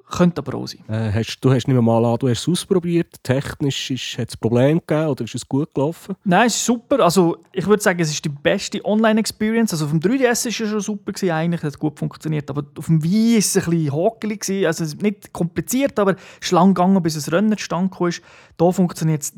Könnte 0.09 0.41
aber 0.41 0.57
auch 0.57 0.67
sein. 0.67 0.83
Äh, 0.87 1.11
hast, 1.11 1.39
du 1.41 1.51
hast 1.51 1.67
nicht 1.67 1.81
mal 1.81 2.05
an, 2.05 2.17
du 2.17 2.29
hast 2.29 2.39
es 2.39 2.47
ausprobiert. 2.47 3.15
Technisch 3.23 4.17
hat 4.17 4.29
es 4.29 4.37
Probleme 4.37 4.79
gegeben 4.79 5.07
oder 5.09 5.25
ist 5.25 5.35
es 5.35 5.47
gut 5.47 5.73
gelaufen? 5.73 6.15
Nein, 6.23 6.47
es 6.47 6.55
ist 6.55 6.65
super. 6.65 7.01
Also, 7.01 7.37
ich 7.51 7.67
würde 7.67 7.83
sagen, 7.83 7.99
es 7.99 8.09
ist 8.09 8.23
die 8.23 8.29
beste 8.29 8.83
Online-Experience. 8.85 9.73
Also 9.73 9.83
auf 9.83 9.91
dem 9.91 9.99
3DS 9.99 10.21
war 10.21 10.31
es 10.31 10.55
schon 10.55 10.79
super, 10.79 11.11
gewesen, 11.11 11.31
eigentlich, 11.31 11.61
hat 11.61 11.77
gut 11.77 11.99
funktioniert. 11.99 12.49
Aber 12.49 12.63
auf 12.77 12.85
dem 12.85 13.03
Wii 13.03 13.33
war 13.33 13.39
es 13.39 13.57
ein 13.57 13.69
bisschen 13.69 13.93
hakelig. 13.93 14.65
Also 14.65 14.95
nicht 15.01 15.33
kompliziert, 15.33 15.99
aber 15.99 16.15
es 16.39 16.47
ist 16.47 16.51
lang 16.51 16.73
gegangen, 16.73 17.03
bis 17.03 17.27
ein 17.27 17.33
Rennen 17.33 17.57
zustande 17.57 17.93
kam. 17.95 18.09
Hier 18.09 18.73
funktioniert 18.73 19.23
es 19.23 19.33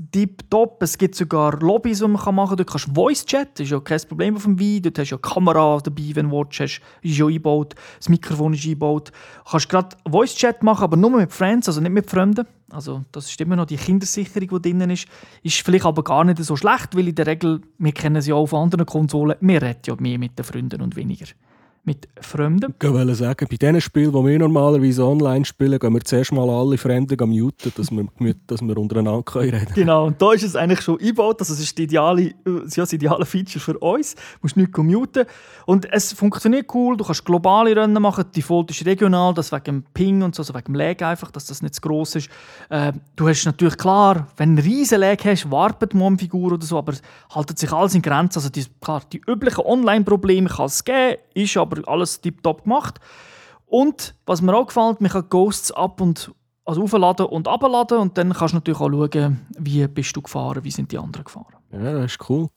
top. 0.52 0.84
Es 0.84 0.98
gibt 1.00 1.16
sogar 1.16 1.60
Lobbys, 1.60 1.98
die 1.98 2.04
man 2.08 2.12
machen 2.12 2.36
kann. 2.36 2.58
Dort 2.58 2.70
kannst 2.70 2.88
du 2.88 2.94
Voice-Chat, 2.94 3.60
das 3.60 3.66
ist 3.66 3.72
ja 3.72 3.80
kein 3.80 4.00
Problem 4.08 4.36
auf 4.36 4.44
dem 4.44 4.60
Wii. 4.60 4.82
Dort 4.82 5.00
hast 5.00 5.10
du 5.10 5.16
ja 5.16 5.20
Kamera 5.20 5.80
dabei, 5.84 6.12
wenn 6.14 6.30
du 6.30 6.38
Watch 6.38 6.60
hast. 6.60 6.80
Ist 7.02 7.18
ja 7.18 7.26
eingebaut. 7.26 7.74
Das 7.98 8.08
Mikrofon 8.08 8.54
ist 8.54 8.64
eingebaut. 8.66 9.10
Du 9.10 9.52
kannst 9.52 9.68
gerade 9.68 9.98
Voice-Chat 10.08 10.59
machen, 10.64 10.84
aber 10.84 10.98
nur 10.98 11.12
mit 11.12 11.32
Friends, 11.32 11.68
also 11.68 11.82
nicht 11.82 11.92
mit 11.92 12.10
Freunden. 12.10 12.46
Also 12.70 13.04
das 13.12 13.30
ist 13.30 13.42
immer 13.42 13.56
noch 13.56 13.66
die 13.66 13.78
Kindersicherung, 13.78 14.62
die 14.62 14.78
drin 14.78 14.90
ist. 14.90 15.08
Ist 15.44 15.62
vielleicht 15.62 15.86
aber 15.86 16.04
gar 16.04 16.24
nicht 16.24 16.44
so 16.44 16.56
schlecht, 16.56 16.96
weil 16.96 17.08
in 17.08 17.16
der 17.16 17.28
Regel, 17.28 17.62
wir 17.78 17.92
kennen 17.92 18.22
sie 18.22 18.34
auch 18.34 18.44
auf 18.44 18.54
anderen 18.54 18.86
Konsolen, 18.86 19.38
wir 19.42 19.62
reden 19.62 19.82
ja 19.86 19.96
mehr 20.00 20.20
mit 20.20 20.38
den 20.38 20.46
Freunden 20.46 20.82
und 20.82 20.96
weniger 20.96 21.26
mit 21.90 22.08
Fremden. 22.22 22.76
Ich 22.80 22.88
wollte 22.88 23.16
sagen, 23.16 23.48
bei 23.50 23.56
diesen 23.58 23.82
Spielen, 23.82 24.12
die 24.12 24.26
wir 24.26 24.38
normalerweise 24.38 25.04
online 25.04 25.44
spielen, 25.44 25.80
gehen 25.80 25.92
wir 25.92 26.02
zuerst 26.02 26.32
mal 26.32 26.48
alle 26.48 26.78
Fremden 26.78 27.18
muten, 27.28 27.72
dass 27.76 27.90
wir, 27.90 28.36
dass 28.46 28.62
wir 28.62 28.78
untereinander 28.78 29.24
reden 29.36 29.52
können. 29.52 29.68
Genau, 29.74 30.06
und 30.06 30.22
da 30.22 30.34
ist 30.34 30.44
es 30.44 30.56
eigentlich 30.56 30.82
schon 30.82 31.00
eingebaut. 31.00 31.40
Also, 31.40 31.54
das 31.54 31.64
ist 31.64 31.76
die 31.76 31.84
ideale, 31.84 32.36
das 32.46 32.94
ideale 32.94 33.26
Feature 33.26 33.60
für 33.60 33.80
uns. 33.80 34.14
Du 34.14 34.22
musst 34.44 34.56
nicht 34.56 34.78
muten. 34.78 35.26
Und 35.66 35.92
es 35.92 36.14
funktioniert 36.14 36.68
cool. 36.76 36.96
Du 36.96 37.04
kannst 37.04 37.26
globale 37.26 37.76
Rennen 37.76 38.00
machen. 38.02 38.26
Die 38.36 38.40
Default 38.40 38.70
ist 38.70 38.86
regional, 38.86 39.34
das 39.34 39.52
wegen 39.52 39.64
dem 39.64 39.84
Ping 39.92 40.22
und 40.22 40.36
so, 40.36 40.44
also 40.44 40.54
wegen 40.54 40.74
dem 40.74 40.76
Lag 40.76 41.02
einfach, 41.02 41.32
dass 41.32 41.48
das 41.48 41.64
nicht 41.64 41.74
zu 41.74 41.82
gross 41.82 42.16
ist. 42.16 42.30
Äh, 42.70 42.94
du 43.16 43.28
hast 43.28 43.46
natürlich 43.46 43.78
klar, 43.78 44.28
wenn 44.38 44.56
du 44.56 44.62
einen 44.62 44.72
riesen 44.72 45.00
Lag 45.00 45.26
hast, 45.26 45.50
wartet 45.50 45.94
die 45.94 46.18
Figur 46.20 46.52
oder 46.52 46.66
so, 46.66 46.78
aber 46.78 46.94
es 46.94 47.02
haltet 47.34 47.58
sich 47.58 47.72
alles 47.72 47.96
in 47.96 48.04
Grenzen. 48.04 48.38
Also, 48.38 48.50
die, 48.50 48.64
klar, 48.80 49.02
die 49.12 49.22
üblichen 49.28 49.66
Online-Probleme 49.66 50.50
kann 50.50 50.68
es 50.68 50.84
geben, 50.84 51.18
ist 51.34 51.58
aber 51.58 51.79
alles 51.88 52.22
tiptop 52.22 52.64
gemacht. 52.64 53.00
Und 53.66 54.16
was 54.26 54.42
mir 54.42 54.56
auch 54.56 54.68
gefällt, 54.68 55.02
man 55.02 55.12
kann 55.12 55.30
Ghosts 55.30 55.72
ab 55.72 56.02
und 56.02 56.32
also 56.66 56.84
aufladen 56.84 57.26
und 57.26 57.48
abladen 57.48 57.98
und 57.98 58.18
dann 58.18 58.34
kannst 58.34 58.54
du 58.54 58.58
natürlich 58.58 58.80
auch 58.80 58.90
schauen, 58.90 59.48
wie 59.58 59.88
bist 59.88 60.16
du 60.16 60.22
gefahren, 60.22 60.64
wie 60.64 60.72
sind 60.72 60.92
die 60.92 60.98
anderen 60.98 61.24
gefahren. 61.26 61.56
Ja, 61.72 61.94
das 61.94 62.14
ist 62.14 62.30
cool. 62.30 62.48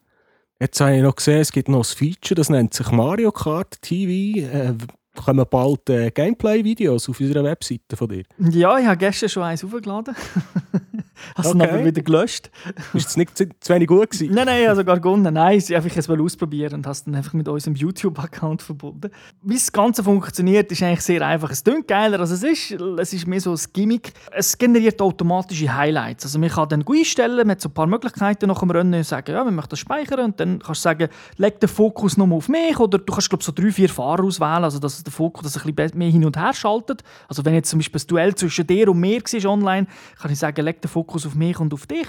Jetzt 0.60 0.80
habe 0.80 0.96
ich 0.96 1.02
noch 1.02 1.16
gesehen, 1.16 1.40
es 1.40 1.50
gibt 1.50 1.68
noch 1.68 1.80
ein 1.80 1.84
Feature, 1.84 2.36
das 2.36 2.50
nennt 2.50 2.74
sich 2.74 2.90
Mario 2.90 3.32
Kart 3.32 3.80
TV. 3.82 4.38
Äh, 4.38 4.74
kommen 5.14 5.44
bald 5.48 5.88
äh, 5.90 6.10
Gameplay-Videos 6.10 7.08
auf 7.08 7.20
unserer 7.20 7.44
Webseite 7.44 7.96
von 7.96 8.08
dir. 8.08 8.24
Ja, 8.38 8.78
ich 8.78 8.86
habe 8.86 8.96
gestern 8.96 9.28
schon 9.28 9.42
eins 9.42 9.64
aufgeladen. 9.64 10.14
Hast 11.36 11.54
okay. 11.54 11.58
du 11.58 11.72
aber 11.72 11.84
wieder 11.84 12.02
gelöscht? 12.02 12.50
Ist 12.94 13.10
es 13.10 13.16
nicht 13.16 13.36
zu, 13.36 13.48
zu, 13.60 13.72
wenig 13.72 13.88
gut 13.88 14.10
gewesen? 14.10 14.34
Nein, 14.34 14.46
nein, 14.46 14.68
also 14.68 14.84
gar 14.84 14.98
gewonnen. 14.98 15.34
Nein, 15.34 15.58
ich 15.58 15.74
einfach 15.74 15.96
es 15.96 16.08
ausprobieren 16.08 16.74
und 16.74 16.86
hast 16.86 17.06
dann 17.06 17.14
einfach 17.14 17.32
mit 17.32 17.48
unserem 17.48 17.74
YouTube-Account 17.74 18.62
verbunden. 18.62 19.10
Wie 19.42 19.54
das 19.54 19.70
Ganze 19.70 20.02
funktioniert, 20.02 20.70
ist 20.72 20.82
eigentlich 20.82 21.02
sehr 21.02 21.26
einfach. 21.26 21.50
Es 21.50 21.62
klingt 21.62 21.88
geiler, 21.88 22.20
als 22.20 22.30
es 22.30 22.42
ist. 22.42 22.72
Es 22.98 23.12
ist 23.12 23.26
mehr 23.26 23.40
so 23.40 23.52
ein 23.52 23.60
Gimmick. 23.72 24.12
Es 24.32 24.56
generiert 24.56 25.00
automatische 25.00 25.74
Highlights. 25.74 26.24
Also 26.24 26.38
man 26.38 26.48
kann 26.48 26.68
dann 26.68 26.84
einstellen, 26.86 27.36
man 27.36 27.50
hat 27.50 27.60
so 27.60 27.68
ein 27.68 27.74
paar 27.74 27.86
Möglichkeiten 27.86 28.48
nach 28.48 28.60
dem 28.60 28.70
Rennen, 28.70 29.04
sagen, 29.04 29.32
ja, 29.32 29.44
wir 29.44 29.52
möchten 29.52 29.70
das 29.70 29.78
speichern 29.78 30.20
und 30.20 30.40
dann 30.40 30.58
kannst 30.58 30.80
du 30.80 30.88
sagen, 30.88 31.08
leg 31.36 31.60
den 31.60 31.68
Fokus 31.68 32.16
nochmal 32.16 32.38
auf 32.38 32.48
mich 32.48 32.78
oder 32.78 32.98
du 32.98 33.12
kannst 33.12 33.28
glaube 33.28 33.44
so 33.44 33.52
drei, 33.52 33.70
vier 33.70 33.88
Fahrer 33.88 34.24
auswählen, 34.24 34.64
also 34.64 34.78
dass 34.78 35.01
der 35.04 35.12
Fokus 35.12 35.44
dass 35.44 35.64
ein 35.64 35.74
bisschen 35.74 35.98
mehr 35.98 36.10
hin 36.10 36.24
und 36.24 36.36
her 36.36 36.52
schaltet. 36.52 37.02
Also 37.28 37.44
wenn 37.44 37.54
jetzt 37.54 37.70
zum 37.70 37.78
Beispiel 37.78 37.98
das 37.98 38.06
Duell 38.06 38.34
zwischen 38.34 38.66
dir 38.66 38.88
und 38.88 39.00
mir 39.00 39.20
war 39.20 39.50
online, 39.50 39.86
kann 40.20 40.30
ich 40.30 40.38
sagen, 40.38 40.64
leg 40.64 40.80
den 40.80 40.88
Fokus 40.88 41.26
auf 41.26 41.34
mich 41.34 41.58
und 41.58 41.72
auf 41.74 41.86
dich. 41.86 42.08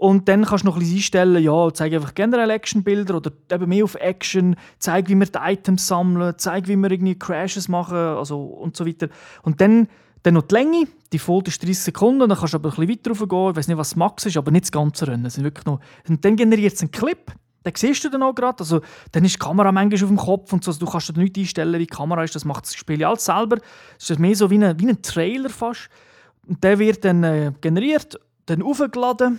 Und 0.00 0.30
dann 0.30 0.46
kannst 0.46 0.64
du 0.64 0.68
noch 0.68 0.76
ein 0.76 0.80
bisschen 0.80 0.96
einstellen, 0.96 1.42
ja, 1.44 1.74
zeig 1.74 1.92
einfach 1.92 2.14
generell 2.14 2.48
Actionbilder 2.48 3.16
oder 3.16 3.32
eben 3.52 3.68
mehr 3.68 3.84
auf 3.84 3.96
Action, 3.96 4.56
zeig, 4.78 5.10
wie 5.10 5.14
wir 5.14 5.26
die 5.26 5.38
Items 5.38 5.86
sammeln, 5.86 6.32
zeig, 6.38 6.68
wie 6.68 6.76
wir 6.76 6.90
irgendwie 6.90 7.18
Crashes 7.18 7.68
machen 7.68 7.98
also, 7.98 8.40
und 8.40 8.74
so 8.74 8.86
weiter. 8.86 9.10
Und 9.42 9.60
dann, 9.60 9.88
dann 10.22 10.34
noch 10.34 10.44
die 10.44 10.54
Länge, 10.54 10.86
die 11.12 11.18
Fold 11.18 11.48
ist 11.48 11.62
30 11.62 11.78
Sekunden, 11.80 12.30
dann 12.30 12.38
kannst 12.38 12.54
du 12.54 12.56
aber 12.56 12.70
ein 12.70 12.76
bisschen 12.76 12.88
weiter 12.88 13.10
raufgehen, 13.10 13.50
ich 13.50 13.56
weiß 13.56 13.68
nicht, 13.68 13.76
was 13.76 13.94
Max 13.94 14.24
ist, 14.24 14.38
aber 14.38 14.50
nicht 14.50 14.64
das 14.64 14.72
ganze 14.72 15.06
Rennen. 15.06 15.28
sind 15.28 15.44
wirklich 15.44 15.66
noch, 15.66 15.80
und 16.08 16.24
dann 16.24 16.36
generiert 16.36 16.72
es 16.72 16.80
einen 16.80 16.92
Clip, 16.92 17.32
den 17.64 17.72
siehst 17.76 18.04
du 18.04 18.10
dann 18.10 18.22
auch 18.22 18.34
gerade. 18.34 18.60
Also, 18.60 18.80
dann 19.12 19.24
ist 19.24 19.34
die 19.34 19.38
Kamera 19.38 19.72
manchmal 19.72 20.02
auf 20.02 20.08
dem 20.08 20.16
Kopf 20.16 20.52
und 20.52 20.64
so. 20.64 20.70
Also, 20.70 20.84
du 20.84 20.90
kannst 20.90 21.08
dir 21.08 21.20
nicht 21.20 21.36
einstellen, 21.36 21.74
wie 21.74 21.78
die 21.78 21.86
Kamera 21.86 22.24
ist. 22.24 22.34
Das 22.34 22.44
macht 22.44 22.64
das 22.64 22.74
Spiel 22.74 23.04
alles 23.04 23.24
selber. 23.24 23.58
Es 23.98 24.10
ist 24.10 24.18
mehr 24.18 24.34
so 24.34 24.50
wie 24.50 24.62
ein, 24.62 24.78
wie 24.80 24.88
ein 24.88 25.02
Trailer 25.02 25.50
fast. 25.50 25.88
Und 26.46 26.62
der 26.64 26.78
wird 26.78 27.04
dann 27.04 27.22
äh, 27.22 27.52
generiert, 27.60 28.18
dann 28.46 28.62
aufgeladen 28.62 29.38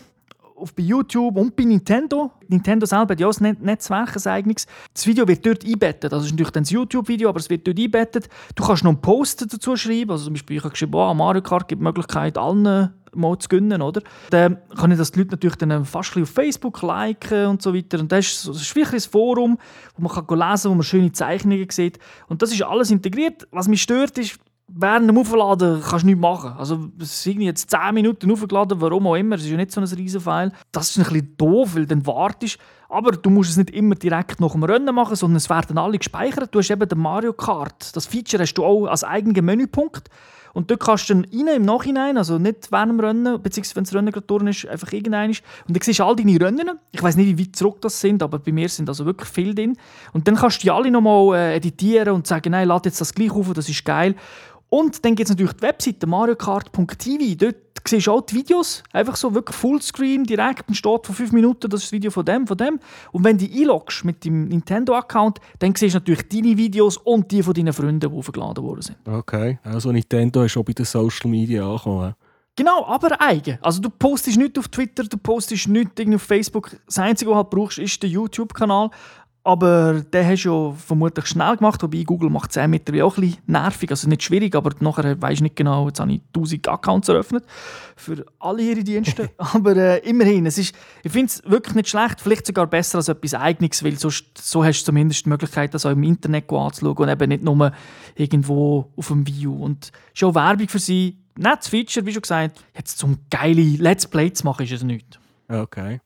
auf 0.62 0.73
bei 0.73 0.84
YouTube 0.84 1.36
und 1.38 1.55
bei 1.55 1.63
Nintendo. 1.63 2.31
Nintendo 2.47 2.86
selber 2.86 3.13
hat 3.13 3.19
ja 3.19 3.27
auch 3.27 3.39
ein 3.41 3.57
Netzwerk, 3.62 4.15
ein 4.15 4.31
eigenes. 4.31 4.67
Das 4.93 5.07
Video 5.07 5.27
wird 5.27 5.45
dort 5.45 5.65
einbettet. 5.65 6.12
Das 6.12 6.23
ist 6.23 6.31
natürlich 6.31 6.51
dann 6.51 6.63
das 6.63 6.69
YouTube-Video, 6.69 7.29
aber 7.29 7.39
es 7.39 7.49
wird 7.49 7.67
dort 7.67 7.79
einbettet. 7.79 8.29
Du 8.55 8.63
kannst 8.63 8.84
noch 8.84 8.91
einen 8.91 9.01
Post 9.01 9.51
dazu 9.51 9.75
schreiben. 9.75 10.12
Also 10.12 10.25
zum 10.25 10.34
Beispiel, 10.34 10.57
ich 10.57 10.63
habe 10.63 10.71
geschrieben, 10.71 10.93
oh, 10.93 11.13
Mario 11.13 11.41
Kart 11.41 11.67
gibt 11.67 11.81
die 11.81 11.84
Möglichkeit, 11.84 12.38
allen 12.38 12.93
mal 13.13 13.38
zu 13.38 13.50
gönnen, 13.50 13.82
oder? 13.82 14.02
Dann 14.30 14.58
kann 14.76 14.91
ich 14.91 14.97
das 14.97 15.12
die 15.12 15.19
Leute 15.19 15.32
natürlich 15.32 15.58
dann 15.58 15.86
fast 15.86 16.15
auf 16.17 16.30
Facebook 16.30 16.82
liken 16.82 17.47
und 17.47 17.62
so 17.62 17.74
weiter. 17.74 18.00
Und 18.00 18.12
das 18.12 18.28
ist, 18.28 18.47
das 18.47 18.62
ist 18.62 18.76
wirklich 18.76 19.06
ein 19.06 19.12
Forum, 19.12 19.58
wo 19.97 20.08
man 20.08 20.26
kann 20.26 20.39
lesen 20.39 20.71
wo 20.71 20.76
man 20.76 20.84
schöne 20.84 21.12
Zeichnungen 21.12 21.69
sieht. 21.69 22.00
Und 22.28 22.41
das 22.41 22.52
ist 22.52 22.62
alles 22.63 22.91
integriert. 22.91 23.47
Was 23.52 23.67
mich 23.67 23.82
stört, 23.82 24.17
ist, 24.17 24.39
während 24.67 25.10
dem 25.10 25.17
Aufladen 25.17 25.82
kannst 25.82 26.04
du 26.04 26.08
nichts 26.08 26.21
machen. 26.21 26.54
Also 26.58 26.89
es 27.00 27.26
irgendwie 27.26 27.47
jetzt 27.47 27.69
10 27.69 27.93
Minuten 27.93 28.32
aufgeladen, 28.32 28.80
warum 28.80 29.08
auch 29.08 29.15
immer. 29.15 29.36
Es 29.36 29.43
ist 29.43 29.50
ja 29.50 29.58
nicht 29.58 29.71
so 29.71 29.82
ein 29.82 29.88
riesen 29.88 30.21
File. 30.21 30.52
Das 30.71 30.89
ist 30.89 30.97
ein 30.97 31.04
bisschen 31.04 31.36
doof, 31.38 31.76
weil 31.76 31.86
dann 31.86 32.06
wartest 32.06 32.58
aber 32.91 33.13
du 33.13 33.30
musst 33.30 33.52
es 33.52 33.58
nicht 33.58 33.69
immer 33.69 33.95
direkt 33.95 34.41
nach 34.41 34.52
dem 34.52 34.63
Rennen 34.63 34.93
machen, 34.93 35.15
sondern 35.15 35.38
es 35.38 35.50
werden 35.50 35.78
alle 35.78 35.97
gespeichert. 35.97 36.54
Du 36.54 36.60
hast 36.60 36.69
eben 36.69 36.88
den 36.88 37.00
Mario 37.00 37.32
Kart. 37.32 37.95
Das 37.95 38.06
Feature 38.06 38.43
hast 38.43 38.54
du 38.56 38.65
auch 38.65 38.86
als 38.86 39.04
eigenen 39.04 39.45
Menüpunkt. 39.45 40.10
Und 40.53 40.69
dort 40.69 40.81
kannst 40.81 41.09
du 41.09 41.13
dann 41.13 41.25
rein 41.25 41.55
im 41.55 41.63
Nachhinein, 41.63 42.17
also 42.17 42.37
nicht 42.37 42.71
während 42.71 42.91
dem 42.91 42.99
Rennen, 42.99 43.41
beziehungsweise 43.41 43.75
wenn 43.75 43.83
das 43.83 43.93
Rennen 43.93 44.11
gerade 44.11 44.27
durch 44.27 44.43
ist, 44.43 44.67
einfach 44.67 44.91
irgendein. 44.91 45.29
Und 45.29 45.75
dann 45.75 45.81
siehst 45.81 45.99
du 45.99 46.03
all 46.03 46.15
deine 46.15 46.39
Rennen. 46.39 46.71
Ich 46.91 47.01
weiß 47.01 47.15
nicht, 47.15 47.37
wie 47.37 47.45
weit 47.45 47.55
zurück 47.55 47.81
das 47.81 47.99
sind, 47.99 48.21
aber 48.23 48.39
bei 48.39 48.51
mir 48.51 48.69
sind 48.69 48.89
also 48.89 49.05
wirklich 49.05 49.29
viele 49.29 49.55
drin. 49.55 49.77
Und 50.13 50.27
dann 50.27 50.35
kannst 50.35 50.59
du 50.59 50.61
die 50.63 50.71
alle 50.71 50.91
nochmal 50.91 51.35
äh, 51.37 51.55
editieren 51.55 52.13
und 52.13 52.27
sagen, 52.27 52.51
nein, 52.51 52.67
lade 52.67 52.89
jetzt 52.89 52.99
das 52.99 53.13
gleich 53.13 53.31
auf, 53.31 53.51
das 53.53 53.69
ist 53.69 53.85
geil. 53.85 54.15
Und 54.69 55.03
dann 55.03 55.15
gibt 55.15 55.29
es 55.29 55.31
natürlich 55.31 55.53
die 55.53 55.63
Webseite 55.63 56.07
mariokart.tv. 56.07 57.35
Dort 57.35 57.55
siehst 57.88 58.08
du 58.08 58.12
auch 58.12 58.22
die 58.22 58.36
Videos, 58.36 58.84
einfach 58.91 59.15
so 59.15 59.34
wirklich 59.34 59.56
Fullscreen, 59.56 60.24
direkt, 60.24 60.67
und 60.67 60.76
steht 60.76 61.06
vor 61.06 61.15
fünf 61.15 61.32
Minuten, 61.32 61.70
das 61.70 61.82
ist 61.82 61.88
das 61.88 61.91
Video 61.91 62.12
von 62.12 62.26
dem, 62.26 62.48
von 62.48 62.58
dem. 62.58 62.80
Und 63.12 63.24
wenn 63.24 63.38
du 63.38 63.46
einloggst 63.46 64.06
mit 64.06 64.24
dem 64.26 64.48
Nintendo-Account, 64.48 65.39
dann 65.60 65.76
siehst 65.76 65.96
du 65.96 66.00
natürlich 66.00 66.28
deine 66.30 66.58
Videos 66.58 66.98
und 66.98 67.32
die 67.32 67.44
von 67.44 67.54
deinen 67.54 67.74
Freunden, 67.74 68.00
die 68.00 68.08
aufgeladen 68.08 68.63
worden 68.63 68.82
sind. 68.82 68.98
Okay, 69.08 69.60
also 69.63 69.91
Nintendo 69.91 70.44
ist 70.44 70.58
auch 70.58 70.63
bei 70.63 70.74
den 70.74 70.86
Social 70.86 71.30
Media 71.30 71.67
angekommen. 71.67 72.15
Genau, 72.58 72.86
aber 72.86 73.20
eigen. 73.22 73.58
Also 73.62 73.82
du 73.82 73.89
postest 73.89 74.38
nicht 74.38 74.60
auf 74.60 74.67
Twitter, 74.67 75.04
du 75.04 75.17
postest 75.17 75.70
nicht 75.70 75.91
auf 76.13 76.22
Facebook. 76.22 76.72
Das 76.86 77.00
Einzige, 77.00 77.32
was 77.32 77.36
du 77.36 77.38
halt 77.38 77.50
brauchst, 77.50 77.80
ist 77.80 78.04
der 78.04 78.10
YouTube-Kanal. 78.10 78.89
Aber 79.43 80.01
den 80.01 80.27
hast 80.27 80.43
du 80.43 80.49
ja 80.49 80.73
vermutlich 80.73 81.25
schnell 81.25 81.58
gemacht, 81.58 81.82
wobei 81.82 82.04
Google 82.04 82.30
macht 82.30 82.51
es 82.51 82.60
auch 82.60 82.67
mittlerweile 82.67 83.06
auch 83.06 83.17
ein 83.17 83.21
bisschen 83.21 83.41
nervig, 83.47 83.89
also 83.89 84.08
nicht 84.08 84.21
schwierig, 84.21 84.56
aber 84.56 84.69
nachher 84.82 85.19
weisst 85.19 85.39
du 85.39 85.45
nicht 85.45 85.56
genau, 85.56 85.88
jetzt 85.88 85.99
habe 85.99 86.13
ich 86.13 86.21
1000 86.27 86.67
Accounts 86.67 87.10
eröffnet 87.10 87.43
für 87.95 88.23
alle 88.38 88.62
ihre 88.62 88.84
Dienste. 88.84 89.32
aber 89.38 89.75
äh, 89.75 89.97
immerhin, 90.08 90.45
es 90.45 90.60
ist, 90.60 90.75
ich 91.04 91.12
finde 91.12 91.25
es 91.27 91.41
wirklich 91.49 91.73
nicht 91.73 91.89
schlecht, 91.89 92.21
vielleicht 92.21 92.45
sogar 92.45 92.67
besser 92.67 92.99
als 92.99 93.08
etwas 93.08 93.34
Eigenes, 93.34 93.84
weil 93.84 93.97
sonst, 93.97 94.38
so 94.38 94.63
hast 94.63 94.82
du 94.82 94.86
zumindest 94.86 95.25
die 95.25 95.30
Möglichkeit, 95.30 95.73
das 95.73 95.88
auch 95.88 95.91
im 95.91 96.04
Internet 96.04 96.51
anzuschauen 96.51 96.97
und 96.97 97.10
eben 97.10 97.30
nicht 97.30 97.43
nur 97.43 97.71
irgendwo 98.13 98.91
auf 98.95 99.08
dem 99.08 99.25
View. 99.25 99.56
Und 99.56 99.91
schon 100.13 100.36
Werbung 100.36 100.67
für 100.67 100.77
sie, 100.77 101.17
nettes 101.36 101.67
Feature, 101.67 102.06
wie 102.06 102.13
schon 102.13 102.21
gesagt, 102.21 102.63
jetzt 102.75 102.99
zum 102.99 103.17
geile 103.32 103.62
Let's 103.62 104.06
Play 104.06 104.32
zu 104.34 104.45
machen, 104.45 104.65
ist 104.65 104.71
es 104.71 104.84
nicht. 104.84 105.19
Okay. 105.47 105.99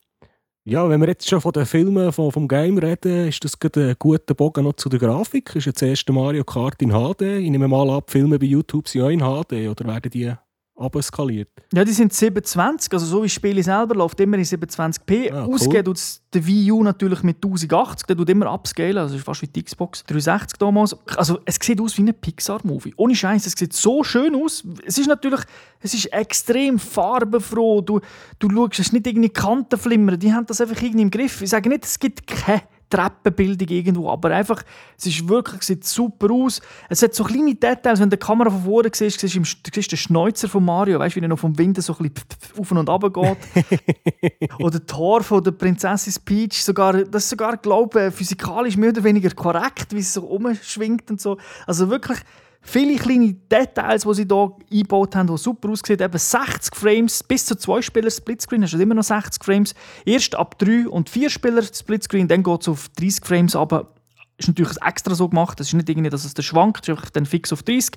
Ja, 0.67 0.89
wenn 0.89 0.99
wir 0.99 1.07
jetzt 1.07 1.29
schon 1.29 1.41
von 1.41 1.51
den 1.51 1.67
Filmen 1.67 2.11
vom, 2.11 2.31
vom 2.31 2.47
Game 2.47 2.79
reden, 2.79 3.27
ist 3.27 3.43
das 3.43 3.59
gerade 3.59 3.89
ein 3.89 3.95
guter 3.99 4.33
Bogen 4.33 4.63
noch 4.63 4.73
zu 4.73 4.89
der 4.89 4.97
Grafik. 4.97 5.55
Ist 5.55 5.65
jetzt 5.65 5.83
das 5.83 5.89
erste 5.89 6.11
Mario 6.11 6.43
Kart 6.43 6.81
in 6.81 6.89
HD? 6.89 7.21
Ich 7.21 7.51
nehme 7.51 7.67
mal 7.67 7.87
ab, 7.91 8.09
Filme 8.09 8.39
bei 8.39 8.47
YouTube 8.47 8.87
sind 8.87 9.03
auch 9.03 9.09
in 9.09 9.19
HD 9.19 9.69
oder 9.69 9.85
werden 9.85 10.09
die 10.09 10.33
abeskaliert? 10.75 11.49
Ja, 11.73 11.83
die 11.83 11.91
sind 11.91 12.13
27, 12.13 12.91
also 12.91 13.05
so 13.05 13.23
wie 13.23 13.27
das 13.27 13.33
Spiel 13.33 13.61
selber 13.63 13.95
läuft 13.95 14.19
immer 14.19 14.37
in 14.37 14.43
27p. 14.43 15.31
Ah, 15.31 15.45
cool. 15.45 15.55
Ausgeht 15.55 15.85
tut 15.85 15.99
der 16.33 16.45
Wii 16.45 16.71
U 16.71 16.83
natürlich 16.83 17.23
mit 17.23 17.37
1080, 17.37 18.07
der 18.07 18.17
tut 18.17 18.29
immer 18.29 18.53
upscalen, 18.53 18.97
also 18.97 19.15
ist 19.15 19.23
fast 19.23 19.41
wie 19.41 19.47
die 19.47 19.63
Xbox 19.63 20.03
360 20.03 20.59
damals. 20.59 20.95
Also 21.17 21.39
es 21.45 21.57
sieht 21.61 21.79
aus 21.79 21.97
wie 21.97 22.03
ein 22.03 22.13
Pixar-Movie. 22.13 22.93
Ohne 22.97 23.15
Scheiß, 23.15 23.45
es 23.45 23.53
sieht 23.53 23.73
so 23.73 24.03
schön 24.03 24.35
aus. 24.35 24.63
Es 24.85 24.97
ist 24.97 25.07
natürlich, 25.07 25.41
es 25.79 25.93
ist 25.93 26.11
extrem 26.11 26.77
farbenfroh. 26.77 27.81
Du, 27.81 28.01
du 28.39 28.49
schaust, 28.49 28.73
es 28.73 28.87
ist 28.87 28.93
nicht 28.93 29.07
irgendwie 29.07 29.29
Kantenflimmern, 29.29 30.19
die 30.19 30.33
haben 30.33 30.45
das 30.45 30.59
einfach 30.59 30.81
irgendwie 30.81 31.03
im 31.03 31.11
Griff. 31.11 31.41
Ich 31.41 31.49
sage 31.49 31.69
nicht, 31.69 31.85
es 31.85 31.97
gibt 31.99 32.27
keine 32.27 32.63
Treppenbildung 32.89 33.67
irgendwo, 33.67 34.09
aber 34.09 34.31
einfach, 34.31 34.63
es 34.97 35.07
ist 35.07 35.27
wirklich, 35.27 35.63
sieht 35.63 35.83
super 35.85 36.31
aus. 36.31 36.61
Es 36.89 37.01
hat 37.01 37.13
so 37.13 37.23
kleine 37.23 37.55
Details, 37.55 37.99
wenn 37.99 38.09
du 38.09 38.17
die 38.17 38.25
Kamera 38.25 38.49
von 38.49 38.63
vorne 38.63 38.89
siehst, 38.93 39.19
siehst 39.19 39.35
du, 39.35 39.43
siehst 39.73 39.91
den 39.91 39.97
Schneuzer 39.97 40.47
von 40.47 40.63
Mario, 40.63 40.99
weißt 40.99 41.15
du, 41.15 41.21
wie 41.21 41.25
er 41.25 41.29
noch 41.29 41.39
vom 41.39 41.57
Wind 41.57 41.81
so 41.81 41.95
ein 41.97 42.09
bisschen 42.09 42.59
auf 42.59 42.71
und 42.71 42.89
runter 42.89 43.09
geht. 43.09 44.49
oder 44.59 44.79
das 44.79 44.85
Tor 44.87 45.23
von 45.23 45.43
der 45.43 45.51
Prinzessin 45.51 46.13
Peach, 46.23 46.63
sogar, 46.63 47.03
das 47.03 47.23
ist 47.23 47.29
sogar, 47.29 47.57
glaube 47.57 48.07
ich, 48.07 48.13
physikalisch 48.13 48.77
mehr 48.77 48.89
oder 48.89 49.03
weniger 49.03 49.31
korrekt, 49.31 49.93
wie 49.93 49.99
es 49.99 50.13
so 50.13 50.23
umschwingt 50.23 51.09
und 51.09 51.19
so. 51.19 51.37
Also 51.65 51.89
wirklich, 51.89 52.19
Viele 52.67 52.97
kleine 52.97 53.33
Details, 53.33 54.03
die 54.03 54.13
sie 54.15 54.25
hier 54.27 54.51
eingebaut 54.71 55.15
haben, 55.15 55.27
die 55.27 55.37
super 55.37 55.69
aussehen. 55.69 56.01
Eben 56.01 56.17
60 56.17 56.75
Frames, 56.75 57.23
bis 57.23 57.45
zu 57.45 57.55
zwei 57.55 57.81
Spieler 57.81 58.09
Splitscreen, 58.09 58.63
hast 58.63 58.73
du 58.73 58.79
immer 58.79 58.95
noch 58.95 59.03
60 59.03 59.43
Frames. 59.43 59.75
Erst 60.03 60.35
ab 60.35 60.57
3 60.57 60.89
und 60.89 61.09
4 61.09 61.29
Spieler 61.29 61.61
Splitscreen, 61.61 62.27
dann 62.27 62.41
geht 62.41 62.61
es 62.61 62.67
auf 62.67 62.89
30 62.97 63.23
Frames, 63.23 63.55
aber 63.55 63.93
ist 64.37 64.47
natürlich 64.47 64.75
extra 64.81 65.15
so 65.15 65.29
gemacht. 65.29 65.59
Es 65.59 65.67
ist 65.67 65.73
nicht 65.73 65.87
irgendwie, 65.87 66.09
dass 66.09 66.25
es 66.25 66.33
dann 66.33 66.43
schwankt, 66.43 66.89
es 66.89 67.03
ist 67.03 67.15
dann 67.15 67.25
fix 67.25 67.53
auf 67.53 67.63
30. 67.63 67.91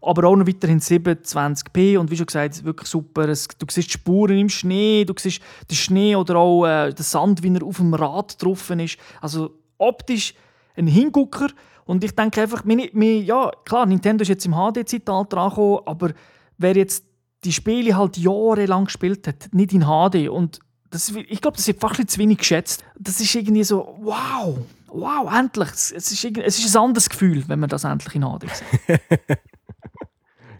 Aber 0.00 0.24
auch 0.28 0.36
noch 0.36 0.46
weiterhin 0.46 0.80
27p 0.80 1.98
und 1.98 2.10
wie 2.10 2.16
schon 2.16 2.26
gesagt, 2.26 2.64
wirklich 2.64 2.88
super. 2.88 3.28
Es, 3.28 3.48
du 3.48 3.66
siehst 3.68 3.88
die 3.88 3.92
Spuren 3.92 4.38
im 4.38 4.48
Schnee, 4.48 5.04
du 5.04 5.14
siehst 5.18 5.42
den 5.70 5.76
Schnee 5.76 6.16
oder 6.16 6.36
auch 6.36 6.64
äh, 6.64 6.92
den 6.92 7.02
Sand, 7.02 7.42
wie 7.42 7.54
er 7.54 7.64
auf 7.64 7.76
dem 7.76 7.92
Rad 7.92 8.42
drauf 8.42 8.70
ist. 8.70 8.98
Also 9.20 9.58
optisch 9.78 10.34
ein 10.76 10.86
Hingucker. 10.86 11.48
Und 11.84 12.04
ich 12.04 12.14
denke 12.14 12.42
einfach, 12.42 12.64
meine, 12.64 12.88
meine, 12.92 13.20
ja, 13.20 13.50
klar, 13.64 13.86
Nintendo 13.86 14.22
ist 14.22 14.28
jetzt 14.28 14.46
im 14.46 14.52
HD-Zeitalter 14.52 15.38
angekommen, 15.38 15.80
aber 15.86 16.10
wer 16.58 16.76
jetzt 16.76 17.04
die 17.44 17.52
Spiele 17.52 17.96
halt 17.96 18.16
jahrelang 18.16 18.84
gespielt 18.84 19.26
hat, 19.26 19.48
nicht 19.52 19.72
in 19.72 19.82
HD 19.82 20.28
und 20.28 20.60
das, 20.90 21.08
ich 21.08 21.40
glaube, 21.40 21.56
das 21.56 21.66
wird 21.66 21.80
fast 21.80 22.10
zu 22.10 22.18
wenig 22.18 22.38
geschätzt. 22.38 22.84
Das 22.98 23.18
ist 23.18 23.34
irgendwie 23.34 23.64
so, 23.64 23.96
wow, 24.00 24.58
wow, 24.88 25.32
endlich. 25.32 25.70
Es 25.70 25.90
ist, 25.90 26.24
es 26.24 26.58
ist 26.58 26.76
ein 26.76 26.82
anderes 26.82 27.08
Gefühl, 27.08 27.44
wenn 27.48 27.60
man 27.60 27.70
das 27.70 27.84
endlich 27.84 28.14
in 28.14 28.22
HD 28.22 28.44
sieht. 28.54 29.00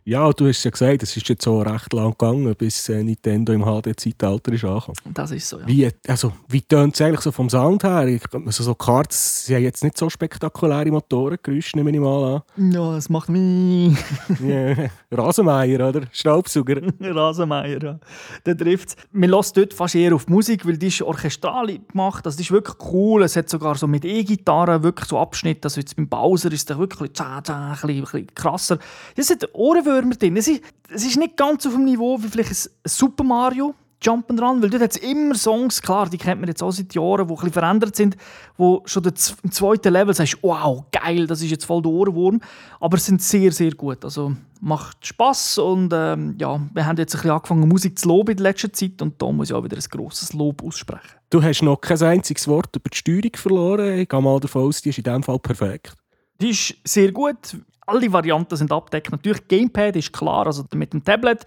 Ja, 0.05 0.33
du 0.33 0.49
hast 0.49 0.65
ja 0.65 0.71
gesagt, 0.73 1.05
es 1.05 1.17
ist 1.17 1.29
jetzt 1.29 1.45
so 1.45 1.61
recht 1.63 1.93
lang 1.93 2.11
gegangen, 2.11 2.53
bis 2.57 2.89
äh, 2.89 3.05
Nintendo 3.05 3.53
im 3.53 3.63
HD-Zeitalter 3.63 4.53
ist 4.53 4.65
angekommen. 4.65 4.97
Das 5.15 5.31
ist 5.31 5.49
so, 5.49 5.61
ja. 5.61 5.67
Wie, 5.69 5.89
also, 6.09 6.33
wie 6.49 6.61
tönt 6.61 6.95
es 6.95 7.01
eigentlich 7.03 7.21
so 7.21 7.31
vom 7.31 7.49
Sound 7.49 7.85
her? 7.85 8.19
Also 8.45 8.65
so 8.65 8.75
Karts, 8.75 9.47
sie 9.47 9.55
haben 9.55 9.63
jetzt 9.63 9.85
nicht 9.85 9.97
so 9.97 10.11
spektakuläre 10.11 10.91
Motorengeräusche, 10.91 11.77
nehme 11.77 11.93
ich 11.93 12.01
mal 12.01 12.43
an. 12.57 12.73
Ja, 12.73 12.97
es 12.97 13.09
macht 13.11 13.29
mich... 13.29 13.97
yeah. 14.43 14.91
Rasenmeier, 15.13 15.89
oder? 15.89 16.03
Staubsauger. 16.11 16.81
Rasenmeier, 17.01 17.81
ja. 17.81 18.01
Der 18.45 18.57
trifft 18.57 18.89
es. 18.89 18.97
Man 19.13 19.31
lässt 19.31 19.57
dort 19.57 19.73
fast 19.73 19.95
eher 19.95 20.17
auf 20.17 20.27
Musik, 20.27 20.67
weil 20.67 20.79
die 20.79 20.89
ist 20.89 21.01
orchestral 21.03 21.79
gemacht. 21.79 22.27
Das 22.27 22.41
ist 22.41 22.51
wirklich 22.51 22.77
cool. 22.93 23.23
Es 23.23 23.37
hat 23.37 23.49
sogar 23.49 23.77
so 23.77 23.87
mit 23.87 24.05
E-Gitarre 24.05 24.83
wirklich 24.83 25.09
so 25.09 25.19
Abschnitte. 25.19 25.67
Also 25.67 25.81
jetzt 25.81 25.95
beim 25.95 26.09
Bowser 26.09 26.51
ist 26.51 26.69
es 26.69 26.77
wirklich 26.77 27.01
ein 27.01 27.43
bisschen, 27.43 27.55
ein 27.55 28.01
bisschen 28.01 28.35
krasser. 28.35 28.79
Das 29.15 29.31
hat 29.31 29.49
Ohren 29.53 29.92
Ohrwürmer 29.93 30.15
drin. 30.15 30.37
Es 30.37 30.49
ist, 30.49 30.63
es 30.93 31.07
ist 31.07 31.17
nicht 31.17 31.37
ganz 31.37 31.67
auf 31.67 31.75
dem 31.75 31.85
Niveau 31.85 32.23
wie 32.23 32.29
vielleicht 32.29 32.51
ein 32.51 32.71
Super 32.87 33.25
Mario 33.25 33.75
Jump'n'Run, 34.03 34.63
weil 34.63 34.71
dort 34.71 34.83
hat 34.83 34.91
es 34.93 34.97
immer 34.97 35.35
Songs, 35.35 35.81
klar, 35.81 36.09
die 36.09 36.19
kennt 36.19 36.41
man 36.41 36.49
jetzt 36.49 36.63
auch 36.63 36.73
seit 36.73 36.95
Jahren, 36.95 37.27
die 37.27 37.33
ein 37.33 37.37
bisschen 37.37 37.53
verändert 37.53 37.97
sind, 37.97 38.17
wo 38.57 38.83
schon 38.85 39.05
im 39.05 39.53
zweiten 39.53 39.93
Level 39.93 40.13
sagst, 40.13 40.39
wow, 40.43 40.85
geil, 40.91 41.27
das 41.27 41.41
ist 41.41 41.51
jetzt 41.51 41.65
voll 41.65 41.83
der 41.83 41.93
Ohrwurm, 41.93 42.41
aber 42.81 42.97
es 42.97 43.07
sind 43.07 43.23
sehr, 43.23 43.53
sehr 43.53 43.73
gut, 43.73 44.05
also 44.05 44.35
macht 44.61 45.07
Spass 45.07 45.59
und 45.59 45.93
ähm, 45.95 46.37
ja, 46.39 46.61
wir 46.73 46.87
haben 46.87 46.97
jetzt 46.97 47.15
ein 47.15 47.19
bisschen 47.19 47.31
angefangen 47.31 47.69
Musik 47.69 47.99
zu 47.99 48.09
loben 48.09 48.33
in 48.33 48.39
letzter 48.39 48.73
Zeit 48.73 49.01
und 49.03 49.21
da 49.21 49.31
muss 49.31 49.51
ich 49.51 49.55
auch 49.55 49.65
wieder 49.65 49.77
ein 49.77 49.85
grosses 49.91 50.33
Lob 50.33 50.63
aussprechen. 50.63 51.19
Du 51.31 51.43
hast 51.43 51.63
noch 51.63 51.81
kein 51.81 52.03
einziges 52.03 52.47
Wort 52.49 52.75
über 52.77 52.91
die 52.91 52.97
Steuerung 52.97 53.33
verloren, 53.35 53.99
ich 53.99 54.09
gehe 54.09 54.21
mal 54.21 54.41
davon 54.41 54.65
aus, 54.65 54.83
die 54.83 54.91
ist 54.91 54.99
in 54.99 55.05
diesem 55.05 55.23
Fall 55.23 55.39
perfekt. 55.39 55.95
Die 56.41 56.51
ist 56.51 56.75
sehr 56.85 57.13
gut, 57.13 57.57
alle 57.87 58.13
Varianten 58.13 58.57
sind 58.57 58.73
abdeckt. 58.73 59.11
Natürlich 59.11 59.49
Gamepad 59.49 59.97
ist 59.97 60.13
klar, 60.13 60.47
also 60.47 60.65
mit 60.75 60.93
dem 60.93 61.05
Tablet 61.05 61.45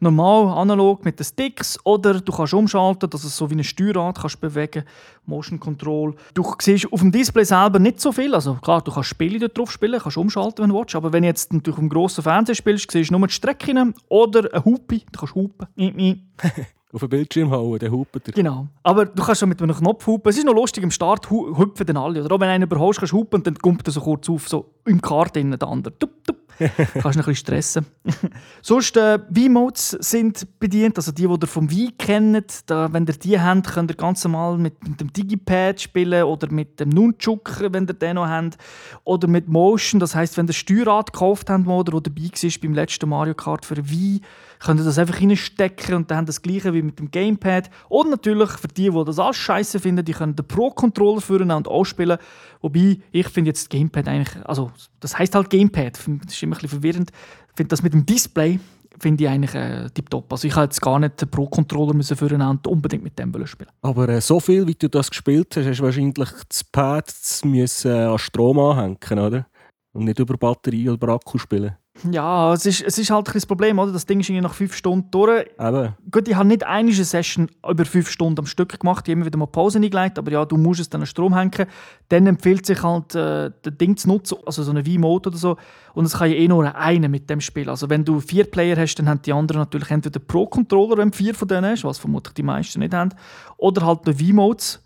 normal 0.00 0.58
analog 0.58 1.04
mit 1.04 1.18
den 1.18 1.24
Sticks 1.24 1.78
oder 1.84 2.20
du 2.20 2.32
kannst 2.32 2.54
umschalten, 2.54 3.08
dass 3.10 3.24
es 3.24 3.36
so 3.36 3.50
wie 3.50 3.54
ein 3.54 3.64
Steuerrad 3.64 4.18
kannst 4.20 4.40
bewegen, 4.40 4.84
Motion 5.24 5.58
Control. 5.58 6.14
Du 6.34 6.44
siehst 6.60 6.92
auf 6.92 7.00
dem 7.00 7.10
Display 7.10 7.44
selber 7.44 7.78
nicht 7.78 8.00
so 8.00 8.12
viel, 8.12 8.34
also 8.34 8.54
klar, 8.54 8.82
du 8.82 8.92
kannst 8.92 9.08
Spiele 9.08 9.38
dort 9.38 9.56
drauf 9.56 9.72
spielen, 9.72 10.00
kannst 10.00 10.16
umschalten, 10.16 10.62
wenn 10.62 10.70
du 10.70 10.78
willst, 10.78 10.94
aber 10.94 11.12
wenn 11.12 11.22
du 11.22 11.28
jetzt 11.28 11.52
natürlich 11.52 11.78
dem 11.78 11.88
grossen 11.88 12.22
Fernseher 12.22 12.54
spielst, 12.54 12.90
siehst 12.90 13.10
du 13.10 13.18
nur 13.18 13.26
die 13.26 13.34
Strecken 13.34 13.94
oder 14.08 14.52
eine 14.52 14.64
Hupe, 14.64 14.98
du 14.98 15.18
kannst 15.18 15.34
hupen. 15.34 15.66
auf 16.94 17.00
den 17.00 17.08
Bildschirm 17.08 17.50
hauen, 17.50 17.78
dann 17.78 17.90
hupt 17.90 18.28
er. 18.28 18.32
Genau. 18.32 18.68
Aber 18.82 19.06
du 19.06 19.22
kannst 19.22 19.40
schon 19.40 19.48
mit 19.48 19.60
einem 19.60 19.74
Knopf 19.74 20.06
hupen. 20.06 20.30
Es 20.30 20.38
ist 20.38 20.44
noch 20.44 20.54
lustig, 20.54 20.84
im 20.84 20.90
Start 20.90 21.28
hu 21.30 21.56
hüpfen 21.58 21.86
dann 21.86 21.96
alle. 21.96 22.24
Oder 22.24 22.36
auch 22.36 22.40
wenn 22.40 22.48
einer 22.48 22.64
überholst, 22.64 23.00
kannst 23.00 23.12
du 23.12 23.18
hupen 23.18 23.40
und 23.40 23.46
dann 23.46 23.58
kommt 23.58 23.86
er 23.86 23.92
so 23.92 24.00
kurz 24.00 24.28
auf, 24.28 24.48
so 24.48 24.70
im 24.84 25.00
Kart 25.00 25.36
innen, 25.36 25.58
der 25.58 25.68
andere. 25.68 25.98
Tup, 25.98 26.10
tup. 26.24 26.36
kannst 26.58 27.06
ein 27.06 27.12
bisschen 27.12 27.34
stressen. 27.34 27.86
Sonst, 28.62 28.96
äh, 28.96 29.18
V-Modes 29.18 29.90
sind 30.00 30.46
bedient, 30.60 30.96
also 30.96 31.10
die, 31.10 31.26
die 31.26 31.28
ihr 31.28 31.46
vom 31.46 31.70
Wii 31.70 31.92
kennt. 31.98 32.70
Da, 32.70 32.92
wenn 32.92 33.06
ihr 33.06 33.14
die 33.14 33.40
habt, 33.40 33.72
könnt 33.72 33.90
ihr 33.90 33.96
ganz 33.96 34.22
normal 34.24 34.58
mit, 34.58 34.86
mit 34.86 35.00
dem 35.00 35.12
Digipad 35.12 35.80
spielen 35.80 36.24
oder 36.24 36.50
mit 36.50 36.78
dem 36.80 36.90
Nunchuk, 36.90 37.56
wenn 37.60 37.88
ihr 37.88 37.94
den 37.94 38.16
noch 38.16 38.28
habt. 38.28 38.56
Oder 39.04 39.26
mit 39.26 39.48
Motion, 39.48 39.98
das 39.98 40.14
heisst, 40.14 40.36
wenn 40.36 40.46
ihr 40.46 40.52
Steuerrad 40.52 41.12
gekauft 41.12 41.50
habt 41.50 41.66
oder 41.66 42.00
dabei 42.00 42.22
war 42.22 42.50
beim 42.62 42.74
letzten 42.74 43.08
Mario 43.08 43.34
Kart 43.34 43.66
für 43.66 43.90
Wii, 43.90 44.20
könnt 44.60 44.80
ihr 44.80 44.84
das 44.84 44.98
einfach 44.98 45.20
reinstecken 45.20 45.94
und 45.94 46.10
dann 46.10 46.18
haben 46.18 46.26
das 46.26 46.42
gleiche 46.42 46.72
wie 46.74 46.82
mit 46.82 46.98
dem 46.98 47.10
Gamepad. 47.10 47.70
Und 47.88 48.10
natürlich 48.10 48.50
für 48.50 48.68
die, 48.68 48.90
die 48.90 49.04
das 49.04 49.18
alles 49.18 49.36
scheiße 49.36 49.80
finden, 49.80 50.04
die 50.04 50.12
können 50.12 50.36
den 50.36 50.46
Pro-Controller 50.46 51.20
führen 51.20 51.50
und 51.50 51.68
ausspielen. 51.68 52.18
Wobei, 52.60 52.98
ich 53.12 53.28
finde 53.28 53.50
jetzt 53.50 53.70
Gamepad 53.70 54.08
eigentlich, 54.08 54.44
also 54.46 54.70
das 55.00 55.18
heißt 55.18 55.34
halt 55.34 55.50
Gamepad, 55.50 55.96
das 55.96 56.34
ist 56.34 56.42
immer 56.42 56.56
ein 56.56 56.60
bisschen 56.60 56.68
verwirrend. 56.68 57.10
Ich 57.50 57.56
finde 57.56 57.68
das 57.68 57.82
mit 57.82 57.92
dem 57.92 58.06
Display 58.06 58.58
finde 58.98 59.24
ich 59.24 59.30
eigentlich 59.30 59.54
äh, 59.54 59.88
tiptop. 59.90 60.32
Also 60.32 60.46
ich 60.46 60.54
habe 60.54 60.64
jetzt 60.64 60.80
gar 60.80 60.98
nicht 60.98 61.20
den 61.20 61.28
Pro-Controller 61.28 62.00
führen 62.02 62.42
und 62.42 62.66
unbedingt 62.66 63.02
mit 63.02 63.18
dem 63.18 63.46
spielen. 63.46 63.70
Aber 63.82 64.08
äh, 64.08 64.20
so 64.20 64.40
viel, 64.40 64.66
wie 64.66 64.74
du 64.74 64.88
das 64.88 65.10
gespielt 65.10 65.54
hast, 65.56 65.66
hast 65.66 65.80
du 65.80 65.84
wahrscheinlich 65.84 66.14
das 66.14 66.64
Pad 66.64 67.12
müssen, 67.44 67.90
äh, 67.90 68.04
an 68.04 68.18
Strom 68.18 68.58
anhängen, 68.58 69.18
oder? 69.18 69.46
Und 69.92 70.04
nicht 70.04 70.18
über 70.18 70.36
Batterie 70.36 70.88
oder 70.88 71.08
Akku 71.08 71.38
spielen. 71.38 71.76
Ja, 72.10 72.52
es 72.52 72.66
ist, 72.66 72.82
es 72.82 72.98
ist 72.98 73.10
halt 73.10 73.28
ein 73.28 73.32
das 73.34 73.46
Problem, 73.46 73.78
oder? 73.78 73.92
Das 73.92 74.04
Ding 74.04 74.18
ist 74.18 74.28
nach 74.28 74.52
fünf 74.52 74.74
Stunden 74.74 75.10
durch. 75.12 75.46
Eben. 75.58 75.94
Gut, 76.10 76.26
ich 76.26 76.34
habe 76.34 76.48
nicht 76.48 76.64
eine 76.64 76.92
Session 76.92 77.48
über 77.68 77.84
fünf 77.84 78.10
Stunden 78.10 78.40
am 78.40 78.46
Stück 78.46 78.78
gemacht, 78.80 79.06
ich 79.06 79.12
habe 79.12 79.20
immer 79.20 79.26
wieder 79.26 79.38
mal 79.38 79.46
Pause 79.46 79.78
eingelegt, 79.78 80.18
aber 80.18 80.32
ja, 80.32 80.44
du 80.44 80.56
musst 80.56 80.80
es 80.80 80.90
dann 80.90 81.02
an 81.02 81.06
Strom 81.06 81.36
hängen. 81.36 81.66
Dann 82.08 82.26
empfiehlt 82.26 82.66
sich 82.66 82.82
halt, 82.82 83.14
äh, 83.14 83.52
das 83.62 83.76
Ding 83.78 83.96
zu 83.96 84.08
nutzen, 84.08 84.38
also 84.44 84.64
so 84.64 84.72
eine 84.72 84.84
V-Mode 84.84 85.30
oder 85.30 85.38
so. 85.38 85.56
Und 85.94 86.04
es 86.04 86.18
kann 86.18 86.30
ja 86.30 86.36
eh 86.36 86.48
nur 86.48 86.74
einer 86.74 87.08
mit 87.08 87.30
dem 87.30 87.40
Spiel. 87.40 87.70
Also 87.70 87.88
wenn 87.88 88.04
du 88.04 88.20
vier 88.20 88.44
Player 88.44 88.76
hast, 88.76 88.96
dann 88.96 89.08
haben 89.08 89.22
die 89.22 89.32
anderen 89.32 89.60
natürlich 89.60 89.90
entweder 89.90 90.18
Pro-Controller, 90.18 90.98
wenn 90.98 91.12
du 91.12 91.16
vier 91.16 91.34
von 91.34 91.46
denen 91.46 91.70
hast, 91.70 91.84
was 91.84 91.98
vermutlich 91.98 92.34
die 92.34 92.42
meisten 92.42 92.80
nicht 92.80 92.92
haben, 92.92 93.14
oder 93.56 93.86
halt 93.86 94.00
eine 94.04 94.16
V-Modes 94.16 94.83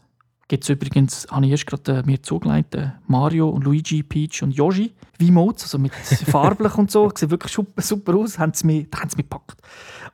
gibt 0.48 0.64
es 0.64 0.70
übrigens, 0.70 1.26
habe 1.30 1.46
ich 1.46 1.52
erst 1.52 1.66
gerade 1.66 1.98
äh, 1.98 2.02
mir 2.04 2.22
zugelegt, 2.22 2.74
äh, 2.74 2.90
Mario 3.06 3.50
und 3.50 3.64
Luigi, 3.64 4.02
Peach 4.02 4.42
und 4.42 4.52
Yoshi, 4.52 4.94
wie 5.18 5.30
Modes, 5.30 5.64
also 5.64 5.78
mit 5.78 5.92
farblich 6.26 6.74
und 6.76 6.90
so, 6.90 7.10
sieht 7.14 7.30
wirklich 7.30 7.52
super, 7.52 7.82
super 7.82 8.16
aus, 8.16 8.38
haben 8.38 8.54
sie 8.54 8.66
mich, 8.66 8.88
haben 8.94 9.10
sie 9.10 9.16
mich 9.16 9.28
gepackt. 9.28 9.60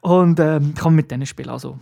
Und 0.01 0.41
ähm, 0.41 0.75
kann 0.75 0.95
mit 0.95 1.11
denen 1.11 1.25
spielen, 1.25 1.51
also 1.51 1.79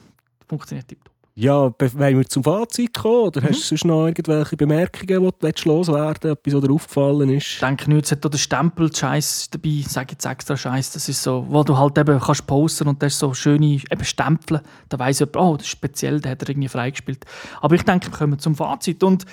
funktioniert 0.46 0.86
tiptop. 0.86 1.11
Ja, 1.35 1.72
wollen 1.78 2.18
wir 2.18 2.28
zum 2.28 2.45
Fazit 2.45 2.93
kommen? 2.93 3.28
Oder 3.28 3.41
mhm. 3.41 3.49
hast 3.49 3.62
du 3.62 3.66
sonst 3.68 3.85
noch 3.87 4.07
irgendwelche 4.07 4.55
Bemerkungen, 4.55 5.33
die 5.41 5.53
du 5.53 5.68
loswerden 5.68 6.33
etwas, 6.33 6.55
was 6.55 6.61
dir 6.61 6.70
aufgefallen 6.70 7.30
ist? 7.30 7.47
Ich 7.55 7.61
denke 7.61 7.91
nicht, 7.91 8.05
es 8.05 8.12
hat 8.12 8.24
der 8.24 8.37
Stempel 8.37 8.95
Scheiß 8.95 9.49
dabei, 9.51 9.68
ich 9.68 9.89
sage 9.89 10.12
jetzt 10.12 10.26
extra 10.26 10.57
Scheiß, 10.59 10.93
das 10.93 11.09
ist 11.09 11.22
so, 11.22 11.47
wo 11.49 11.64
du 11.64 11.78
halt 11.78 11.97
eben 11.97 12.20
kannst 12.20 12.47
posten 12.47 12.87
und 12.89 13.03
das 13.03 13.18
so 13.18 13.33
schöne 13.33 13.80
eben 13.91 14.05
Stempel, 14.05 14.61
da 14.91 14.99
weiss 14.99 15.20
jemand, 15.20 15.37
oh, 15.39 15.57
das 15.57 15.66
ist 15.66 15.72
speziell, 15.72 16.20
der 16.20 16.33
hat 16.33 16.43
er 16.43 16.51
irgendwie 16.51 16.68
freigespielt. 16.68 17.24
Aber 17.62 17.74
ich 17.76 17.83
denke, 17.83 18.09
wir 18.11 18.18
kommen 18.18 18.39
zum 18.39 18.55
Fazit 18.55 19.03
und 19.03 19.24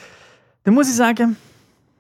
dann 0.64 0.74
muss 0.74 0.88
ich 0.88 0.96
sagen, 0.96 1.36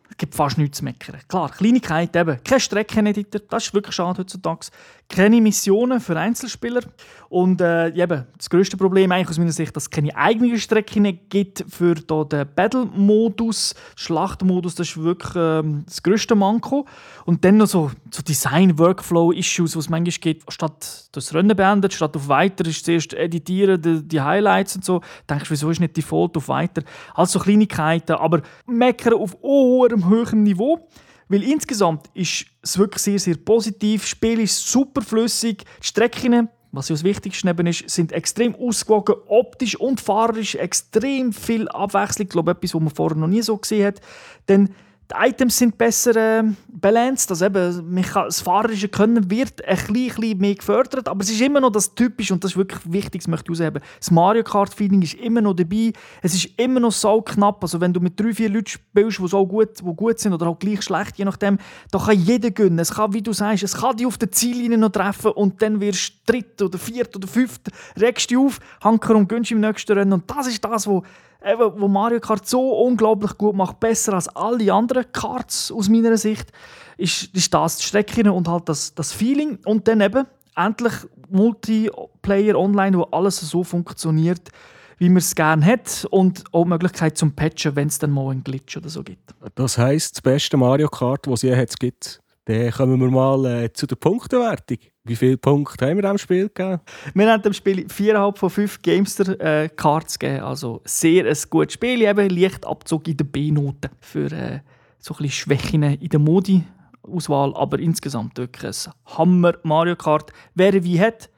es 0.10 0.18
gibt 0.18 0.34
fast 0.34 0.58
nichts 0.58 0.78
zu 0.78 0.86
meckern. 0.86 1.18
Klar, 1.28 1.50
Kleinigkeit 1.50 2.16
eben. 2.16 2.42
Kein 2.44 2.60
Streckeneditor, 2.60 3.42
das 3.50 3.68
ist 3.68 3.74
wirklich 3.74 3.96
schade 3.96 4.20
heutzutage. 4.20 4.68
Keine 5.10 5.42
Missionen 5.42 6.00
für 6.00 6.16
Einzelspieler. 6.16 6.82
Und 7.30 7.62
äh, 7.62 7.90
eben, 7.90 8.28
das 8.38 8.48
grösste 8.48 8.78
Problem 8.78 9.12
eigentlich 9.12 9.30
aus 9.30 9.40
meiner 9.40 9.52
Sicht, 9.52 9.76
dass 9.76 9.84
es 9.84 9.90
keine 9.90 10.16
eigenen 10.16 10.60
Strecken 10.60 11.20
gibt 11.30 11.66
für 11.68 11.96
den 11.96 12.48
Battle-Modus. 12.56 13.74
Schlachtmodus, 13.96 14.76
das 14.76 14.90
ist 14.90 14.98
wirklich 15.02 15.36
äh, 15.36 15.64
das 15.86 16.04
grösste 16.04 16.36
Manko. 16.36 16.86
Und 17.26 17.44
dann 17.44 17.58
noch 17.58 17.66
so, 17.66 17.90
so 18.12 18.22
Design-Workflow-Issues, 18.22 19.74
die 19.74 19.80
es 19.80 19.90
manchmal 19.90 20.14
gibt. 20.22 20.54
Statt 20.54 21.10
das 21.12 21.34
Rennen 21.34 21.58
beendet, 21.58 21.94
statt 21.94 22.16
auf 22.16 22.28
Weiter 22.28 22.66
ist 22.68 22.86
zuerst 22.86 23.14
editieren, 23.16 23.82
die, 23.82 24.08
die 24.08 24.22
Highlights 24.22 24.76
und 24.76 24.86
so. 24.86 25.02
Denkst 25.28 25.50
wieso 25.50 25.72
ist 25.72 25.80
nicht 25.80 25.98
Default 25.98 26.38
auf 26.38 26.50
Weiter? 26.50 26.84
Also 27.16 27.40
Kleinigkeiten, 27.40 28.16
aber 28.16 28.42
meckern 28.68 29.14
auf 29.14 29.36
hohem, 29.42 30.08
hohem 30.08 30.44
Niveau. 30.44 30.88
Weil 31.30 31.44
insgesamt 31.44 32.10
ist 32.14 32.46
es 32.62 32.78
wirklich 32.78 33.04
sehr, 33.04 33.20
sehr 33.20 33.38
positiv. 33.38 34.02
Das 34.02 34.10
Spiel 34.10 34.40
ist 34.42 34.68
super 34.68 35.02
flüssig. 35.02 35.64
Die 35.82 35.88
Strecken 35.88 36.50
was 36.72 36.90
ja 36.90 36.94
das 36.94 37.04
Wichtigste 37.04 37.50
eben 37.50 37.68
ist, 37.68 37.90
sind 37.90 38.12
extrem 38.12 38.56
ausgewogen, 38.56 39.16
optisch 39.28 39.76
und 39.76 40.00
fahrerisch 40.00 40.56
extrem 40.56 41.34
viel 41.34 41.68
Abwechslung. 41.68 42.28
Ich 42.28 42.32
glaube, 42.32 42.52
etwas, 42.52 42.76
was 42.76 42.82
man 42.82 42.94
vorher 42.94 43.18
noch 43.18 43.28
nie 43.28 43.42
so 43.42 43.58
gesehen 43.58 43.88
hat. 43.88 44.02
Denn 44.48 44.70
die 45.12 45.16
Items 45.18 45.58
sind 45.58 45.78
besser 45.78 46.16
äh, 46.16 46.44
balanced, 46.80 47.30
also 47.32 47.46
eben, 47.46 48.04
das 48.14 48.42
fahrerische 48.42 48.88
Können 48.88 49.30
wird 49.30 49.64
ein 49.66 49.78
bisschen, 49.94 50.38
mehr 50.38 50.56
gefördert, 50.56 51.08
aber 51.08 51.22
es 51.22 51.30
ist 51.30 51.42
immer 51.42 51.60
noch 51.60 51.72
das 51.72 51.94
Typische 51.96 52.34
und 52.34 52.44
das 52.44 52.52
ist 52.52 52.58
wirklich 52.58 52.82
wichtig, 52.86 53.22
das 53.22 53.28
möchte 53.28 53.52
ich 53.52 53.60
herausheben. 53.60 53.82
Das 54.00 54.12
Mario 54.12 54.44
Kart 54.44 54.74
Feeling 54.74 55.02
ist 55.02 55.16
immer 55.16 55.42
noch 55.42 55.54
dabei, 55.54 55.94
es 56.22 56.34
ist 56.34 56.50
immer 56.58 56.80
noch 56.80 56.92
so 56.92 57.22
knapp, 57.22 57.64
also 57.64 57.82
wenn 57.82 57.94
du 57.94 58.00
mit 58.00 58.20
drei, 58.20 58.34
vier 58.34 58.50
Leuten 58.50 58.68
spielst, 58.68 59.20
die 59.20 59.28
so 59.28 59.46
gut, 59.46 59.80
die 59.80 59.96
gut 59.96 60.20
sind 60.20 60.34
oder 60.34 60.48
auch 60.48 60.60
gleich 60.60 60.82
schlecht, 60.82 61.18
je 61.18 61.26
nachdem, 61.26 61.58
da 61.92 62.00
kann 62.00 62.20
jeder 62.20 62.52
gönnen. 62.52 62.80
Es 62.80 62.94
kann, 62.94 63.14
wie 63.14 63.22
du 63.22 63.34
sagst, 63.34 63.64
es 63.64 63.76
kann 63.76 63.98
dich 63.98 64.08
auf 64.08 64.18
der 64.18 64.32
Ziellinie 64.32 64.78
noch 64.78 64.90
treffen 64.90 65.32
und 65.32 65.62
dann 65.62 65.80
wirst 65.82 66.14
du 66.26 66.34
dritt 66.34 66.62
oder 66.62 66.78
viert 66.78 67.16
oder 67.16 67.28
fünft, 67.28 67.70
regst 68.00 68.30
dich 68.30 68.38
auf, 68.38 68.60
Hanker 68.84 69.16
und 69.16 69.28
gönnst 69.28 69.52
im 69.52 69.60
nächsten 69.60 69.94
Rennen 69.94 70.14
und 70.14 70.30
das 70.30 70.48
ist 70.48 70.64
das, 70.64 70.88
was 70.88 71.04
eben, 71.44 71.80
wo 71.80 71.88
Mario 71.88 72.20
Kart 72.20 72.48
so 72.48 72.72
unglaublich 72.84 73.38
gut 73.38 73.56
macht, 73.56 73.80
besser 73.80 74.14
als 74.14 74.28
alle 74.30 74.74
anderen 74.74 75.12
Karts 75.12 75.72
aus 75.72 75.90
meiner 75.90 76.18
Sicht, 76.18 76.52
ist, 76.98 77.34
ist 77.36 77.54
das 77.54 77.78
die 77.78 77.86
Strecke 77.86 78.32
und 78.32 78.48
halt 78.48 78.68
das, 78.68 78.94
das 78.94 79.14
Feeling. 79.14 79.60
Und 79.66 79.88
dann 79.88 80.02
eben 80.02 80.26
endlich 80.56 80.94
Multiplayer 81.30 82.58
online, 82.58 82.98
wo 82.98 83.04
alles 83.04 83.40
so 83.40 83.64
funktioniert, 83.64 84.50
wie 84.98 85.08
man 85.08 85.18
es 85.18 85.34
gerne 85.34 85.66
hat 85.66 86.06
und 86.12 86.44
auch 86.52 86.64
die 86.64 86.70
Möglichkeit 86.70 87.18
zum 87.18 87.34
Patchen, 87.34 87.76
wenn 87.76 87.88
es 87.88 88.00
dann 88.00 88.12
mal 88.12 88.32
einen 88.32 88.44
Glitch 88.44 88.76
oder 88.76 88.90
so 88.90 89.02
gibt. 89.04 89.34
Das 89.56 89.78
heisst, 89.78 90.18
das 90.18 90.22
beste 90.22 90.58
Mario 90.58 90.90
Kart, 90.90 91.26
das 91.26 91.36
es 91.36 91.42
je 91.44 91.56
hat, 91.56 91.80
gibt. 91.80 92.20
Dann 92.46 92.72
kommen 92.72 93.00
wir 93.00 93.10
mal 93.10 93.46
äh, 93.46 93.74
zu 93.74 93.88
der 93.88 93.96
Punktewertung. 93.96 94.80
Wie 95.10 95.16
viele 95.16 95.38
Punkte 95.38 95.88
haben 95.88 95.96
wir 95.96 96.04
diesem 96.04 96.20
Spiel 96.20 96.50
gegeben? 96.50 96.82
Wir 97.16 97.32
haben 97.32 97.42
dem 97.42 97.54
Spiel 97.54 97.88
4,5 97.88 98.38
von 98.38 98.50
5 98.52 98.82
Gamester 98.84 99.40
äh, 99.64 99.68
gegeben. 99.68 100.42
Also 100.42 100.82
sehr 100.86 101.26
ein 101.26 101.38
gutes 101.50 101.74
Spiel, 101.74 102.04
eben 102.04 102.30
leicht 102.30 102.64
Abzug 102.64 103.08
in 103.08 103.18
der 103.18 103.24
B-Note 103.24 103.90
für 104.02 104.32
äh, 104.32 104.60
so 105.00 105.16
ein 105.16 105.24
bisschen 105.24 105.32
Schwächen 105.32 105.82
in 105.82 106.10
der 106.10 106.20
Modi-Auswahl, 106.20 107.56
aber 107.56 107.80
insgesamt 107.80 108.38
wirklich 108.38 108.88
ein 108.88 108.94
Hammer 109.18 109.56
Mario 109.64 109.96
Kart. 109.96 110.32
Wer 110.54 110.84
wie 110.84 111.02
hat, 111.02 111.32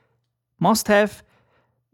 must 0.58 0.90
have. 0.90 1.24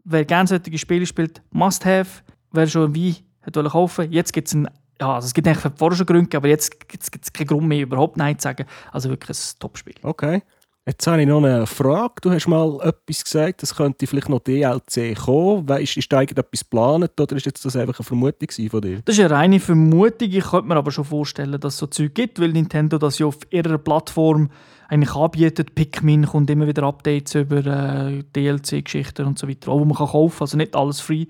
Wer 0.02 0.24
gerne 0.24 0.48
solche 0.48 0.78
Spiele 0.78 1.06
spielt, 1.06 1.42
must 1.52 1.84
have. 1.84 2.22
Wer 2.50 2.66
schon 2.66 2.92
Wein 2.96 3.18
hat 3.42 3.54
kaufen 3.54 4.10
jetzt 4.10 4.32
gibt 4.32 4.48
es 4.48 4.54
ein 4.54 4.68
ja, 5.00 5.14
also 5.14 5.26
es 5.26 5.32
gibt 5.32 5.46
eigentlich 5.46 5.72
vorher 5.76 5.96
schon 5.96 6.06
Gründe, 6.06 6.36
aber 6.36 6.48
jetzt 6.48 6.88
gibt 6.88 7.04
es 7.04 7.32
keinen 7.32 7.46
Grund 7.46 7.68
mehr, 7.68 7.82
überhaupt 7.82 8.16
Nein 8.16 8.36
zu 8.36 8.42
sagen. 8.42 8.66
Also 8.90 9.10
wirklich 9.10 9.38
ein 9.38 9.60
Top-Spiel. 9.60 9.94
Okay. 10.02 10.42
Jetzt 10.88 11.06
habe 11.06 11.20
ich 11.20 11.28
noch 11.28 11.44
eine 11.44 11.66
Frage. 11.66 12.14
Du 12.22 12.30
hast 12.30 12.48
mal 12.48 12.78
etwas 12.80 13.22
gesagt, 13.22 13.62
es 13.62 13.74
könnte 13.74 14.06
vielleicht 14.06 14.30
noch 14.30 14.40
DLC 14.40 15.14
kommen. 15.14 15.68
Weißt, 15.68 15.98
ist 15.98 16.10
da 16.10 16.22
etwas 16.22 16.60
geplant 16.60 17.20
oder 17.20 17.36
ist 17.36 17.44
jetzt 17.44 17.62
das 17.62 17.76
einfach 17.76 17.98
eine 17.98 18.06
Vermutung 18.06 18.70
von 18.70 18.80
dir? 18.80 19.02
Das 19.04 19.18
ist 19.18 19.22
eine 19.22 19.34
reine 19.34 19.60
Vermutung. 19.60 20.30
Ich 20.30 20.44
könnte 20.44 20.66
mir 20.66 20.76
aber 20.76 20.90
schon 20.90 21.04
vorstellen, 21.04 21.60
dass 21.60 21.74
es 21.74 21.78
so 21.80 21.88
Zeug 21.88 22.14
gibt, 22.14 22.40
weil 22.40 22.52
Nintendo 22.52 22.96
das 22.96 23.18
ja 23.18 23.26
auf 23.26 23.36
ihrer 23.50 23.76
Plattform 23.76 24.48
eigentlich 24.88 25.14
anbietet. 25.14 25.74
Pikmin 25.74 26.24
kommt 26.24 26.48
immer 26.48 26.66
wieder 26.66 26.84
Updates 26.84 27.34
über 27.34 27.66
äh, 27.66 28.22
DLC-Geschichten 28.34 29.26
und 29.26 29.38
so 29.38 29.46
weiter, 29.46 29.70
wo 29.70 29.84
man 29.84 29.94
kann 29.94 30.06
kaufen 30.06 30.38
kann. 30.38 30.44
Also 30.44 30.56
nicht 30.56 30.74
alles 30.74 31.02
free. 31.02 31.26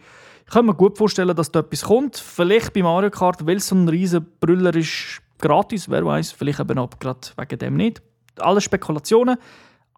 Ich 0.47 0.53
kann 0.53 0.67
mir 0.67 0.75
gut 0.75 0.97
vorstellen, 0.97 1.35
dass 1.35 1.51
da 1.51 1.59
etwas 1.59 1.83
kommt. 1.83 2.17
Vielleicht 2.17 2.75
bei 2.75 2.85
Mario 2.85 3.11
Kart, 3.11 3.45
weil 3.45 3.57
es 3.57 3.67
so 3.67 3.75
ein 3.75 3.89
riesen 3.89 4.25
Brüller 4.39 4.77
ist, 4.77 5.21
gratis, 5.41 5.91
wer 5.91 6.07
weiß. 6.07 6.31
Vielleicht 6.31 6.61
eben 6.61 6.79
auch 6.79 6.91
gerade 7.01 7.27
wegen 7.37 7.59
dem 7.59 7.77
nicht. 7.77 8.03
Alles 8.41 8.65
Spekulationen. 8.65 9.37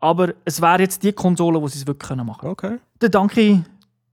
Aber 0.01 0.32
es 0.45 0.61
wäre 0.61 0.80
jetzt 0.80 1.03
die 1.03 1.12
Konsole, 1.12 1.61
wo 1.61 1.68
sie 1.68 1.78
es 1.78 1.86
wirklich 1.86 2.16
machen 2.16 2.38
können. 2.41 2.53
Okay. 2.53 2.78
Dann 2.99 3.11
danke 3.11 3.41
ich 3.41 3.59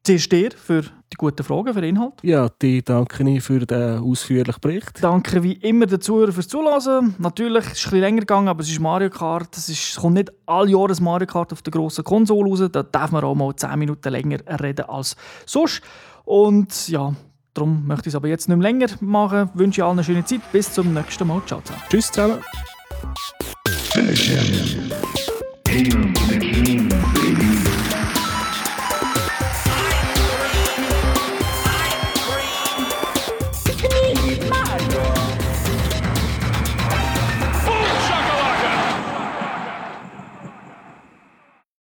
zuerst 0.04 0.32
dir 0.32 0.52
für 0.52 0.82
die 0.82 1.18
guten 1.18 1.44
Fragen, 1.44 1.74
für 1.74 1.82
den 1.82 1.96
Inhalt. 1.96 2.14
Ja, 2.22 2.50
die 2.62 2.84
danke 2.84 3.30
ich 3.30 3.44
für 3.44 3.66
den 3.66 4.00
ausführlichen 4.00 4.60
Bericht. 4.62 5.02
Danke 5.02 5.42
wie 5.44 5.54
immer 5.54 5.86
den 5.86 6.02
Zuhörern 6.02 6.34
fürs 6.34 6.48
Zuhören. 6.48 7.16
Natürlich 7.18 7.66
ist 7.66 7.72
es 7.72 7.72
ein 7.72 7.84
bisschen 7.84 8.00
länger 8.00 8.20
gegangen, 8.22 8.48
aber 8.48 8.62
es 8.62 8.70
ist 8.70 8.80
Mario 8.80 9.10
Kart. 9.10 9.56
Es, 9.56 9.70
ist, 9.70 9.92
es 9.92 9.96
kommt 9.96 10.16
nicht 10.16 10.32
alle 10.46 10.72
Jahre 10.72 10.94
ein 10.94 11.04
Mario 11.04 11.28
Kart 11.28 11.54
auf 11.54 11.62
der 11.62 11.72
grossen 11.72 12.04
Konsole 12.04 12.50
raus. 12.50 12.70
Da 12.72 12.84
darf 12.84 13.12
man 13.12 13.24
auch 13.24 13.36
mal 13.36 13.56
10 13.56 13.78
Minuten 13.80 14.10
länger 14.10 14.40
reden 14.62 14.86
als 14.86 15.16
sonst. 15.46 15.82
Und 16.26 16.90
ja, 16.90 17.14
darum 17.54 17.88
möchte 17.88 18.10
ich 18.10 18.12
es 18.12 18.16
aber 18.16 18.28
jetzt 18.28 18.50
nicht 18.50 18.58
mehr 18.58 18.72
länger 18.72 18.88
machen. 19.00 19.50
Ich 19.54 19.60
wünsche 19.60 19.84
allen 19.84 19.94
eine 19.94 20.04
schöne 20.04 20.26
Zeit. 20.26 20.42
Bis 20.52 20.74
zum 20.74 20.94
nächsten 20.94 21.28
Mal. 21.28 21.42
Ciao 21.46 21.62
zusammen. 21.62 21.84
Tschüss 21.90 22.12
zusammen. 22.12 22.40
Session. 23.98 24.92
Hail 25.68 26.14
the 26.30 26.38
King. 26.40 26.97